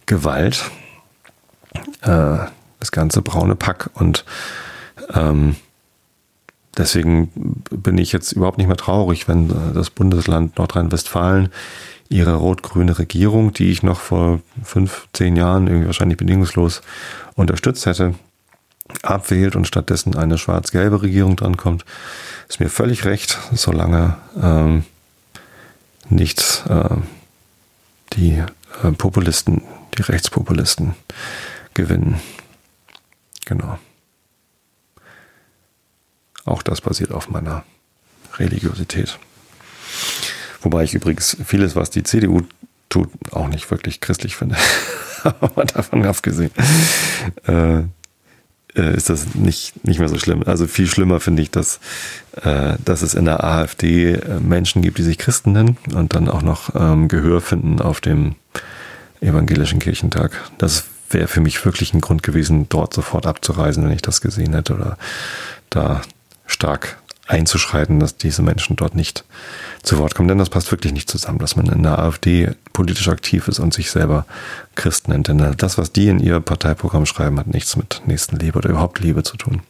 Gewalt. 0.07 0.71
Äh, 2.03 2.39
das 2.79 2.93
ganze 2.93 3.23
braune 3.23 3.57
Pack 3.57 3.91
und 3.95 4.25
ähm, 5.13 5.57
Deswegen 6.77 7.63
bin 7.71 7.97
ich 7.97 8.13
jetzt 8.13 8.33
überhaupt 8.33 8.59
nicht 8.59 8.67
mehr 8.67 8.77
traurig, 8.77 9.29
wenn 9.29 9.51
äh, 9.51 9.75
das 9.75 9.91
Bundesland 9.91 10.59
Nordrhein-Westfalen 10.59 11.49
ihre 12.09 12.35
rot-grüne 12.35 12.99
Regierung, 12.99 13.53
die 13.53 13.71
ich 13.71 13.83
noch 13.83 14.01
vor 14.01 14.41
fünf, 14.63 15.09
zehn 15.13 15.37
Jahren 15.37 15.67
irgendwie 15.67 15.87
wahrscheinlich 15.87 16.19
bedingungslos 16.19 16.83
unterstützt 17.35 17.87
hätte, 17.87 18.15
abwählt 19.03 19.57
und 19.57 19.67
stattdessen 19.67 20.17
eine 20.17 20.39
schwarz-gelbe 20.39 21.03
Regierung 21.03 21.35
drankommt, 21.35 21.85
ist 22.49 22.61
mir 22.61 22.69
völlig 22.69 23.05
recht, 23.05 23.39
solange 23.53 24.17
ähm, 24.41 24.85
nicht 26.09 26.65
äh, 26.69 26.97
die 28.13 28.43
äh, 28.83 28.93
Populisten, 28.93 29.63
die 29.97 30.03
Rechtspopulisten 30.03 30.95
gewinnen. 31.75 32.21
Genau. 33.47 33.79
Auch 36.47 36.63
das 36.63 36.81
basiert 36.81 37.13
auf 37.13 37.29
meiner 37.29 37.65
Religiosität. 38.39 39.19
Wobei 40.63 40.85
ich 40.85 40.95
übrigens 40.95 41.37
vieles, 41.45 41.77
was 41.77 41.91
die 41.91 42.03
CDU 42.03 42.43
tut, 42.89 43.11
auch 43.33 43.49
nicht 43.49 43.71
wirklich 43.71 44.01
christlich 44.01 44.37
finde. 44.37 44.57
Aber 45.23 45.65
davon 45.65 46.07
abgesehen 46.07 46.53
äh, 47.47 47.83
äh, 48.77 48.97
ist 48.97 49.11
das 49.11 49.35
nicht, 49.35 49.85
nicht 49.85 49.99
mehr 49.99 50.09
so 50.09 50.19
schlimm. 50.19 50.43
Also 50.47 50.67
viel 50.67 50.87
schlimmer 50.87 51.21
finde 51.21 51.43
ich, 51.43 51.51
dass, 51.51 51.81
äh, 52.43 52.75
dass 52.85 53.03
es 53.03 53.15
in 53.15 53.25
der 53.25 53.43
AfD 53.43 54.13
äh, 54.13 54.41
Menschen 54.41 54.83
gibt, 54.83 54.99
die 54.99 55.03
sich 55.03 55.19
Christen 55.19 55.53
nennen 55.53 55.79
und 55.95 56.15
dann 56.15 56.29
auch 56.29 56.43
noch 56.43 56.75
ähm, 56.75 57.09
Gehör 57.09 57.41
finden 57.41 57.81
auf 57.81 58.01
dem 58.01 58.37
evangelischen 59.21 59.79
Kirchentag. 59.79 60.33
Das 60.59 60.85
wäre 61.11 61.29
für 61.29 61.41
mich 61.41 61.65
wirklich 61.65 61.95
ein 61.95 62.01
Grund 62.01 62.23
gewesen, 62.23 62.69
dort 62.69 62.93
sofort 62.93 63.27
abzureisen, 63.27 63.85
wenn 63.85 63.93
ich 63.93 64.03
das 64.03 64.21
gesehen 64.21 64.53
hätte 64.53 64.75
oder 64.75 64.99
da 65.71 66.03
stark 66.47 66.99
einzuschreiten, 67.27 67.99
dass 67.99 68.17
diese 68.17 68.43
Menschen 68.43 68.77
dort 68.77 68.95
nicht 68.95 69.25
zu 69.83 69.99
Wort 69.99 70.15
kommen. 70.15 70.29
Denn 70.29 70.39
das 70.39 70.51
passt 70.51 70.71
wirklich 70.71 70.93
nicht 70.93 71.11
zusammen, 71.11 71.39
dass 71.39 71.57
man 71.57 71.67
in 71.67 71.83
der 71.83 71.99
AfD 71.99 72.53
politisch 72.73 73.09
aktiv 73.09 73.49
ist 73.49 73.59
und 73.59 73.75
sich 73.75 73.91
selber 73.91 74.27
Christ 74.75 75.09
nennt. 75.09 75.29
Denn 75.29 75.55
das, 75.57 75.79
was 75.79 75.93
die 75.93 76.09
in 76.09 76.21
ihr 76.21 76.41
Parteiprogramm 76.41 77.07
schreiben, 77.07 77.39
hat 77.39 77.49
nichts 77.49 77.77
mit 77.77 78.03
Nächstenliebe 78.07 78.59
oder 78.59 78.71
überhaupt 78.71 79.01
Liebe 79.01 79.23
zu 79.23 79.37
tun. 79.37 79.63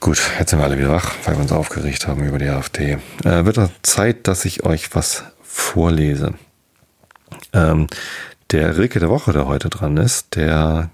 Gut, 0.00 0.20
jetzt 0.38 0.50
sind 0.50 0.60
wir 0.60 0.64
alle 0.64 0.78
wieder 0.78 0.92
wach, 0.92 1.12
weil 1.24 1.34
wir 1.34 1.42
uns 1.42 1.50
aufgeregt 1.50 2.06
haben 2.06 2.24
über 2.24 2.38
die 2.38 2.48
AfD. 2.48 2.98
Äh, 3.24 3.44
wird 3.44 3.58
Zeit, 3.82 4.28
dass 4.28 4.44
ich 4.44 4.64
euch 4.64 4.94
was 4.94 5.24
vorlese. 5.42 6.34
Ähm, 7.52 7.88
der 8.52 8.78
Rilke 8.78 9.00
der 9.00 9.08
Woche, 9.08 9.32
der 9.32 9.46
heute 9.46 9.68
dran 9.68 9.96
ist, 9.96 10.36
der 10.36 10.90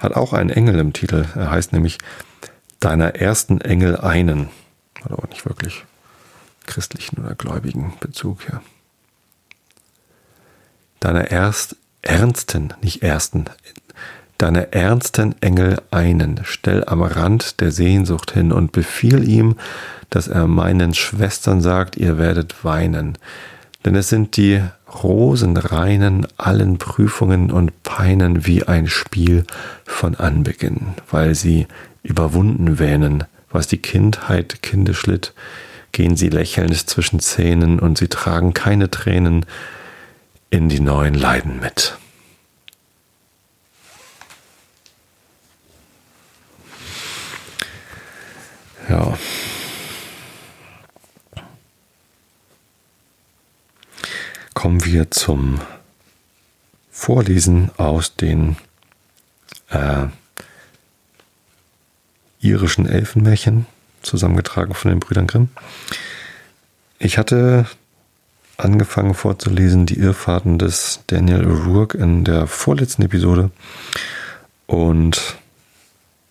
hat 0.00 0.14
auch 0.14 0.32
einen 0.32 0.50
Engel 0.50 0.78
im 0.78 0.92
Titel. 0.92 1.26
Er 1.34 1.50
heißt 1.50 1.72
nämlich 1.72 1.98
deiner 2.80 3.14
ersten 3.14 3.60
Engel 3.60 3.96
einen. 3.96 4.48
Hat 5.02 5.12
aber 5.12 5.28
nicht 5.28 5.46
wirklich 5.46 5.84
christlichen 6.66 7.18
oder 7.18 7.34
gläubigen 7.34 7.94
Bezug 8.00 8.42
hier. 8.42 8.60
Deiner 11.00 11.30
erst 11.30 11.76
ernsten, 12.02 12.74
nicht 12.82 13.02
ersten, 13.02 13.46
deiner 14.36 14.72
ernsten 14.72 15.34
Engel 15.40 15.80
einen, 15.90 16.40
stell 16.44 16.84
am 16.84 17.02
Rand 17.02 17.60
der 17.60 17.72
Sehnsucht 17.72 18.32
hin 18.32 18.52
und 18.52 18.72
befiehl 18.72 19.28
ihm, 19.28 19.56
dass 20.10 20.28
er 20.28 20.46
meinen 20.46 20.94
Schwestern 20.94 21.60
sagt, 21.60 21.96
ihr 21.96 22.18
werdet 22.18 22.64
weinen. 22.64 23.18
Denn 23.84 23.94
es 23.94 24.08
sind 24.08 24.36
die 24.36 24.62
Rosenreinen 25.02 26.26
allen 26.36 26.78
Prüfungen 26.78 27.50
und 27.50 27.82
Peinen 27.82 28.46
wie 28.46 28.64
ein 28.64 28.86
Spiel 28.86 29.44
von 29.84 30.14
Anbeginn, 30.14 30.94
weil 31.10 31.34
sie 31.34 31.66
überwunden 32.02 32.78
wähnen, 32.78 33.24
was 33.50 33.66
die 33.66 33.78
Kindheit 33.78 34.62
kindisch 34.62 35.06
litt, 35.06 35.32
gehen 35.92 36.16
sie 36.16 36.28
lächelnd 36.28 36.76
zwischen 36.88 37.20
Zähnen 37.20 37.78
und 37.78 37.98
sie 37.98 38.08
tragen 38.08 38.52
keine 38.54 38.90
Tränen 38.90 39.46
in 40.50 40.68
die 40.68 40.80
neuen 40.80 41.14
Leiden 41.14 41.60
mit. 41.60 41.96
Ja. 48.88 49.18
Kommen 54.54 54.84
wir 54.84 55.10
zum 55.10 55.60
Vorlesen 56.90 57.70
aus 57.76 58.16
den 58.16 58.56
äh, 59.68 60.06
irischen 62.40 62.86
Elfenmärchen, 62.86 63.66
zusammengetragen 64.02 64.74
von 64.74 64.90
den 64.90 65.00
Brüdern 65.00 65.26
Grimm. 65.26 65.48
Ich 66.98 67.18
hatte 67.18 67.66
angefangen 68.56 69.14
vorzulesen 69.14 69.86
die 69.86 69.98
Irrfahrten 69.98 70.58
des 70.58 71.00
Daniel 71.06 71.46
O'Rourke 71.46 71.96
in 71.96 72.24
der 72.24 72.46
vorletzten 72.46 73.02
Episode 73.02 73.50
und 74.66 75.36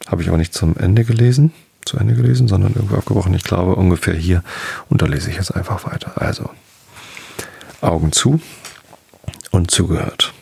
habe 0.07 0.21
ich 0.21 0.27
aber 0.27 0.37
nicht 0.37 0.53
zum 0.53 0.77
Ende 0.77 1.05
gelesen, 1.05 1.53
zu 1.85 1.97
Ende 1.97 2.15
gelesen, 2.15 2.47
sondern 2.47 2.73
irgendwo 2.73 2.97
abgebrochen. 2.97 3.33
Ich 3.33 3.43
glaube 3.43 3.75
ungefähr 3.75 4.13
hier 4.13 4.43
und 4.89 5.01
da 5.01 5.05
lese 5.05 5.29
ich 5.29 5.37
jetzt 5.37 5.55
einfach 5.55 5.85
weiter. 5.85 6.21
Also 6.21 6.49
Augen 7.81 8.11
zu 8.11 8.41
und 9.51 9.71
zugehört. 9.71 10.33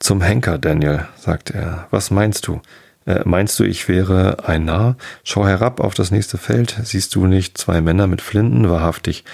Zum 0.00 0.20
Henker, 0.20 0.58
Daniel, 0.58 1.08
sagte 1.16 1.54
er. 1.54 1.86
Was 1.90 2.10
meinst 2.10 2.46
du? 2.46 2.60
Äh, 3.06 3.20
meinst 3.24 3.58
du, 3.58 3.64
ich 3.64 3.88
wäre 3.88 4.48
ein 4.48 4.64
Narr? 4.64 4.96
Schau 5.22 5.46
herab 5.46 5.80
auf 5.80 5.94
das 5.94 6.10
nächste 6.10 6.38
Feld. 6.38 6.76
Siehst 6.84 7.14
du 7.14 7.26
nicht 7.26 7.58
zwei 7.58 7.80
Männer 7.80 8.06
mit 8.06 8.22
Flinten? 8.22 8.70
Wahrhaftig. 8.70 9.24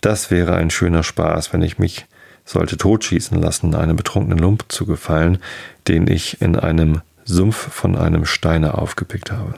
Das 0.00 0.30
wäre 0.30 0.54
ein 0.54 0.70
schöner 0.70 1.02
Spaß, 1.02 1.52
wenn 1.52 1.62
ich 1.62 1.78
mich 1.78 2.06
sollte 2.44 2.76
totschießen 2.76 3.40
lassen, 3.40 3.74
einem 3.74 3.96
betrunkenen 3.96 4.38
Lump 4.38 4.64
zu 4.68 4.86
gefallen, 4.86 5.38
den 5.86 6.08
ich 6.08 6.40
in 6.42 6.56
einem 6.56 7.02
Sumpf 7.24 7.56
von 7.56 7.96
einem 7.96 8.24
Steine 8.26 8.76
aufgepickt 8.76 9.30
habe. 9.30 9.54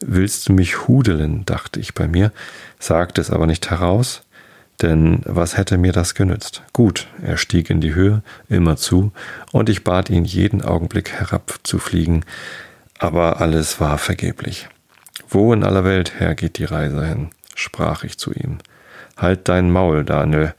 Willst 0.00 0.48
du 0.48 0.52
mich 0.52 0.88
hudeln, 0.88 1.44
dachte 1.44 1.78
ich 1.78 1.94
bei 1.94 2.08
mir, 2.08 2.32
sagte 2.78 3.20
es 3.20 3.30
aber 3.30 3.46
nicht 3.46 3.70
heraus, 3.70 4.22
denn 4.82 5.20
was 5.24 5.56
hätte 5.56 5.78
mir 5.78 5.92
das 5.92 6.14
genützt? 6.14 6.62
Gut, 6.72 7.06
er 7.22 7.36
stieg 7.36 7.70
in 7.70 7.80
die 7.80 7.94
Höhe, 7.94 8.22
immer 8.48 8.76
zu, 8.76 9.12
und 9.52 9.68
ich 9.68 9.84
bat 9.84 10.10
ihn 10.10 10.24
jeden 10.24 10.62
Augenblick 10.62 11.12
herabzufliegen, 11.12 12.24
aber 12.98 13.40
alles 13.40 13.80
war 13.80 13.98
vergeblich. 13.98 14.68
Wo 15.28 15.52
in 15.52 15.64
aller 15.64 15.84
Welt 15.84 16.20
her 16.20 16.34
geht 16.34 16.58
die 16.58 16.64
Reise 16.64 17.06
hin? 17.06 17.30
sprach 17.54 18.04
ich 18.04 18.18
zu 18.18 18.32
ihm. 18.32 18.58
Halt 19.16 19.48
dein 19.48 19.70
Maul, 19.70 20.04
Daniel. 20.04 20.54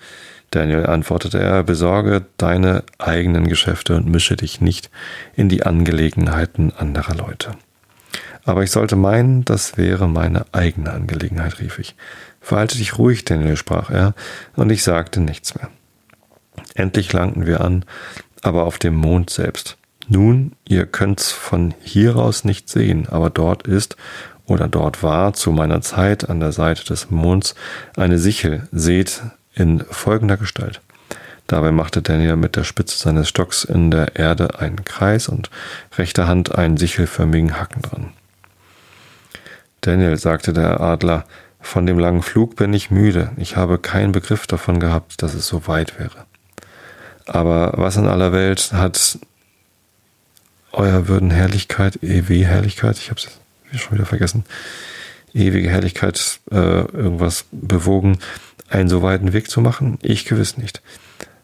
Daniel 0.52 0.86
antwortete 0.86 1.40
er, 1.40 1.64
besorge 1.64 2.26
deine 2.38 2.84
eigenen 2.98 3.48
Geschäfte 3.48 3.96
und 3.96 4.08
mische 4.08 4.36
dich 4.36 4.62
nicht 4.62 4.92
in 5.36 5.50
die 5.50 5.64
Angelegenheiten 5.64 6.74
anderer 6.78 7.16
Leute. 7.16 7.52
Aber 8.44 8.64
ich 8.64 8.72
sollte 8.72 8.96
meinen, 8.96 9.46
das 9.46 9.78
wäre 9.78 10.08
meine 10.08 10.46
eigene 10.52 10.92
Angelegenheit, 10.92 11.60
rief 11.60 11.80
ich. 11.80 11.96
Verhalte 12.42 12.78
dich 12.78 12.98
ruhig, 12.98 13.24
Daniel, 13.24 13.56
sprach 13.56 13.90
er, 13.90 14.14
und 14.56 14.72
ich 14.72 14.84
sagte 14.84 15.22
nichts 15.22 15.56
mehr. 15.56 15.70
Endlich 16.76 17.14
langten 17.14 17.46
wir 17.46 17.62
an, 17.62 17.86
aber 18.42 18.64
auf 18.64 18.80
dem 18.80 18.96
Mond 18.96 19.30
selbst. 19.30 19.78
Nun, 20.08 20.54
ihr 20.68 20.88
könnt's 20.88 21.32
von 21.32 21.74
hier 21.82 22.18
aus 22.18 22.44
nicht 22.44 22.68
sehen, 22.68 23.08
aber 23.08 23.30
dort 23.30 23.68
ist 23.68 23.96
oder 24.46 24.68
dort 24.68 25.04
war 25.04 25.34
zu 25.34 25.52
meiner 25.52 25.82
Zeit 25.82 26.30
an 26.30 26.40
der 26.40 26.52
Seite 26.52 26.84
des 26.84 27.10
Monds 27.10 27.56
eine 27.96 28.20
Sichel, 28.20 28.68
seht, 28.72 29.22
in 29.54 29.80
folgender 29.90 30.38
Gestalt. 30.38 30.82
Dabei 31.48 31.72
machte 31.72 32.02
Daniel 32.02 32.36
mit 32.36 32.56
der 32.56 32.64
Spitze 32.64 32.98
seines 32.98 33.30
Stocks 33.30 33.64
in 33.64 33.92
der 33.92 34.16
Erde 34.16 34.60
einen 34.60 34.84
Kreis 34.86 35.28
und 35.28 35.50
rechter 35.98 36.28
Hand 36.28 36.56
einen 36.56 36.78
sichelförmigen 36.78 37.60
Haken 37.60 37.82
dran. 37.82 38.14
Daniel, 39.82 40.18
sagte 40.18 40.54
der 40.54 40.80
Adler, 40.80 41.26
von 41.62 41.86
dem 41.86 42.00
langen 42.00 42.22
Flug 42.22 42.56
bin 42.56 42.74
ich 42.74 42.92
müde. 42.92 43.32
Ich 43.38 43.56
habe 43.56 43.78
keinen 43.78 44.12
Begriff 44.12 44.48
davon 44.48 44.80
gehabt, 44.80 45.22
dass 45.22 45.34
es 45.34 45.48
so 45.48 45.68
weit 45.68 46.00
wäre. 46.00 46.26
Aber 47.26 47.74
was 47.78 47.98
in 47.98 48.08
aller 48.08 48.34
Welt 48.34 48.74
hat 48.74 49.20
euer 50.74 51.08
Würden 51.08 51.32
Herrlichkeit, 51.32 52.02
EW 52.02 52.44
Herrlichkeit, 52.44 52.98
ich 52.98 53.10
habe 53.10 53.20
es 53.20 53.80
schon 53.80 53.94
wieder 53.98 54.06
vergessen, 54.06 54.44
ewige 55.34 55.70
Herrlichkeit 55.70 56.40
äh, 56.52 56.56
irgendwas 56.56 57.46
bewogen, 57.52 58.20
einen 58.70 58.90
so 58.90 59.02
weiten 59.02 59.34
Weg 59.34 59.50
zu 59.50 59.62
machen? 59.62 59.98
Ich 60.02 60.26
gewiss 60.26 60.58
nicht. 60.58 60.82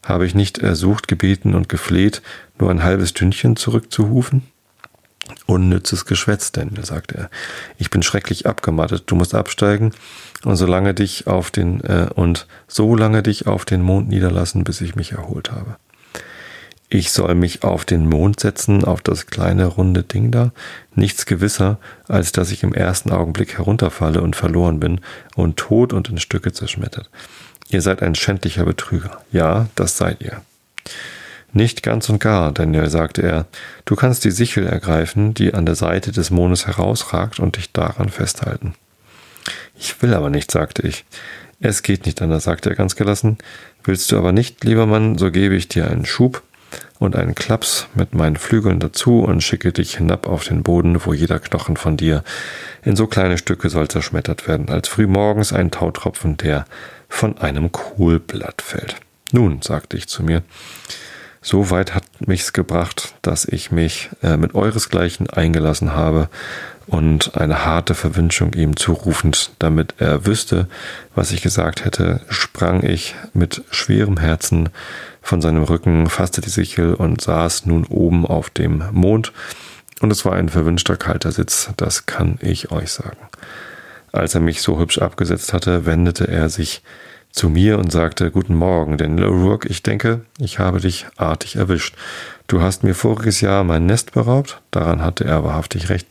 Habe 0.03 0.25
ich 0.25 0.35
nicht 0.35 0.57
ersucht, 0.57 1.07
gebeten 1.07 1.53
und 1.53 1.69
gefleht, 1.69 2.21
nur 2.59 2.71
ein 2.71 2.83
halbes 2.83 3.09
Stündchen 3.09 3.55
zurückzuhufen? 3.55 4.43
Unnützes 5.45 6.05
Geschwätz, 6.05 6.51
denn, 6.51 6.71
sagte 6.83 7.17
er. 7.17 7.29
Ich 7.77 7.89
bin 7.89 8.03
schrecklich 8.03 8.45
abgemattet. 8.45 9.03
Du 9.07 9.15
musst 9.15 9.35
absteigen 9.35 9.93
und 10.43 10.55
solange 10.55 10.93
dich 10.93 11.27
auf 11.27 11.51
den 11.51 11.81
äh, 11.81 12.09
und 12.13 12.47
so 12.67 12.95
lange 12.95 13.23
dich 13.23 13.47
auf 13.47 13.65
den 13.65 13.81
Mond 13.81 14.09
niederlassen, 14.09 14.63
bis 14.63 14.81
ich 14.81 14.95
mich 14.95 15.13
erholt 15.13 15.51
habe. 15.51 15.77
Ich 16.89 17.11
soll 17.11 17.35
mich 17.35 17.63
auf 17.63 17.83
den 17.83 18.07
Mond 18.07 18.39
setzen, 18.39 18.85
auf 18.85 19.01
das 19.01 19.25
kleine 19.25 19.65
runde 19.65 20.03
Ding 20.03 20.31
da. 20.31 20.53
Nichts 20.95 21.25
gewisser, 21.25 21.79
als 22.07 22.31
dass 22.31 22.49
ich 22.49 22.63
im 22.63 22.73
ersten 22.73 23.11
Augenblick 23.11 23.57
herunterfalle 23.57 24.21
und 24.21 24.37
verloren 24.37 24.79
bin 24.79 25.01
und 25.35 25.57
tot 25.57 25.91
und 25.91 26.09
in 26.09 26.17
Stücke 26.17 26.53
zerschmettert. 26.53 27.09
Ihr 27.69 27.81
seid 27.81 28.01
ein 28.01 28.15
schändlicher 28.15 28.63
Betrüger. 28.63 29.21
Ja, 29.33 29.67
das 29.75 29.97
seid 29.97 30.21
ihr. 30.21 30.41
Nicht 31.53 31.81
ganz 31.81 32.09
und 32.09 32.19
gar, 32.19 32.51
Daniel, 32.51 32.89
sagte 32.89 33.21
er. 33.21 33.45
Du 33.85 33.95
kannst 33.95 34.25
die 34.25 34.31
Sichel 34.31 34.67
ergreifen, 34.67 35.33
die 35.33 35.53
an 35.53 35.65
der 35.65 35.75
Seite 35.75 36.11
des 36.11 36.29
Mondes 36.29 36.67
herausragt, 36.67 37.39
und 37.39 37.57
dich 37.57 37.71
daran 37.71 38.09
festhalten. 38.09 38.73
Ich 39.79 40.01
will 40.01 40.13
aber 40.13 40.29
nicht, 40.29 40.51
sagte 40.51 40.85
ich. 40.87 41.05
Es 41.59 41.81
geht 41.81 42.05
nicht 42.05 42.21
anders, 42.21 42.43
sagte 42.43 42.69
er 42.69 42.75
ganz 42.75 42.95
gelassen. 42.95 43.37
Willst 43.83 44.11
du 44.11 44.17
aber 44.17 44.31
nicht, 44.31 44.63
lieber 44.63 44.85
Mann, 44.85 45.17
so 45.17 45.31
gebe 45.31 45.55
ich 45.55 45.67
dir 45.67 45.89
einen 45.89 46.05
Schub 46.05 46.43
und 46.99 47.15
einen 47.15 47.35
Klaps 47.35 47.87
mit 47.95 48.13
meinen 48.13 48.35
Flügeln 48.35 48.79
dazu 48.79 49.21
und 49.21 49.41
schicke 49.41 49.71
dich 49.71 49.97
hinab 49.97 50.27
auf 50.27 50.43
den 50.43 50.63
Boden, 50.63 51.05
wo 51.05 51.13
jeder 51.13 51.39
Knochen 51.39 51.77
von 51.77 51.97
dir 51.97 52.23
in 52.83 52.95
so 52.95 53.07
kleine 53.07 53.37
Stücke 53.37 53.69
soll 53.69 53.87
zerschmettert 53.87 54.47
werden, 54.47 54.69
als 54.69 54.87
frühmorgens 54.87 55.53
ein 55.53 55.71
Tautropfen, 55.71 56.37
der 56.37 56.65
von 57.09 57.37
einem 57.37 57.71
Kohlblatt 57.71 58.61
fällt. 58.61 58.95
Nun, 59.31 59.61
sagte 59.61 59.97
ich 59.97 60.07
zu 60.07 60.23
mir, 60.23 60.43
so 61.47 61.69
weit 61.69 61.95
hat 61.95 62.03
mich's 62.19 62.51
gebracht, 62.51 63.15
dass 63.21 63.45
ich 63.45 63.71
mich 63.71 64.09
äh, 64.21 64.35
mit 64.35 64.53
euresgleichen 64.53 65.29
eingelassen 65.29 65.93
habe 65.93 66.27
und 66.87 67.37
eine 67.37 67.63
harte 67.63 67.95
Verwünschung 67.95 68.53
ihm 68.53 68.75
zurufend, 68.75 69.51
damit 69.57 69.95
er 69.97 70.25
wüsste, 70.25 70.67
was 71.15 71.31
ich 71.31 71.41
gesagt 71.41 71.85
hätte, 71.85 72.19
sprang 72.27 72.83
ich 72.83 73.15
mit 73.33 73.63
schwerem 73.71 74.17
Herzen 74.17 74.67
von 75.21 75.41
seinem 75.41 75.63
Rücken, 75.63 76.09
fasste 76.09 76.41
die 76.41 76.49
Sichel 76.49 76.93
und 76.93 77.21
saß 77.21 77.65
nun 77.65 77.85
oben 77.85 78.25
auf 78.25 78.49
dem 78.49 78.83
Mond. 78.91 79.31
Und 80.01 80.11
es 80.11 80.25
war 80.25 80.33
ein 80.33 80.49
verwünschter 80.49 80.97
kalter 80.97 81.31
Sitz, 81.31 81.69
das 81.77 82.05
kann 82.05 82.39
ich 82.41 82.71
euch 82.73 82.91
sagen. 82.91 83.17
Als 84.11 84.35
er 84.35 84.41
mich 84.41 84.61
so 84.61 84.79
hübsch 84.79 84.97
abgesetzt 84.97 85.53
hatte, 85.53 85.85
wendete 85.85 86.27
er 86.27 86.49
sich 86.49 86.81
zu 87.37 87.49
mir 87.49 87.77
und 87.77 87.91
sagte, 87.91 88.31
Guten 88.31 88.55
Morgen, 88.55 88.97
denn 88.97 89.19
O'Rourke, 89.19 89.69
ich 89.69 89.83
denke, 89.83 90.21
ich 90.39 90.57
habe 90.57 90.79
dich 90.79 91.05
artig 91.17 91.55
erwischt. 91.55 91.95
Du 92.47 92.61
hast 92.61 92.83
mir 92.83 92.95
voriges 92.95 93.41
Jahr 93.41 93.63
mein 93.63 93.85
Nest 93.85 94.13
beraubt, 94.13 94.61
daran 94.71 95.01
hatte 95.01 95.23
er 95.23 95.43
wahrhaftig 95.43 95.89
recht, 95.89 96.07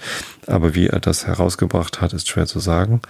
aber 0.47 0.75
wie 0.75 0.87
er 0.87 1.01
das 1.01 1.27
herausgebracht 1.27 2.01
hat, 2.01 2.13
ist 2.13 2.29
schwer 2.29 2.47
zu 2.47 2.61
sagen. 2.61 3.01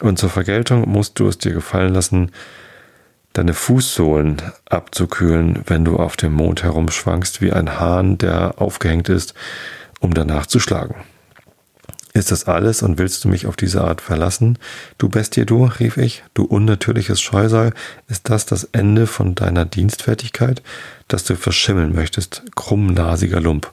Und 0.00 0.18
zur 0.18 0.30
Vergeltung 0.30 0.88
musst 0.88 1.18
du 1.18 1.28
es 1.28 1.38
dir 1.38 1.52
gefallen 1.52 1.92
lassen, 1.92 2.32
deine 3.34 3.52
Fußsohlen 3.52 4.40
abzukühlen, 4.68 5.62
wenn 5.66 5.84
du 5.84 5.96
auf 5.96 6.16
dem 6.16 6.32
Mond 6.32 6.62
herumschwankst 6.62 7.42
wie 7.42 7.52
ein 7.52 7.78
Hahn, 7.78 8.16
der 8.16 8.60
aufgehängt 8.60 9.10
ist, 9.10 9.34
um 10.00 10.14
danach 10.14 10.46
zu 10.46 10.58
schlagen. 10.58 10.94
Ist 12.14 12.30
das 12.30 12.44
alles 12.44 12.82
und 12.82 12.98
willst 12.98 13.24
du 13.24 13.28
mich 13.28 13.46
auf 13.46 13.56
diese 13.56 13.82
Art 13.82 14.02
verlassen? 14.02 14.58
Du 14.98 15.08
Bestie, 15.08 15.46
du, 15.46 15.64
rief 15.64 15.96
ich, 15.96 16.22
du 16.34 16.44
unnatürliches 16.44 17.22
Scheusal, 17.22 17.72
ist 18.08 18.28
das 18.28 18.44
das 18.44 18.64
Ende 18.64 19.06
von 19.06 19.34
deiner 19.34 19.64
Dienstfertigkeit, 19.64 20.62
dass 21.08 21.24
du 21.24 21.36
verschimmeln 21.36 21.94
möchtest, 21.94 22.42
krummnasiger 22.54 23.40
Lump, 23.40 23.72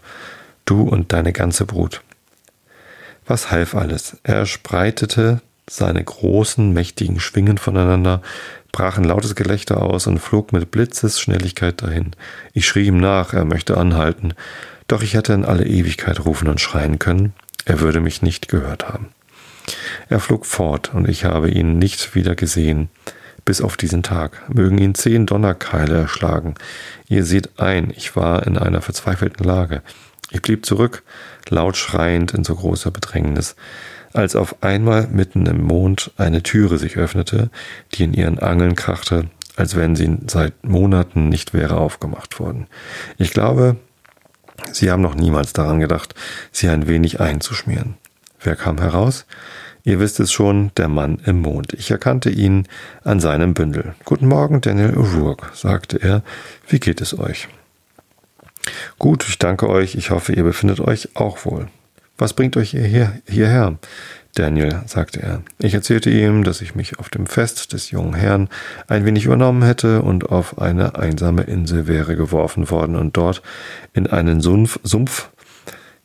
du 0.63 0.83
und 0.83 1.11
deine 1.11 1.33
ganze 1.33 1.65
Brut. 1.65 2.01
Was 3.27 3.51
half 3.51 3.75
alles? 3.75 4.17
Er 4.23 4.45
spreitete 4.45 5.41
seine 5.69 6.03
großen, 6.03 6.71
mächtigen 6.71 7.19
Schwingen 7.19 7.57
voneinander, 7.57 8.21
brach 8.71 8.97
ein 8.97 9.03
lautes 9.03 9.35
Gelächter 9.35 9.83
aus 9.83 10.07
und 10.07 10.19
flog 10.19 10.53
mit 10.53 10.71
Blitzesschnelligkeit 10.71 11.81
dahin. 11.81 12.11
Ich 12.53 12.67
schrie 12.67 12.87
ihm 12.87 12.97
nach, 12.97 13.33
er 13.33 13.45
möchte 13.45 13.77
anhalten, 13.77 14.33
doch 14.87 15.03
ich 15.03 15.13
hätte 15.13 15.33
in 15.33 15.45
alle 15.45 15.65
Ewigkeit 15.65 16.25
rufen 16.25 16.47
und 16.47 16.61
schreien 16.61 16.99
können, 16.99 17.33
er 17.65 17.79
würde 17.79 17.99
mich 17.99 18.21
nicht 18.21 18.47
gehört 18.47 18.87
haben. 18.87 19.09
Er 20.07 20.19
flog 20.19 20.45
fort, 20.45 20.93
und 20.93 21.07
ich 21.07 21.25
habe 21.25 21.49
ihn 21.49 21.77
nicht 21.77 22.15
wieder 22.15 22.35
gesehen, 22.35 22.89
bis 23.45 23.61
auf 23.61 23.77
diesen 23.77 24.03
Tag. 24.03 24.49
Mögen 24.53 24.77
ihn 24.77 24.95
zehn 24.95 25.25
Donnerkeile 25.25 25.97
erschlagen. 25.97 26.55
Ihr 27.07 27.23
seht 27.23 27.59
ein, 27.59 27.91
ich 27.95 28.15
war 28.15 28.45
in 28.45 28.57
einer 28.57 28.81
verzweifelten 28.81 29.45
Lage. 29.45 29.81
Ich 30.31 30.41
blieb 30.41 30.65
zurück, 30.65 31.03
laut 31.49 31.75
schreiend 31.75 32.33
in 32.33 32.43
so 32.43 32.55
großer 32.55 32.91
Bedrängnis, 32.91 33.55
als 34.13 34.35
auf 34.35 34.61
einmal 34.61 35.07
mitten 35.07 35.45
im 35.45 35.63
Mond 35.63 36.11
eine 36.17 36.43
Türe 36.43 36.77
sich 36.77 36.97
öffnete, 36.97 37.49
die 37.93 38.03
in 38.03 38.13
ihren 38.13 38.39
Angeln 38.39 38.75
krachte, 38.75 39.29
als 39.55 39.75
wenn 39.75 39.95
sie 39.95 40.17
seit 40.27 40.63
Monaten 40.63 41.29
nicht 41.29 41.53
wäre 41.53 41.77
aufgemacht 41.77 42.39
worden. 42.39 42.67
Ich 43.17 43.31
glaube, 43.31 43.77
Sie 44.71 44.91
haben 44.91 45.01
noch 45.01 45.15
niemals 45.15 45.53
daran 45.53 45.79
gedacht, 45.79 46.15
sie 46.51 46.69
ein 46.69 46.87
wenig 46.87 47.19
einzuschmieren. 47.19 47.95
Wer 48.41 48.55
kam 48.55 48.79
heraus? 48.79 49.25
Ihr 49.83 49.99
wisst 49.99 50.19
es 50.19 50.31
schon, 50.31 50.71
der 50.77 50.87
Mann 50.87 51.19
im 51.25 51.41
Mond. 51.41 51.73
Ich 51.73 51.89
erkannte 51.89 52.29
ihn 52.29 52.67
an 53.03 53.19
seinem 53.19 53.53
Bündel. 53.53 53.95
Guten 54.05 54.27
Morgen, 54.27 54.61
Daniel 54.61 54.95
O'Rourke, 54.97 55.45
sagte 55.53 56.01
er. 56.01 56.21
Wie 56.67 56.79
geht 56.79 57.01
es 57.01 57.17
euch? 57.17 57.47
Gut, 58.97 59.25
ich 59.27 59.39
danke 59.39 59.69
euch. 59.69 59.95
Ich 59.95 60.09
hoffe, 60.11 60.33
ihr 60.33 60.43
befindet 60.43 60.79
euch 60.79 61.15
auch 61.15 61.45
wohl. 61.45 61.67
Was 62.17 62.33
bringt 62.33 62.57
euch 62.57 62.71
hierher? 62.71 63.77
Daniel, 64.35 64.81
sagte 64.85 65.21
er. 65.21 65.41
Ich 65.57 65.73
erzählte 65.73 66.09
ihm, 66.09 66.43
dass 66.43 66.61
ich 66.61 66.75
mich 66.75 66.99
auf 66.99 67.09
dem 67.09 67.25
Fest 67.25 67.73
des 67.73 67.91
jungen 67.91 68.13
Herrn 68.13 68.47
ein 68.87 69.05
wenig 69.05 69.25
übernommen 69.25 69.63
hätte 69.63 70.01
und 70.01 70.29
auf 70.29 70.59
eine 70.59 70.95
einsame 70.95 71.43
Insel 71.43 71.87
wäre 71.87 72.15
geworfen 72.15 72.69
worden 72.69 72.95
und 72.95 73.17
dort 73.17 73.41
in 73.93 74.07
einen 74.07 74.41
Sumpf, 74.41 74.79
Sumpf 74.83 75.29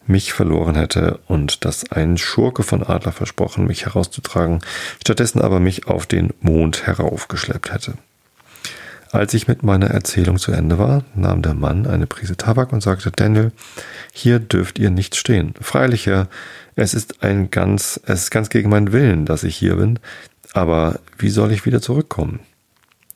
mich 0.06 0.32
verloren 0.32 0.74
hätte 0.74 1.20
und 1.26 1.64
dass 1.64 1.90
ein 1.90 2.18
Schurke 2.18 2.62
von 2.62 2.82
Adler 2.82 3.12
versprochen, 3.12 3.66
mich 3.66 3.86
herauszutragen, 3.86 4.60
stattdessen 5.00 5.40
aber 5.40 5.60
mich 5.60 5.86
auf 5.86 6.06
den 6.06 6.30
Mond 6.40 6.86
heraufgeschleppt 6.86 7.72
hätte. 7.72 7.94
Als 9.12 9.32
ich 9.32 9.46
mit 9.46 9.62
meiner 9.62 9.86
Erzählung 9.86 10.38
zu 10.38 10.50
Ende 10.50 10.76
war, 10.76 11.04
nahm 11.14 11.40
der 11.40 11.54
Mann 11.54 11.86
eine 11.86 12.08
Prise 12.08 12.36
Tabak 12.36 12.72
und 12.72 12.82
sagte, 12.82 13.12
Daniel, 13.12 13.52
hier 14.12 14.40
dürft 14.40 14.80
ihr 14.80 14.90
nicht 14.90 15.14
stehen. 15.14 15.54
Freilich, 15.60 16.06
Herr, 16.06 16.26
es 16.76 16.94
ist 16.94 17.22
ein 17.22 17.50
ganz, 17.50 18.00
es 18.06 18.24
ist 18.24 18.30
ganz 18.30 18.48
gegen 18.50 18.70
meinen 18.70 18.92
Willen, 18.92 19.26
dass 19.26 19.44
ich 19.44 19.56
hier 19.56 19.76
bin, 19.76 19.98
aber 20.52 21.00
wie 21.18 21.30
soll 21.30 21.52
ich 21.52 21.66
wieder 21.66 21.80
zurückkommen? 21.80 22.40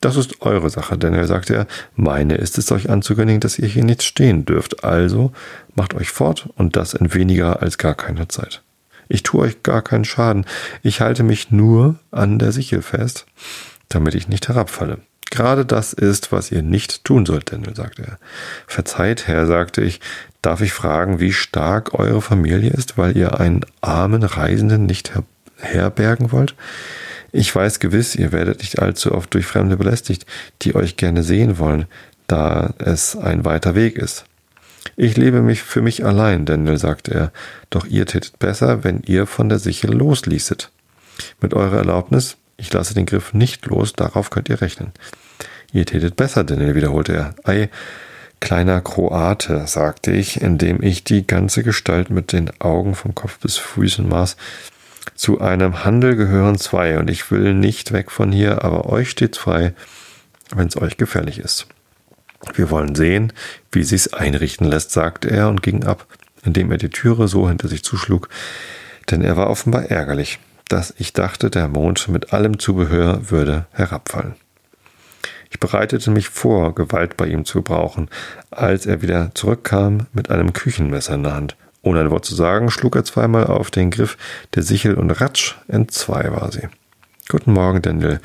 Das 0.01 0.15
ist 0.15 0.41
eure 0.41 0.69
Sache, 0.69 0.97
Daniel, 0.97 1.25
sagte 1.25 1.55
er. 1.55 1.67
Meine 1.95 2.35
ist 2.35 2.57
es, 2.57 2.71
euch 2.71 2.89
anzukündigen, 2.89 3.41
dass 3.41 3.59
ihr 3.59 3.67
hier 3.67 3.83
nicht 3.83 4.03
stehen 4.03 4.45
dürft. 4.45 4.85
Also 4.85 5.33
macht 5.75 5.93
euch 5.93 6.09
fort 6.09 6.47
und 6.55 6.77
das 6.77 6.93
in 6.93 7.13
weniger 7.13 7.61
als 7.61 7.77
gar 7.77 7.95
keiner 7.95 8.29
Zeit. 8.29 8.61
Ich 9.09 9.23
tue 9.23 9.41
euch 9.41 9.63
gar 9.63 9.81
keinen 9.81 10.05
Schaden. 10.05 10.45
Ich 10.83 11.01
halte 11.01 11.23
mich 11.23 11.51
nur 11.51 11.95
an 12.11 12.39
der 12.39 12.53
Sichel 12.53 12.81
fest, 12.81 13.25
damit 13.89 14.15
ich 14.15 14.29
nicht 14.29 14.47
herabfalle. 14.47 14.99
Gerade 15.31 15.65
das 15.65 15.93
ist, 15.93 16.31
was 16.31 16.51
ihr 16.51 16.61
nicht 16.61 17.03
tun 17.03 17.25
sollt, 17.25 17.51
Daniel, 17.51 17.75
sagte 17.75 18.03
er. 18.03 18.19
Verzeiht, 18.67 19.27
Herr, 19.27 19.45
sagte 19.45 19.81
ich, 19.81 19.99
darf 20.41 20.61
ich 20.61 20.73
fragen, 20.73 21.19
wie 21.19 21.33
stark 21.33 21.93
eure 21.93 22.21
Familie 22.21 22.71
ist, 22.71 22.97
weil 22.97 23.15
ihr 23.17 23.39
einen 23.39 23.61
armen 23.81 24.23
Reisenden 24.23 24.85
nicht 24.85 25.13
her 25.13 25.23
herbergen 25.57 26.31
wollt? 26.31 26.55
Ich 27.31 27.53
weiß 27.53 27.79
gewiss, 27.79 28.15
ihr 28.15 28.31
werdet 28.31 28.59
nicht 28.59 28.79
allzu 28.79 29.13
oft 29.13 29.33
durch 29.33 29.45
Fremde 29.45 29.77
belästigt, 29.77 30.25
die 30.61 30.73
euch 30.73 30.95
gerne 30.95 31.21
sehen 31.21 31.59
wollen, 31.59 31.85
da 32.27 32.73
es 32.79 33.15
ein 33.15 33.45
weiter 33.45 33.75
Weg 33.75 33.97
ist. 33.97 34.25
Ich 34.95 35.17
lebe 35.17 35.41
mich 35.41 35.61
für 35.61 35.81
mich 35.81 36.05
allein, 36.05 36.45
Daniel, 36.45 36.77
sagte 36.77 37.13
er, 37.13 37.31
doch 37.69 37.85
ihr 37.85 38.05
tätet 38.05 38.39
besser, 38.39 38.83
wenn 38.83 39.01
ihr 39.05 39.27
von 39.27 39.49
der 39.49 39.59
Sichel 39.59 39.93
losließet. 39.93 40.71
Mit 41.41 41.53
eurer 41.53 41.77
Erlaubnis, 41.77 42.37
ich 42.57 42.71
lasse 42.73 42.93
den 42.93 43.05
Griff 43.05 43.33
nicht 43.33 43.65
los, 43.65 43.93
darauf 43.93 44.29
könnt 44.29 44.49
ihr 44.49 44.61
rechnen. 44.61 44.91
Ihr 45.71 45.85
tätet 45.85 46.15
besser, 46.15 46.43
Daniel, 46.43 46.75
wiederholte 46.75 47.13
er. 47.13 47.35
Ei, 47.43 47.69
kleiner 48.39 48.81
Kroate, 48.81 49.67
sagte 49.67 50.11
ich, 50.11 50.41
indem 50.41 50.81
ich 50.81 51.03
die 51.03 51.25
ganze 51.25 51.63
Gestalt 51.63 52.09
mit 52.09 52.31
den 52.31 52.49
Augen 52.59 52.95
vom 52.95 53.15
Kopf 53.15 53.39
bis 53.39 53.57
Füßen 53.57 54.07
maß. 54.07 54.37
Zu 55.15 55.41
einem 55.41 55.83
Handel 55.83 56.15
gehören 56.15 56.57
zwei, 56.57 56.97
und 56.97 57.09
ich 57.09 57.29
will 57.31 57.53
nicht 57.53 57.91
weg 57.91 58.11
von 58.11 58.31
hier, 58.31 58.63
aber 58.63 58.87
euch 58.87 59.09
steht's 59.09 59.37
frei, 59.37 59.73
wenn's 60.55 60.77
euch 60.77 60.97
gefällig 60.97 61.39
ist. 61.39 61.67
Wir 62.53 62.69
wollen 62.69 62.95
sehen, 62.95 63.33
wie 63.71 63.83
sich's 63.83 64.13
einrichten 64.13 64.67
lässt, 64.67 64.91
sagte 64.91 65.29
er 65.29 65.49
und 65.49 65.61
ging 65.61 65.83
ab, 65.83 66.07
indem 66.43 66.71
er 66.71 66.77
die 66.77 66.89
Türe 66.89 67.27
so 67.27 67.49
hinter 67.49 67.67
sich 67.67 67.83
zuschlug, 67.83 68.29
denn 69.11 69.21
er 69.21 69.35
war 69.35 69.49
offenbar 69.49 69.85
ärgerlich, 69.85 70.39
dass 70.69 70.93
ich 70.97 71.13
dachte, 71.13 71.49
der 71.49 71.67
Mond 71.67 72.07
mit 72.07 72.31
allem 72.31 72.59
Zubehör 72.59 73.29
würde 73.29 73.65
herabfallen. 73.71 74.35
Ich 75.49 75.59
bereitete 75.59 76.11
mich 76.11 76.29
vor, 76.29 76.75
Gewalt 76.75 77.17
bei 77.17 77.27
ihm 77.27 77.43
zu 77.43 77.61
brauchen, 77.61 78.09
als 78.51 78.85
er 78.85 79.01
wieder 79.01 79.31
zurückkam 79.33 80.07
mit 80.13 80.29
einem 80.29 80.53
Küchenmesser 80.53 81.15
in 81.15 81.23
der 81.23 81.33
Hand. 81.33 81.55
Ohne 81.81 82.01
ein 82.01 82.11
Wort 82.11 82.25
zu 82.25 82.35
sagen, 82.35 82.69
schlug 82.69 82.95
er 82.95 83.03
zweimal 83.03 83.47
auf 83.47 83.71
den 83.71 83.89
Griff 83.89 84.17
der 84.53 84.63
Sichel 84.63 84.95
und 84.95 85.09
ratsch, 85.11 85.55
entzwei 85.67 86.31
war 86.31 86.51
sie. 86.51 86.67
Guten 87.29 87.53
Morgen, 87.53 87.81
Daniel, 87.81 88.19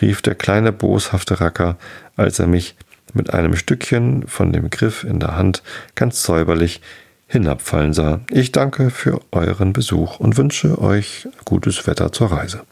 rief 0.00 0.22
der 0.22 0.34
kleine 0.34 0.72
boshafte 0.72 1.40
Racker, 1.40 1.76
als 2.16 2.38
er 2.38 2.46
mich 2.46 2.76
mit 3.14 3.32
einem 3.34 3.56
Stückchen 3.56 4.26
von 4.26 4.52
dem 4.52 4.70
Griff 4.70 5.04
in 5.04 5.18
der 5.18 5.36
Hand 5.36 5.62
ganz 5.94 6.22
säuberlich 6.22 6.80
hinabfallen 7.26 7.94
sah. 7.94 8.20
Ich 8.30 8.52
danke 8.52 8.90
für 8.90 9.20
euren 9.32 9.72
Besuch 9.72 10.20
und 10.20 10.36
wünsche 10.36 10.80
euch 10.80 11.28
gutes 11.44 11.86
Wetter 11.86 12.12
zur 12.12 12.32
Reise. 12.32 12.62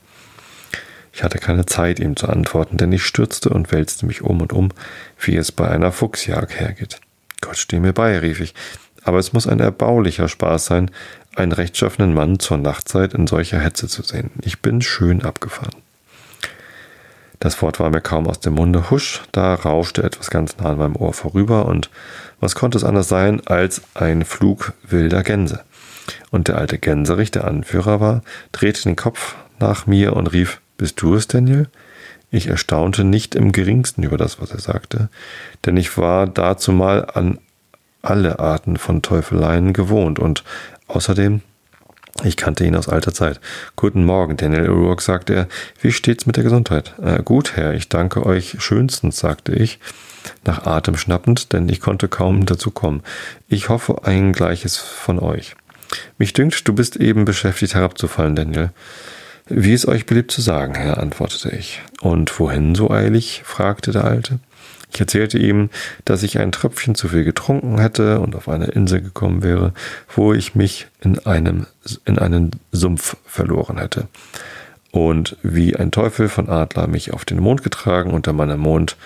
Ich 1.18 1.24
hatte 1.24 1.40
keine 1.40 1.66
Zeit, 1.66 1.98
ihm 1.98 2.14
zu 2.14 2.28
antworten, 2.28 2.76
denn 2.76 2.92
ich 2.92 3.04
stürzte 3.04 3.48
und 3.48 3.72
wälzte 3.72 4.06
mich 4.06 4.22
um 4.22 4.40
und 4.40 4.52
um, 4.52 4.68
wie 5.18 5.34
es 5.34 5.50
bei 5.50 5.66
einer 5.68 5.90
Fuchsjagd 5.90 6.60
hergeht. 6.60 7.00
Gott 7.40 7.56
steh 7.56 7.80
mir 7.80 7.92
bei, 7.92 8.16
rief 8.20 8.38
ich. 8.38 8.54
Aber 9.02 9.18
es 9.18 9.32
muss 9.32 9.48
ein 9.48 9.58
erbaulicher 9.58 10.28
Spaß 10.28 10.66
sein, 10.66 10.92
einen 11.34 11.50
rechtschaffenen 11.50 12.14
Mann 12.14 12.38
zur 12.38 12.58
Nachtzeit 12.58 13.14
in 13.14 13.26
solcher 13.26 13.58
Hetze 13.58 13.88
zu 13.88 14.04
sehen. 14.04 14.30
Ich 14.42 14.60
bin 14.60 14.80
schön 14.80 15.24
abgefahren. 15.24 15.74
Das 17.40 17.60
Wort 17.62 17.80
war 17.80 17.90
mir 17.90 18.00
kaum 18.00 18.28
aus 18.28 18.38
dem 18.38 18.54
Munde. 18.54 18.88
Husch, 18.92 19.22
da 19.32 19.54
rauschte 19.54 20.04
etwas 20.04 20.30
ganz 20.30 20.56
nah 20.58 20.70
an 20.70 20.78
meinem 20.78 20.94
Ohr 20.94 21.14
vorüber 21.14 21.66
und 21.66 21.90
was 22.38 22.54
konnte 22.54 22.78
es 22.78 22.84
anders 22.84 23.08
sein 23.08 23.44
als 23.44 23.82
ein 23.94 24.24
Flug 24.24 24.72
wilder 24.88 25.24
Gänse? 25.24 25.64
Und 26.30 26.46
der 26.46 26.58
alte 26.58 26.78
Gänserich, 26.78 27.32
der 27.32 27.44
Anführer 27.44 27.98
war, 27.98 28.22
drehte 28.52 28.84
den 28.84 28.94
Kopf 28.94 29.34
nach 29.58 29.88
mir 29.88 30.14
und 30.14 30.28
rief, 30.28 30.60
bist 30.78 31.02
du 31.02 31.14
es, 31.14 31.28
Daniel? 31.28 31.68
Ich 32.30 32.46
erstaunte 32.46 33.04
nicht 33.04 33.34
im 33.34 33.52
geringsten 33.52 34.02
über 34.02 34.16
das, 34.16 34.40
was 34.40 34.50
er 34.50 34.60
sagte, 34.60 35.10
denn 35.66 35.76
ich 35.76 35.96
war 35.98 36.26
dazu 36.26 36.72
mal 36.72 37.04
an 37.04 37.38
alle 38.00 38.38
Arten 38.38 38.76
von 38.76 39.02
Teufeleien 39.02 39.72
gewohnt 39.72 40.18
und 40.18 40.44
außerdem 40.86 41.42
ich 42.24 42.36
kannte 42.36 42.64
ihn 42.64 42.74
aus 42.74 42.88
alter 42.88 43.14
Zeit. 43.14 43.40
Guten 43.76 44.04
Morgen, 44.04 44.36
Daniel 44.36 44.70
O'Rourke, 44.70 45.02
sagte 45.02 45.34
er. 45.34 45.48
Wie 45.80 45.92
steht's 45.92 46.26
mit 46.26 46.36
der 46.36 46.42
Gesundheit? 46.42 46.94
Äh, 47.00 47.22
gut, 47.22 47.54
Herr, 47.54 47.74
ich 47.74 47.88
danke 47.88 48.26
euch 48.26 48.56
schönstens, 48.58 49.18
sagte 49.18 49.52
ich, 49.52 49.78
nach 50.44 50.66
Atem 50.66 50.96
schnappend, 50.96 51.52
denn 51.52 51.68
ich 51.68 51.80
konnte 51.80 52.08
kaum 52.08 52.44
dazu 52.44 52.72
kommen. 52.72 53.04
Ich 53.46 53.68
hoffe 53.68 54.04
ein 54.04 54.32
Gleiches 54.32 54.76
von 54.76 55.20
euch. 55.20 55.54
Mich 56.18 56.32
dünkt, 56.32 56.66
du 56.66 56.72
bist 56.72 56.96
eben 56.96 57.24
beschäftigt 57.24 57.74
herabzufallen, 57.74 58.34
Daniel. 58.34 58.70
Wie 59.48 59.72
es 59.72 59.88
euch 59.88 60.04
beliebt 60.04 60.30
zu 60.30 60.42
sagen, 60.42 60.74
Herr, 60.74 60.98
antwortete 60.98 61.50
ich. 61.50 61.80
Und 62.00 62.38
wohin 62.38 62.74
so 62.74 62.90
eilig? 62.90 63.42
fragte 63.44 63.92
der 63.92 64.04
Alte. 64.04 64.40
Ich 64.92 65.00
erzählte 65.00 65.38
ihm, 65.38 65.70
dass 66.04 66.22
ich 66.22 66.38
ein 66.38 66.52
Tröpfchen 66.52 66.94
zu 66.94 67.08
viel 67.08 67.24
getrunken 67.24 67.78
hätte 67.78 68.20
und 68.20 68.34
auf 68.34 68.48
eine 68.48 68.66
Insel 68.66 69.00
gekommen 69.00 69.42
wäre, 69.42 69.72
wo 70.14 70.32
ich 70.32 70.54
mich 70.54 70.86
in 71.00 71.18
einem, 71.26 71.66
in 72.04 72.18
einen 72.18 72.52
Sumpf 72.72 73.16
verloren 73.24 73.78
hätte. 73.78 74.08
Und 74.90 75.36
wie 75.42 75.76
ein 75.76 75.90
Teufel 75.90 76.28
von 76.28 76.48
Adler 76.48 76.86
mich 76.86 77.12
auf 77.12 77.24
den 77.24 77.40
Mond 77.40 77.62
getragen 77.62 78.12
und 78.12 78.26
Mann 78.26 78.50
am 78.50 78.60
Mond 78.60 78.96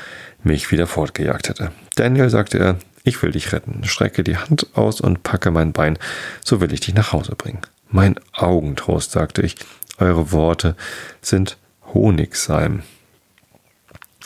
mich 0.44 0.70
wieder 0.70 0.86
fortgejagt 0.86 1.48
hätte. 1.48 1.72
Daniel, 1.96 2.30
sagte 2.30 2.58
er, 2.58 2.76
ich 3.04 3.20
will 3.22 3.32
dich 3.32 3.52
retten. 3.52 3.82
Strecke 3.84 4.22
die 4.22 4.36
Hand 4.36 4.68
aus 4.74 5.00
und 5.00 5.22
packe 5.22 5.50
mein 5.50 5.72
Bein, 5.72 5.98
so 6.44 6.60
will 6.60 6.72
ich 6.72 6.80
dich 6.80 6.94
nach 6.94 7.12
Hause 7.12 7.34
bringen. 7.36 7.60
Mein 7.90 8.14
Augentrost, 8.32 9.12
sagte 9.12 9.42
ich, 9.42 9.56
eure 9.98 10.32
Worte 10.32 10.76
sind 11.20 11.58
Honigseim. 11.92 12.82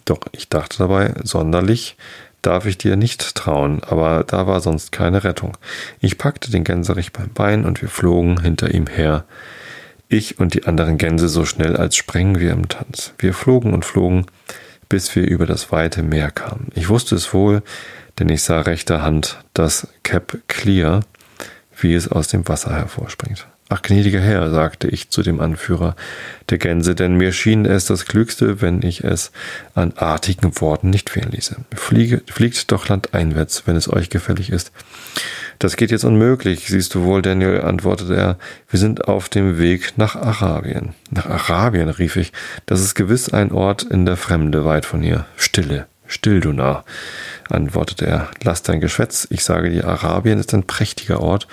Doch 0.05 0.21
ich 0.33 0.49
dachte 0.49 0.79
dabei, 0.79 1.15
sonderlich 1.25 1.97
darf 2.43 2.67
ich 2.67 2.79
dir 2.79 2.97
nicht 2.97 3.35
trauen, 3.35 3.83
aber 3.83 4.23
da 4.25 4.47
war 4.47 4.61
sonst 4.61 4.93
keine 4.93 5.25
Rettung. 5.25 5.59
Ich 6.01 6.17
packte 6.17 6.51
den 6.51 6.65
Gänserich 6.65 7.13
beim 7.13 7.31
Bein 7.31 7.65
und 7.65 7.83
wir 7.83 7.89
flogen 7.89 8.41
hinter 8.41 8.73
ihm 8.73 8.87
her. 8.87 9.25
Ich 10.09 10.39
und 10.39 10.55
die 10.55 10.65
anderen 10.65 10.99
Gänse 10.99 11.29
so 11.29 11.45
schnell, 11.45 11.77
als 11.77 11.97
sprengen 11.97 12.39
wir 12.39 12.53
im 12.53 12.69
Tanz. 12.69 13.13
Wir 13.19 13.35
flogen 13.35 13.75
und 13.75 13.85
flogen, 13.85 14.27
bis 14.89 15.15
wir 15.17 15.27
über 15.27 15.47
das 15.47 15.73
weite 15.73 16.05
Meer 16.05 16.31
kamen. 16.31 16.69
Ich 16.75 16.89
wusste 16.89 17.17
es 17.17 17.35
wohl, 17.35 17.63
denn 18.21 18.29
ich 18.29 18.45
sah 18.45 18.61
rechter 18.61 19.03
Hand 19.03 19.39
das 19.53 19.89
Cap 20.05 20.39
Clear, 20.47 21.01
wie 21.77 21.95
es 21.95 22.07
aus 22.07 22.29
dem 22.29 22.47
Wasser 22.47 22.73
hervorspringt. 22.73 23.49
Ach, 23.69 23.83
gnädiger 23.83 24.21
Herr, 24.21 24.49
sagte 24.51 24.87
ich 24.87 25.11
zu 25.11 25.23
dem 25.23 25.41
Anführer 25.41 25.97
der 26.51 26.59
Gänse, 26.59 26.95
denn 26.95 27.17
mir 27.17 27.33
schien 27.33 27.67
es 27.67 27.87
das 27.87 28.05
Klügste, 28.05 28.61
wenn 28.61 28.83
ich 28.83 29.03
es 29.03 29.33
an 29.75 29.93
artigen 29.97 30.61
Worten 30.61 30.91
nicht 30.91 31.11
fehlen 31.11 31.33
ließe. 31.33 31.57
Fliege, 31.75 32.23
fliegt 32.31 32.71
doch 32.71 32.89
landeinwärts, 32.89 33.67
wenn 33.67 33.75
es 33.75 33.93
euch 33.93 34.09
gefällig 34.09 34.51
ist. 34.51 34.71
Das 35.59 35.77
geht 35.77 35.91
jetzt 35.91 36.05
unmöglich, 36.05 36.69
siehst 36.69 36.95
du 36.95 37.03
wohl, 37.03 37.23
Daniel, 37.23 37.63
antwortete 37.63 38.15
er. 38.15 38.39
Wir 38.71 38.79
sind 38.79 39.09
auf 39.09 39.29
dem 39.29 39.59
Weg 39.59 39.95
nach 39.97 40.15
Arabien. 40.15 40.95
Nach 41.11 41.27
Arabien, 41.27 41.89
rief 41.89 42.15
ich. 42.15 42.33
Das 42.67 42.81
ist 42.81 42.95
gewiss 42.95 43.31
ein 43.33 43.51
Ort 43.51 43.83
in 43.83 44.07
der 44.07 44.17
Fremde 44.17 44.65
weit 44.65 44.87
von 44.87 45.03
hier. 45.03 45.27
Stille, 45.37 45.87
still, 46.07 46.39
du 46.39 46.53
Narr, 46.53 46.85
antwortete 47.49 48.07
er. 48.07 48.31
Lass 48.45 48.63
dein 48.63 48.81
Geschwätz. 48.81 49.27
Ich 49.31 49.43
sage 49.43 49.71
dir, 49.71 49.89
Arabien 49.89 50.39
ist 50.39 50.55
ein 50.55 50.69
prächtiger 50.69 51.21
Ort 51.21 51.49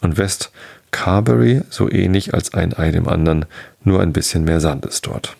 und 0.00 0.16
West 0.16 0.52
Carberry 0.90 1.62
so 1.70 1.90
ähnlich 1.90 2.34
als 2.34 2.54
ein 2.54 2.76
Ei 2.76 2.90
dem 2.90 3.08
anderen, 3.08 3.46
nur 3.84 4.00
ein 4.00 4.12
bisschen 4.12 4.44
mehr 4.44 4.60
Sand 4.60 4.86
ist 4.86 5.06
dort. 5.06 5.36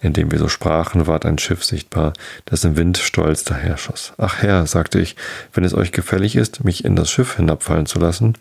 Indem 0.00 0.30
wir 0.30 0.38
so 0.38 0.48
sprachen, 0.48 1.06
ward 1.06 1.24
ein 1.24 1.38
Schiff 1.38 1.64
sichtbar, 1.64 2.12
das 2.44 2.64
im 2.64 2.76
Wind 2.76 2.98
stolz 2.98 3.44
daherschoss. 3.44 4.12
Ach 4.18 4.36
Herr, 4.42 4.66
sagte 4.66 5.00
ich, 5.00 5.16
wenn 5.54 5.64
es 5.64 5.74
euch 5.74 5.90
gefällig 5.90 6.36
ist, 6.36 6.64
mich 6.64 6.84
in 6.84 6.96
das 6.96 7.10
Schiff 7.10 7.36
hinabfallen 7.36 7.86
zu 7.86 7.98
lassen. 7.98 8.34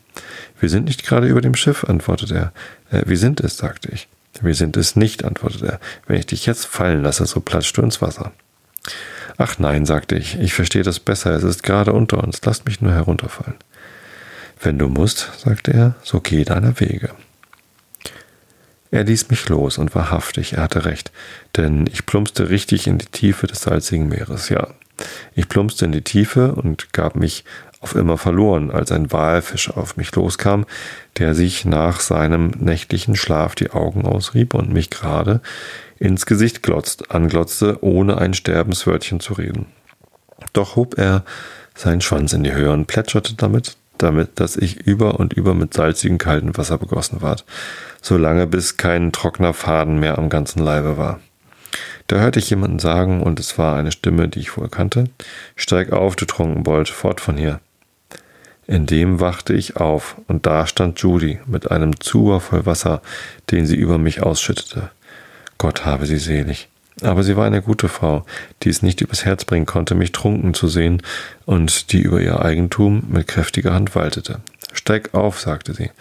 Wir 0.59 0.69
sind 0.69 0.85
nicht 0.85 1.05
gerade 1.05 1.27
über 1.27 1.41
dem 1.41 1.55
Schiff, 1.55 1.85
antwortete 1.85 2.35
er. 2.35 2.53
Äh, 2.91 3.03
wir 3.07 3.17
sind 3.17 3.39
es, 3.39 3.57
sagte 3.57 3.89
ich. 3.91 4.07
Wir 4.41 4.53
sind 4.53 4.75
es 4.75 4.97
nicht, 4.97 5.23
antwortete 5.23 5.67
er. 5.67 5.79
Wenn 6.07 6.17
ich 6.17 6.25
dich 6.25 6.45
jetzt 6.45 6.65
fallen 6.65 7.03
lasse, 7.03 7.25
so 7.25 7.39
platschst 7.39 7.77
du 7.77 7.81
ins 7.81 8.01
Wasser. 8.01 8.33
Ach 9.37 9.57
nein, 9.59 9.85
sagte 9.85 10.15
ich, 10.15 10.39
ich 10.39 10.53
verstehe 10.53 10.83
das 10.83 10.99
besser, 10.99 11.31
es 11.31 11.43
ist 11.43 11.63
gerade 11.63 11.93
unter 11.93 12.23
uns, 12.23 12.39
lasst 12.43 12.65
mich 12.65 12.81
nur 12.81 12.93
herunterfallen. 12.93 13.55
Wenn 14.59 14.79
du 14.79 14.87
musst, 14.87 15.31
sagte 15.37 15.73
er, 15.73 15.95
so 16.03 16.21
geh 16.21 16.43
deiner 16.43 16.79
Wege. 16.79 17.11
Er 18.91 19.03
ließ 19.03 19.29
mich 19.29 19.49
los 19.49 19.77
und 19.77 19.93
wahrhaftig, 19.93 20.53
er 20.53 20.63
hatte 20.63 20.85
recht, 20.85 21.11
denn 21.57 21.87
ich 21.91 22.05
plumpste 22.05 22.49
richtig 22.49 22.87
in 22.87 22.97
die 22.97 23.07
Tiefe 23.07 23.47
des 23.47 23.61
salzigen 23.61 24.07
Meeres, 24.07 24.49
ja. 24.49 24.67
Ich 25.33 25.49
plumpste 25.49 25.85
in 25.85 25.91
die 25.91 26.03
Tiefe 26.03 26.53
und 26.53 26.93
gab 26.93 27.17
mich 27.17 27.43
auf 27.81 27.95
immer 27.95 28.17
verloren, 28.17 28.71
als 28.71 28.91
ein 28.91 29.11
Walfisch 29.11 29.69
auf 29.69 29.97
mich 29.97 30.15
loskam, 30.15 30.65
der 31.17 31.35
sich 31.35 31.65
nach 31.65 31.99
seinem 31.99 32.51
nächtlichen 32.57 33.15
Schlaf 33.15 33.55
die 33.55 33.71
Augen 33.71 34.05
ausrieb 34.05 34.53
und 34.53 34.71
mich 34.71 34.89
gerade 34.89 35.41
ins 35.99 36.25
Gesicht 36.25 36.63
glotzt, 36.63 37.11
anglotzte, 37.11 37.83
ohne 37.83 38.17
ein 38.17 38.33
Sterbenswörtchen 38.33 39.19
zu 39.19 39.33
reden. 39.33 39.67
Doch 40.53 40.75
hob 40.75 40.97
er 40.97 41.25
seinen 41.75 42.01
Schwanz 42.01 42.33
in 42.33 42.43
die 42.43 42.53
Höhe 42.53 42.71
und 42.71 42.87
plätscherte 42.87 43.35
damit 43.35 43.77
damit, 43.97 44.39
dass 44.39 44.57
ich 44.57 44.87
über 44.87 45.19
und 45.19 45.33
über 45.33 45.53
mit 45.53 45.73
salzigem 45.73 46.17
kaltem 46.17 46.57
Wasser 46.57 46.77
begossen 46.77 47.21
ward, 47.21 47.45
solange 48.01 48.47
bis 48.47 48.77
kein 48.77 49.11
trockener 49.11 49.53
Faden 49.53 49.99
mehr 49.99 50.17
am 50.17 50.29
ganzen 50.29 50.59
Leibe 50.59 50.97
war. 50.97 51.19
Da 52.07 52.17
hörte 52.17 52.39
ich 52.39 52.49
jemanden 52.49 52.79
sagen, 52.79 53.21
und 53.21 53.39
es 53.39 53.57
war 53.57 53.77
eine 53.77 53.91
Stimme, 53.91 54.27
die 54.27 54.39
ich 54.39 54.57
wohl 54.57 54.69
kannte, 54.69 55.05
Steig 55.55 55.91
auf, 55.91 56.15
du 56.15 56.25
Trunkenbold, 56.25 56.89
fort 56.89 57.19
von 57.19 57.37
hier. 57.37 57.59
In 58.67 58.85
dem 58.85 59.19
wachte 59.19 59.53
ich 59.53 59.77
auf, 59.77 60.15
und 60.27 60.45
da 60.45 60.67
stand 60.67 60.99
Judy 60.99 61.39
mit 61.45 61.71
einem 61.71 61.99
Zuber 61.99 62.39
voll 62.39 62.65
Wasser, 62.65 63.01
den 63.51 63.65
sie 63.65 63.75
über 63.75 63.97
mich 63.97 64.21
ausschüttete. 64.21 64.89
Gott 65.57 65.85
habe 65.85 66.05
sie 66.05 66.17
selig. 66.17 66.67
Aber 67.01 67.23
sie 67.23 67.35
war 67.35 67.45
eine 67.45 67.61
gute 67.61 67.89
Frau, 67.89 68.25
die 68.63 68.69
es 68.69 68.81
nicht 68.81 69.01
übers 69.01 69.25
Herz 69.25 69.43
bringen 69.43 69.65
konnte, 69.65 69.95
mich 69.95 70.11
trunken 70.11 70.53
zu 70.53 70.67
sehen 70.67 71.01
und 71.45 71.91
die 71.91 72.01
über 72.01 72.21
ihr 72.21 72.43
Eigentum 72.43 73.03
mit 73.09 73.27
kräftiger 73.27 73.73
Hand 73.73 73.95
waltete. 73.95 74.39
Steig 74.71 75.13
auf, 75.13 75.39
sagte 75.39 75.73
sie. 75.73 75.91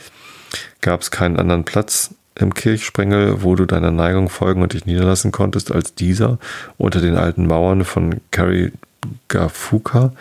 Gab 0.80 1.01
es 1.01 1.11
keinen 1.11 1.38
anderen 1.38 1.64
Platz 1.64 2.14
im 2.36 2.55
Kirchsprengel, 2.55 3.42
wo 3.42 3.55
du 3.57 3.64
deiner 3.64 3.90
Neigung 3.90 4.28
folgen 4.28 4.62
und 4.62 4.72
dich 4.72 4.86
niederlassen 4.86 5.32
konntest, 5.32 5.72
als 5.72 5.95
dieser 5.95 6.38
unter 6.76 7.01
den 7.01 7.16
alten 7.16 7.47
Mauern 7.47 7.84
von 7.84 8.20
Karigafuka? 8.30 10.12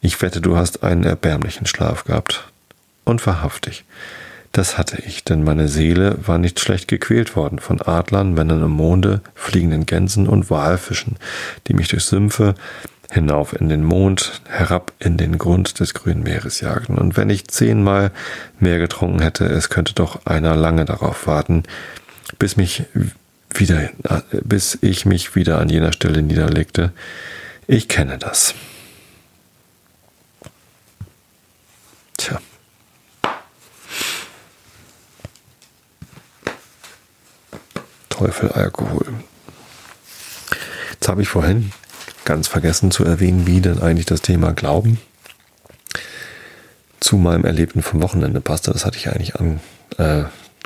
Ich 0.00 0.20
wette, 0.22 0.40
du 0.40 0.56
hast 0.56 0.82
einen 0.82 1.04
erbärmlichen 1.04 1.66
Schlaf 1.66 2.04
gehabt. 2.04 2.48
Und 3.04 3.26
wahrhaftig. 3.26 3.84
Das 4.52 4.76
hatte 4.76 5.02
ich, 5.06 5.24
denn 5.24 5.44
meine 5.44 5.66
Seele 5.66 6.18
war 6.26 6.36
nicht 6.36 6.60
schlecht 6.60 6.86
gequält 6.86 7.36
worden 7.36 7.58
von 7.58 7.80
Adlern, 7.80 8.34
Männern 8.34 8.62
im 8.62 8.70
Monde, 8.70 9.22
fliegenden 9.34 9.86
Gänsen 9.86 10.28
und 10.28 10.50
Walfischen, 10.50 11.16
die 11.66 11.72
mich 11.72 11.88
durch 11.88 12.04
Sümpfe 12.04 12.54
hinauf 13.10 13.54
in 13.58 13.70
den 13.70 13.82
Mond, 13.82 14.42
herab 14.48 14.92
in 14.98 15.16
den 15.16 15.38
Grund 15.38 15.80
des 15.80 15.94
grünen 15.94 16.22
Meeres 16.22 16.60
jagten. 16.60 16.98
Und 16.98 17.16
wenn 17.16 17.30
ich 17.30 17.48
zehnmal 17.48 18.10
mehr 18.60 18.78
getrunken 18.78 19.22
hätte, 19.22 19.46
es 19.46 19.70
könnte 19.70 19.94
doch 19.94 20.26
einer 20.26 20.54
lange 20.54 20.84
darauf 20.84 21.26
warten, 21.26 21.62
bis 22.38 22.56
mich 22.58 22.84
wieder, 23.54 23.90
bis 24.30 24.78
ich 24.82 25.06
mich 25.06 25.34
wieder 25.34 25.58
an 25.58 25.70
jener 25.70 25.92
Stelle 25.92 26.22
niederlegte. 26.22 26.92
Ich 27.66 27.88
kenne 27.88 28.18
das. 28.18 28.54
Tja. 32.18 32.38
Teufel 38.22 38.52
Alkohol. 38.52 39.06
Jetzt 40.92 41.08
habe 41.08 41.22
ich 41.22 41.28
vorhin 41.28 41.72
ganz 42.24 42.46
vergessen 42.46 42.92
zu 42.92 43.04
erwähnen, 43.04 43.48
wie 43.48 43.60
denn 43.60 43.82
eigentlich 43.82 44.06
das 44.06 44.22
Thema 44.22 44.52
Glauben 44.52 45.00
zu 47.00 47.16
meinem 47.16 47.44
Erlebten 47.44 47.82
vom 47.82 48.00
Wochenende 48.00 48.40
passte. 48.40 48.70
Das 48.70 48.86
hatte 48.86 48.96
ich 48.96 49.08
eigentlich 49.08 49.34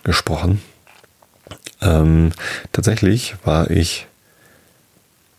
angesprochen. 0.05 0.61
Äh, 1.81 1.87
ähm, 1.89 2.33
tatsächlich 2.73 3.37
war 3.43 3.71
ich 3.71 4.07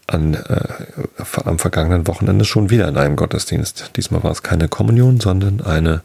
an, 0.07 0.33
äh, 0.33 1.19
am 1.45 1.59
vergangenen 1.59 2.07
Wochenende 2.07 2.45
schon 2.45 2.71
wieder 2.71 2.87
in 2.87 2.97
einem 2.97 3.15
Gottesdienst. 3.15 3.91
Diesmal 3.95 4.23
war 4.23 4.31
es 4.31 4.41
keine 4.41 4.69
Kommunion, 4.69 5.19
sondern 5.19 5.61
eine 5.61 6.01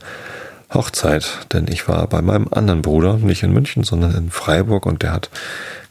Hochzeit, 0.75 1.47
denn 1.55 1.69
ich 1.69 1.89
war 1.89 2.07
bei 2.07 2.21
meinem 2.21 2.49
anderen 2.51 2.83
Bruder, 2.83 3.17
nicht 3.17 3.43
in 3.43 3.53
München, 3.53 3.83
sondern 3.83 4.15
in 4.15 4.31
Freiburg 4.31 4.85
und 4.85 5.03
der 5.03 5.13
hat 5.13 5.31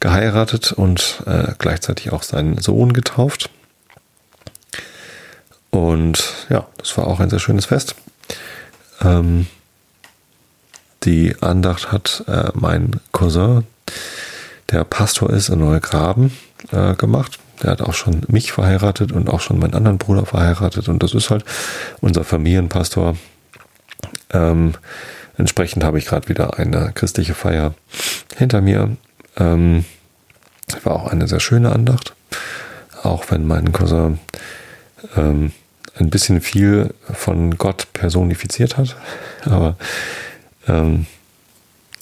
geheiratet 0.02 0.74
und 0.74 1.24
äh, 1.26 1.54
gleichzeitig 1.58 2.12
auch 2.12 2.24
seinen 2.24 2.58
Sohn 2.58 2.92
getauft. 2.92 3.50
Und 5.70 6.34
ja, 6.50 6.68
das 6.78 6.98
war 6.98 7.08
auch 7.08 7.22
ein 7.22 7.30
sehr 7.30 7.40
schönes 7.40 7.68
Fest. 7.68 7.96
Ähm, 9.02 9.48
die 11.04 11.36
Andacht 11.42 11.92
hat 11.92 12.26
äh, 12.28 12.50
mein 12.54 13.00
Cousin, 13.14 13.66
der 14.70 14.84
Pastor 14.84 15.30
ist 15.30 15.50
in 15.50 15.60
Neugraben, 15.60 16.38
äh, 16.72 16.96
gemacht. 16.96 17.40
Der 17.64 17.72
hat 17.72 17.82
auch 17.82 17.94
schon 17.94 18.24
mich 18.28 18.52
verheiratet 18.52 19.12
und 19.12 19.30
auch 19.30 19.40
schon 19.40 19.60
meinen 19.60 19.76
anderen 19.76 19.98
Bruder 19.98 20.26
verheiratet. 20.26 20.90
Und 20.90 21.04
das 21.04 21.14
ist 21.14 21.30
halt 21.30 21.46
unser 22.02 22.24
Familienpastor. 22.24 23.16
Ähm, 24.32 24.74
entsprechend 25.38 25.84
habe 25.84 26.00
ich 26.00 26.06
gerade 26.06 26.28
wieder 26.28 26.58
eine 26.58 26.92
christliche 26.94 27.34
Feier 27.34 27.76
hinter 28.36 28.62
mir. 28.62 28.98
Ähm, 29.38 29.86
war 30.84 30.94
auch 30.94 31.08
eine 31.08 31.28
sehr 31.28 31.40
schöne 31.40 31.72
Andacht. 31.72 32.14
Auch 33.04 33.26
wenn 33.30 33.48
mein 33.48 33.72
Cousin 33.72 34.20
ähm, 35.16 35.52
ein 35.96 36.10
bisschen 36.10 36.42
viel 36.42 36.94
von 37.12 37.58
Gott 37.58 37.88
personifiziert 37.94 38.78
hat. 38.78 38.96
Aber 39.46 39.76
ähm, 40.68 41.06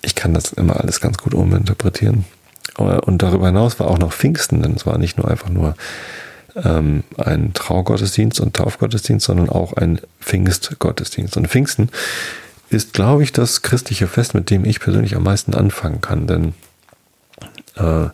ich 0.02 0.16
kann 0.16 0.34
das 0.34 0.54
immer 0.54 0.80
alles 0.80 1.02
ganz 1.02 1.18
gut 1.18 1.34
uminterpretieren. 1.34 2.26
Und 2.78 3.22
darüber 3.22 3.48
hinaus 3.48 3.80
war 3.80 3.88
auch 3.88 3.98
noch 3.98 4.14
Pfingsten, 4.14 4.62
denn 4.62 4.74
es 4.74 4.86
war 4.86 4.98
nicht 4.98 5.18
nur 5.18 5.30
einfach 5.30 5.50
nur 5.50 5.76
ähm, 6.64 7.04
ein 7.18 7.54
Traugottesdienst 7.54 8.40
und 8.40 8.56
Taufgottesdienst, 8.56 9.26
sondern 9.26 9.50
auch 9.50 9.74
ein 9.74 10.00
Pfingstgottesdienst. 10.22 11.36
Und 11.36 11.48
Pfingsten 11.48 11.90
ist, 12.70 12.94
glaube 12.94 13.24
ich, 13.24 13.34
das 13.34 13.64
christliche 13.64 14.08
Fest, 14.08 14.34
mit 14.34 14.50
dem 14.50 14.64
ich 14.64 14.80
persönlich 14.80 15.16
am 15.16 15.24
meisten 15.24 15.54
anfangen 15.54 16.00
kann, 16.00 16.28
denn 16.28 16.54
äh, 17.80 18.10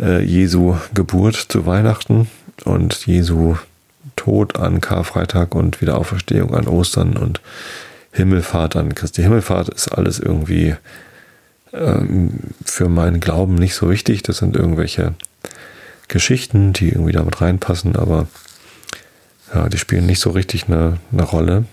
äh, 0.00 0.22
Jesu 0.22 0.76
Geburt 0.94 1.36
zu 1.36 1.66
Weihnachten 1.66 2.28
und 2.64 3.06
Jesu 3.06 3.56
Tod 4.16 4.58
an 4.58 4.80
Karfreitag 4.80 5.54
und 5.54 5.80
Wiederauferstehung 5.80 6.54
an 6.54 6.68
Ostern 6.68 7.16
und 7.16 7.40
Himmelfahrt 8.12 8.76
an 8.76 8.94
Christi 8.94 9.22
Himmelfahrt 9.22 9.68
ist 9.68 9.88
alles 9.88 10.18
irgendwie 10.18 10.74
ähm, 11.72 12.40
für 12.64 12.88
meinen 12.88 13.20
Glauben 13.20 13.54
nicht 13.54 13.74
so 13.74 13.88
wichtig. 13.88 14.22
Das 14.22 14.38
sind 14.38 14.56
irgendwelche 14.56 15.14
Geschichten, 16.08 16.72
die 16.72 16.88
irgendwie 16.88 17.12
damit 17.12 17.40
reinpassen, 17.40 17.96
aber 17.96 18.26
ja, 19.54 19.68
die 19.68 19.78
spielen 19.78 20.06
nicht 20.06 20.20
so 20.20 20.30
richtig 20.30 20.66
eine, 20.66 20.98
eine 21.12 21.22
Rolle 21.22 21.64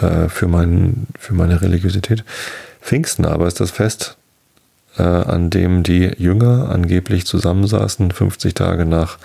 äh, 0.00 0.28
für, 0.28 0.48
mein, 0.48 1.06
für 1.18 1.34
meine 1.34 1.60
Religiosität. 1.60 2.24
Pfingsten 2.80 3.26
aber 3.26 3.46
ist 3.46 3.60
das 3.60 3.70
Fest, 3.70 4.16
äh, 4.98 5.02
an 5.02 5.50
dem 5.50 5.82
die 5.82 6.12
Jünger 6.18 6.68
angeblich 6.70 7.26
zusammensaßen, 7.26 8.10
50 8.10 8.54
Tage 8.54 8.84
nach 8.84 9.18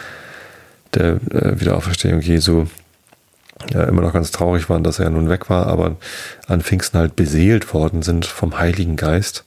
der 0.93 1.19
äh, 1.31 1.59
Wiederauferstehung 1.59 2.21
Jesu 2.21 2.65
ja, 3.69 3.83
immer 3.83 4.01
noch 4.01 4.13
ganz 4.13 4.31
traurig 4.31 4.69
waren, 4.69 4.83
dass 4.83 4.99
er 4.99 5.09
nun 5.09 5.29
weg 5.29 5.49
war, 5.49 5.67
aber 5.67 5.95
an 6.47 6.61
Pfingsten 6.61 6.97
halt 6.97 7.15
beseelt 7.15 7.73
worden 7.73 8.01
sind 8.01 8.25
vom 8.25 8.57
Heiligen 8.57 8.95
Geist, 8.95 9.45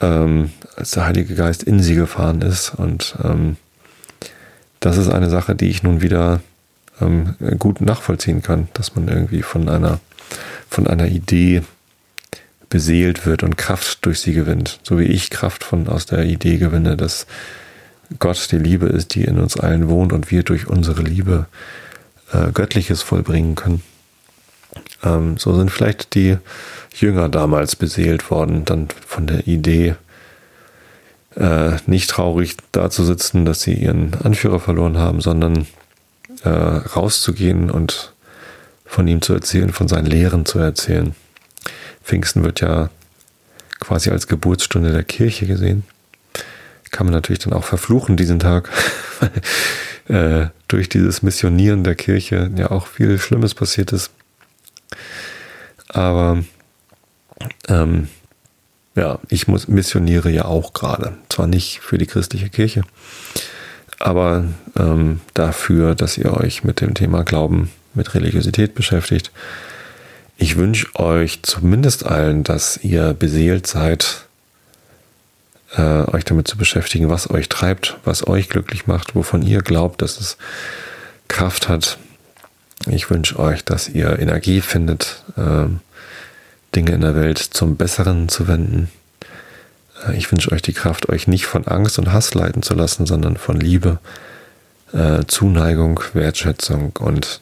ähm, 0.00 0.50
als 0.76 0.92
der 0.92 1.06
Heilige 1.06 1.34
Geist 1.34 1.62
in 1.62 1.80
sie 1.80 1.94
gefahren 1.94 2.42
ist. 2.42 2.74
Und 2.74 3.16
ähm, 3.24 3.56
das 4.80 4.98
ist 4.98 5.08
eine 5.08 5.30
Sache, 5.30 5.54
die 5.54 5.70
ich 5.70 5.82
nun 5.82 6.02
wieder 6.02 6.40
ähm, 7.00 7.36
gut 7.58 7.80
nachvollziehen 7.80 8.42
kann, 8.42 8.68
dass 8.74 8.94
man 8.94 9.08
irgendwie 9.08 9.42
von 9.42 9.68
einer, 9.68 10.00
von 10.68 10.86
einer 10.86 11.06
Idee 11.06 11.62
beseelt 12.74 13.24
wird 13.24 13.44
und 13.44 13.56
Kraft 13.56 14.04
durch 14.04 14.18
sie 14.18 14.32
gewinnt, 14.32 14.80
so 14.82 14.98
wie 14.98 15.04
ich 15.04 15.30
Kraft 15.30 15.62
von 15.62 15.86
aus 15.86 16.06
der 16.06 16.24
Idee 16.24 16.56
gewinne, 16.56 16.96
dass 16.96 17.28
Gott 18.18 18.48
die 18.50 18.58
Liebe 18.58 18.86
ist, 18.86 19.14
die 19.14 19.22
in 19.22 19.38
uns 19.38 19.56
allen 19.56 19.88
wohnt 19.88 20.12
und 20.12 20.32
wir 20.32 20.42
durch 20.42 20.66
unsere 20.66 21.02
Liebe 21.02 21.46
äh, 22.32 22.50
Göttliches 22.50 23.00
vollbringen 23.00 23.54
können. 23.54 23.80
Ähm, 25.04 25.36
so 25.36 25.54
sind 25.54 25.70
vielleicht 25.70 26.16
die 26.16 26.36
Jünger 26.96 27.28
damals 27.28 27.76
beseelt 27.76 28.28
worden, 28.28 28.64
dann 28.64 28.88
von 29.06 29.28
der 29.28 29.46
Idee, 29.46 29.94
äh, 31.36 31.76
nicht 31.86 32.10
traurig 32.10 32.56
dazusitzen, 32.72 33.44
dass 33.44 33.60
sie 33.60 33.74
ihren 33.74 34.14
Anführer 34.14 34.58
verloren 34.58 34.98
haben, 34.98 35.20
sondern 35.20 35.68
äh, 36.42 36.48
rauszugehen 36.48 37.70
und 37.70 38.14
von 38.84 39.06
ihm 39.06 39.22
zu 39.22 39.32
erzählen, 39.32 39.72
von 39.72 39.86
seinen 39.86 40.06
Lehren 40.06 40.44
zu 40.44 40.58
erzählen. 40.58 41.14
Pfingsten 42.04 42.44
wird 42.44 42.60
ja 42.60 42.90
quasi 43.80 44.10
als 44.10 44.26
Geburtsstunde 44.26 44.92
der 44.92 45.04
Kirche 45.04 45.46
gesehen. 45.46 45.84
Kann 46.90 47.06
man 47.06 47.14
natürlich 47.14 47.40
dann 47.40 47.52
auch 47.52 47.64
verfluchen 47.64 48.16
diesen 48.16 48.38
Tag, 48.38 48.70
äh, 50.08 50.46
durch 50.68 50.88
dieses 50.88 51.22
Missionieren 51.22 51.82
der 51.82 51.94
Kirche 51.96 52.50
ja 52.56 52.70
auch 52.70 52.86
viel 52.86 53.18
Schlimmes 53.18 53.54
passiert 53.54 53.92
ist. 53.92 54.10
Aber 55.88 56.44
ähm, 57.68 58.08
ja, 58.94 59.18
ich 59.28 59.48
muss, 59.48 59.66
missioniere 59.66 60.30
ja 60.30 60.44
auch 60.44 60.72
gerade. 60.72 61.16
Zwar 61.28 61.46
nicht 61.46 61.80
für 61.80 61.98
die 61.98 62.06
christliche 62.06 62.48
Kirche, 62.48 62.82
aber 63.98 64.44
ähm, 64.78 65.20
dafür, 65.34 65.94
dass 65.94 66.16
ihr 66.18 66.32
euch 66.32 66.64
mit 66.64 66.80
dem 66.80 66.94
Thema 66.94 67.24
Glauben, 67.24 67.70
mit 67.94 68.14
Religiosität 68.14 68.74
beschäftigt. 68.74 69.32
Ich 70.36 70.56
wünsche 70.56 70.94
euch 70.96 71.42
zumindest 71.42 72.06
allen, 72.06 72.42
dass 72.42 72.78
ihr 72.82 73.14
beseelt 73.14 73.66
seid, 73.66 74.24
äh, 75.76 76.04
euch 76.10 76.24
damit 76.24 76.48
zu 76.48 76.56
beschäftigen, 76.56 77.08
was 77.08 77.30
euch 77.30 77.48
treibt, 77.48 77.96
was 78.04 78.26
euch 78.26 78.48
glücklich 78.48 78.86
macht, 78.86 79.14
wovon 79.14 79.42
ihr 79.42 79.62
glaubt, 79.62 80.02
dass 80.02 80.20
es 80.20 80.36
Kraft 81.28 81.68
hat. 81.68 81.98
Ich 82.86 83.10
wünsche 83.10 83.38
euch, 83.38 83.64
dass 83.64 83.88
ihr 83.88 84.18
Energie 84.18 84.60
findet, 84.60 85.22
äh, 85.36 85.66
Dinge 86.74 86.92
in 86.92 87.00
der 87.00 87.14
Welt 87.14 87.38
zum 87.38 87.76
Besseren 87.76 88.28
zu 88.28 88.48
wenden. 88.48 88.90
Äh, 90.06 90.16
ich 90.16 90.30
wünsche 90.30 90.52
euch 90.52 90.62
die 90.62 90.72
Kraft, 90.72 91.08
euch 91.08 91.26
nicht 91.28 91.46
von 91.46 91.66
Angst 91.66 91.98
und 91.98 92.12
Hass 92.12 92.34
leiten 92.34 92.62
zu 92.62 92.74
lassen, 92.74 93.06
sondern 93.06 93.36
von 93.36 93.58
Liebe, 93.58 93.98
äh, 94.92 95.24
Zuneigung, 95.26 96.00
Wertschätzung 96.12 96.92
und 96.98 97.40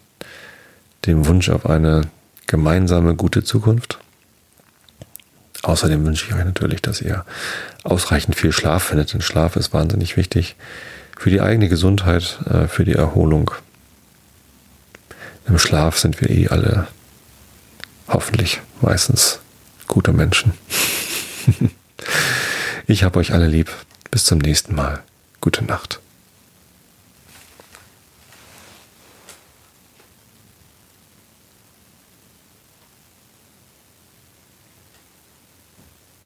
dem 1.07 1.27
Wunsch 1.27 1.49
auf 1.49 1.67
eine 1.67 2.03
gemeinsame 2.47 3.15
gute 3.15 3.45
Zukunft. 3.45 3.99
Außerdem 5.63 6.05
wünsche 6.05 6.27
ich 6.27 6.35
euch 6.35 6.45
natürlich, 6.45 6.83
dass 6.83 7.01
ihr 7.01 7.25
ausreichend 7.85 8.37
viel 8.37 8.53
Schlaf 8.53 8.85
findet, 8.85 9.15
denn 9.15 9.23
Schlaf 9.23 9.57
ist 9.57 9.73
wahnsinnig 9.73 10.17
wichtig 10.17 10.57
für 11.17 11.31
die 11.31 11.41
eigene 11.41 11.69
Gesundheit, 11.69 12.41
äh, 12.51 12.67
für 12.67 12.85
die 12.85 12.95
Erholung. 12.95 13.53
Im 15.47 15.59
Schlaf 15.59 15.99
sind 15.99 16.21
wir 16.21 16.31
eh 16.31 16.49
alle 16.49 16.89
hoffentlich 18.09 18.61
meistens 18.81 19.41
gute 19.87 20.13
Menschen. 20.13 20.53
ich 22.87 23.05
habe 23.05 23.19
euch 23.19 23.33
alle 23.33 23.47
lieb. 23.47 23.71
Bis 24.11 24.25
zum 24.25 24.39
nächsten 24.39 24.75
Mal. 24.75 25.03
Gute 25.41 25.65
Nacht. 25.65 26.01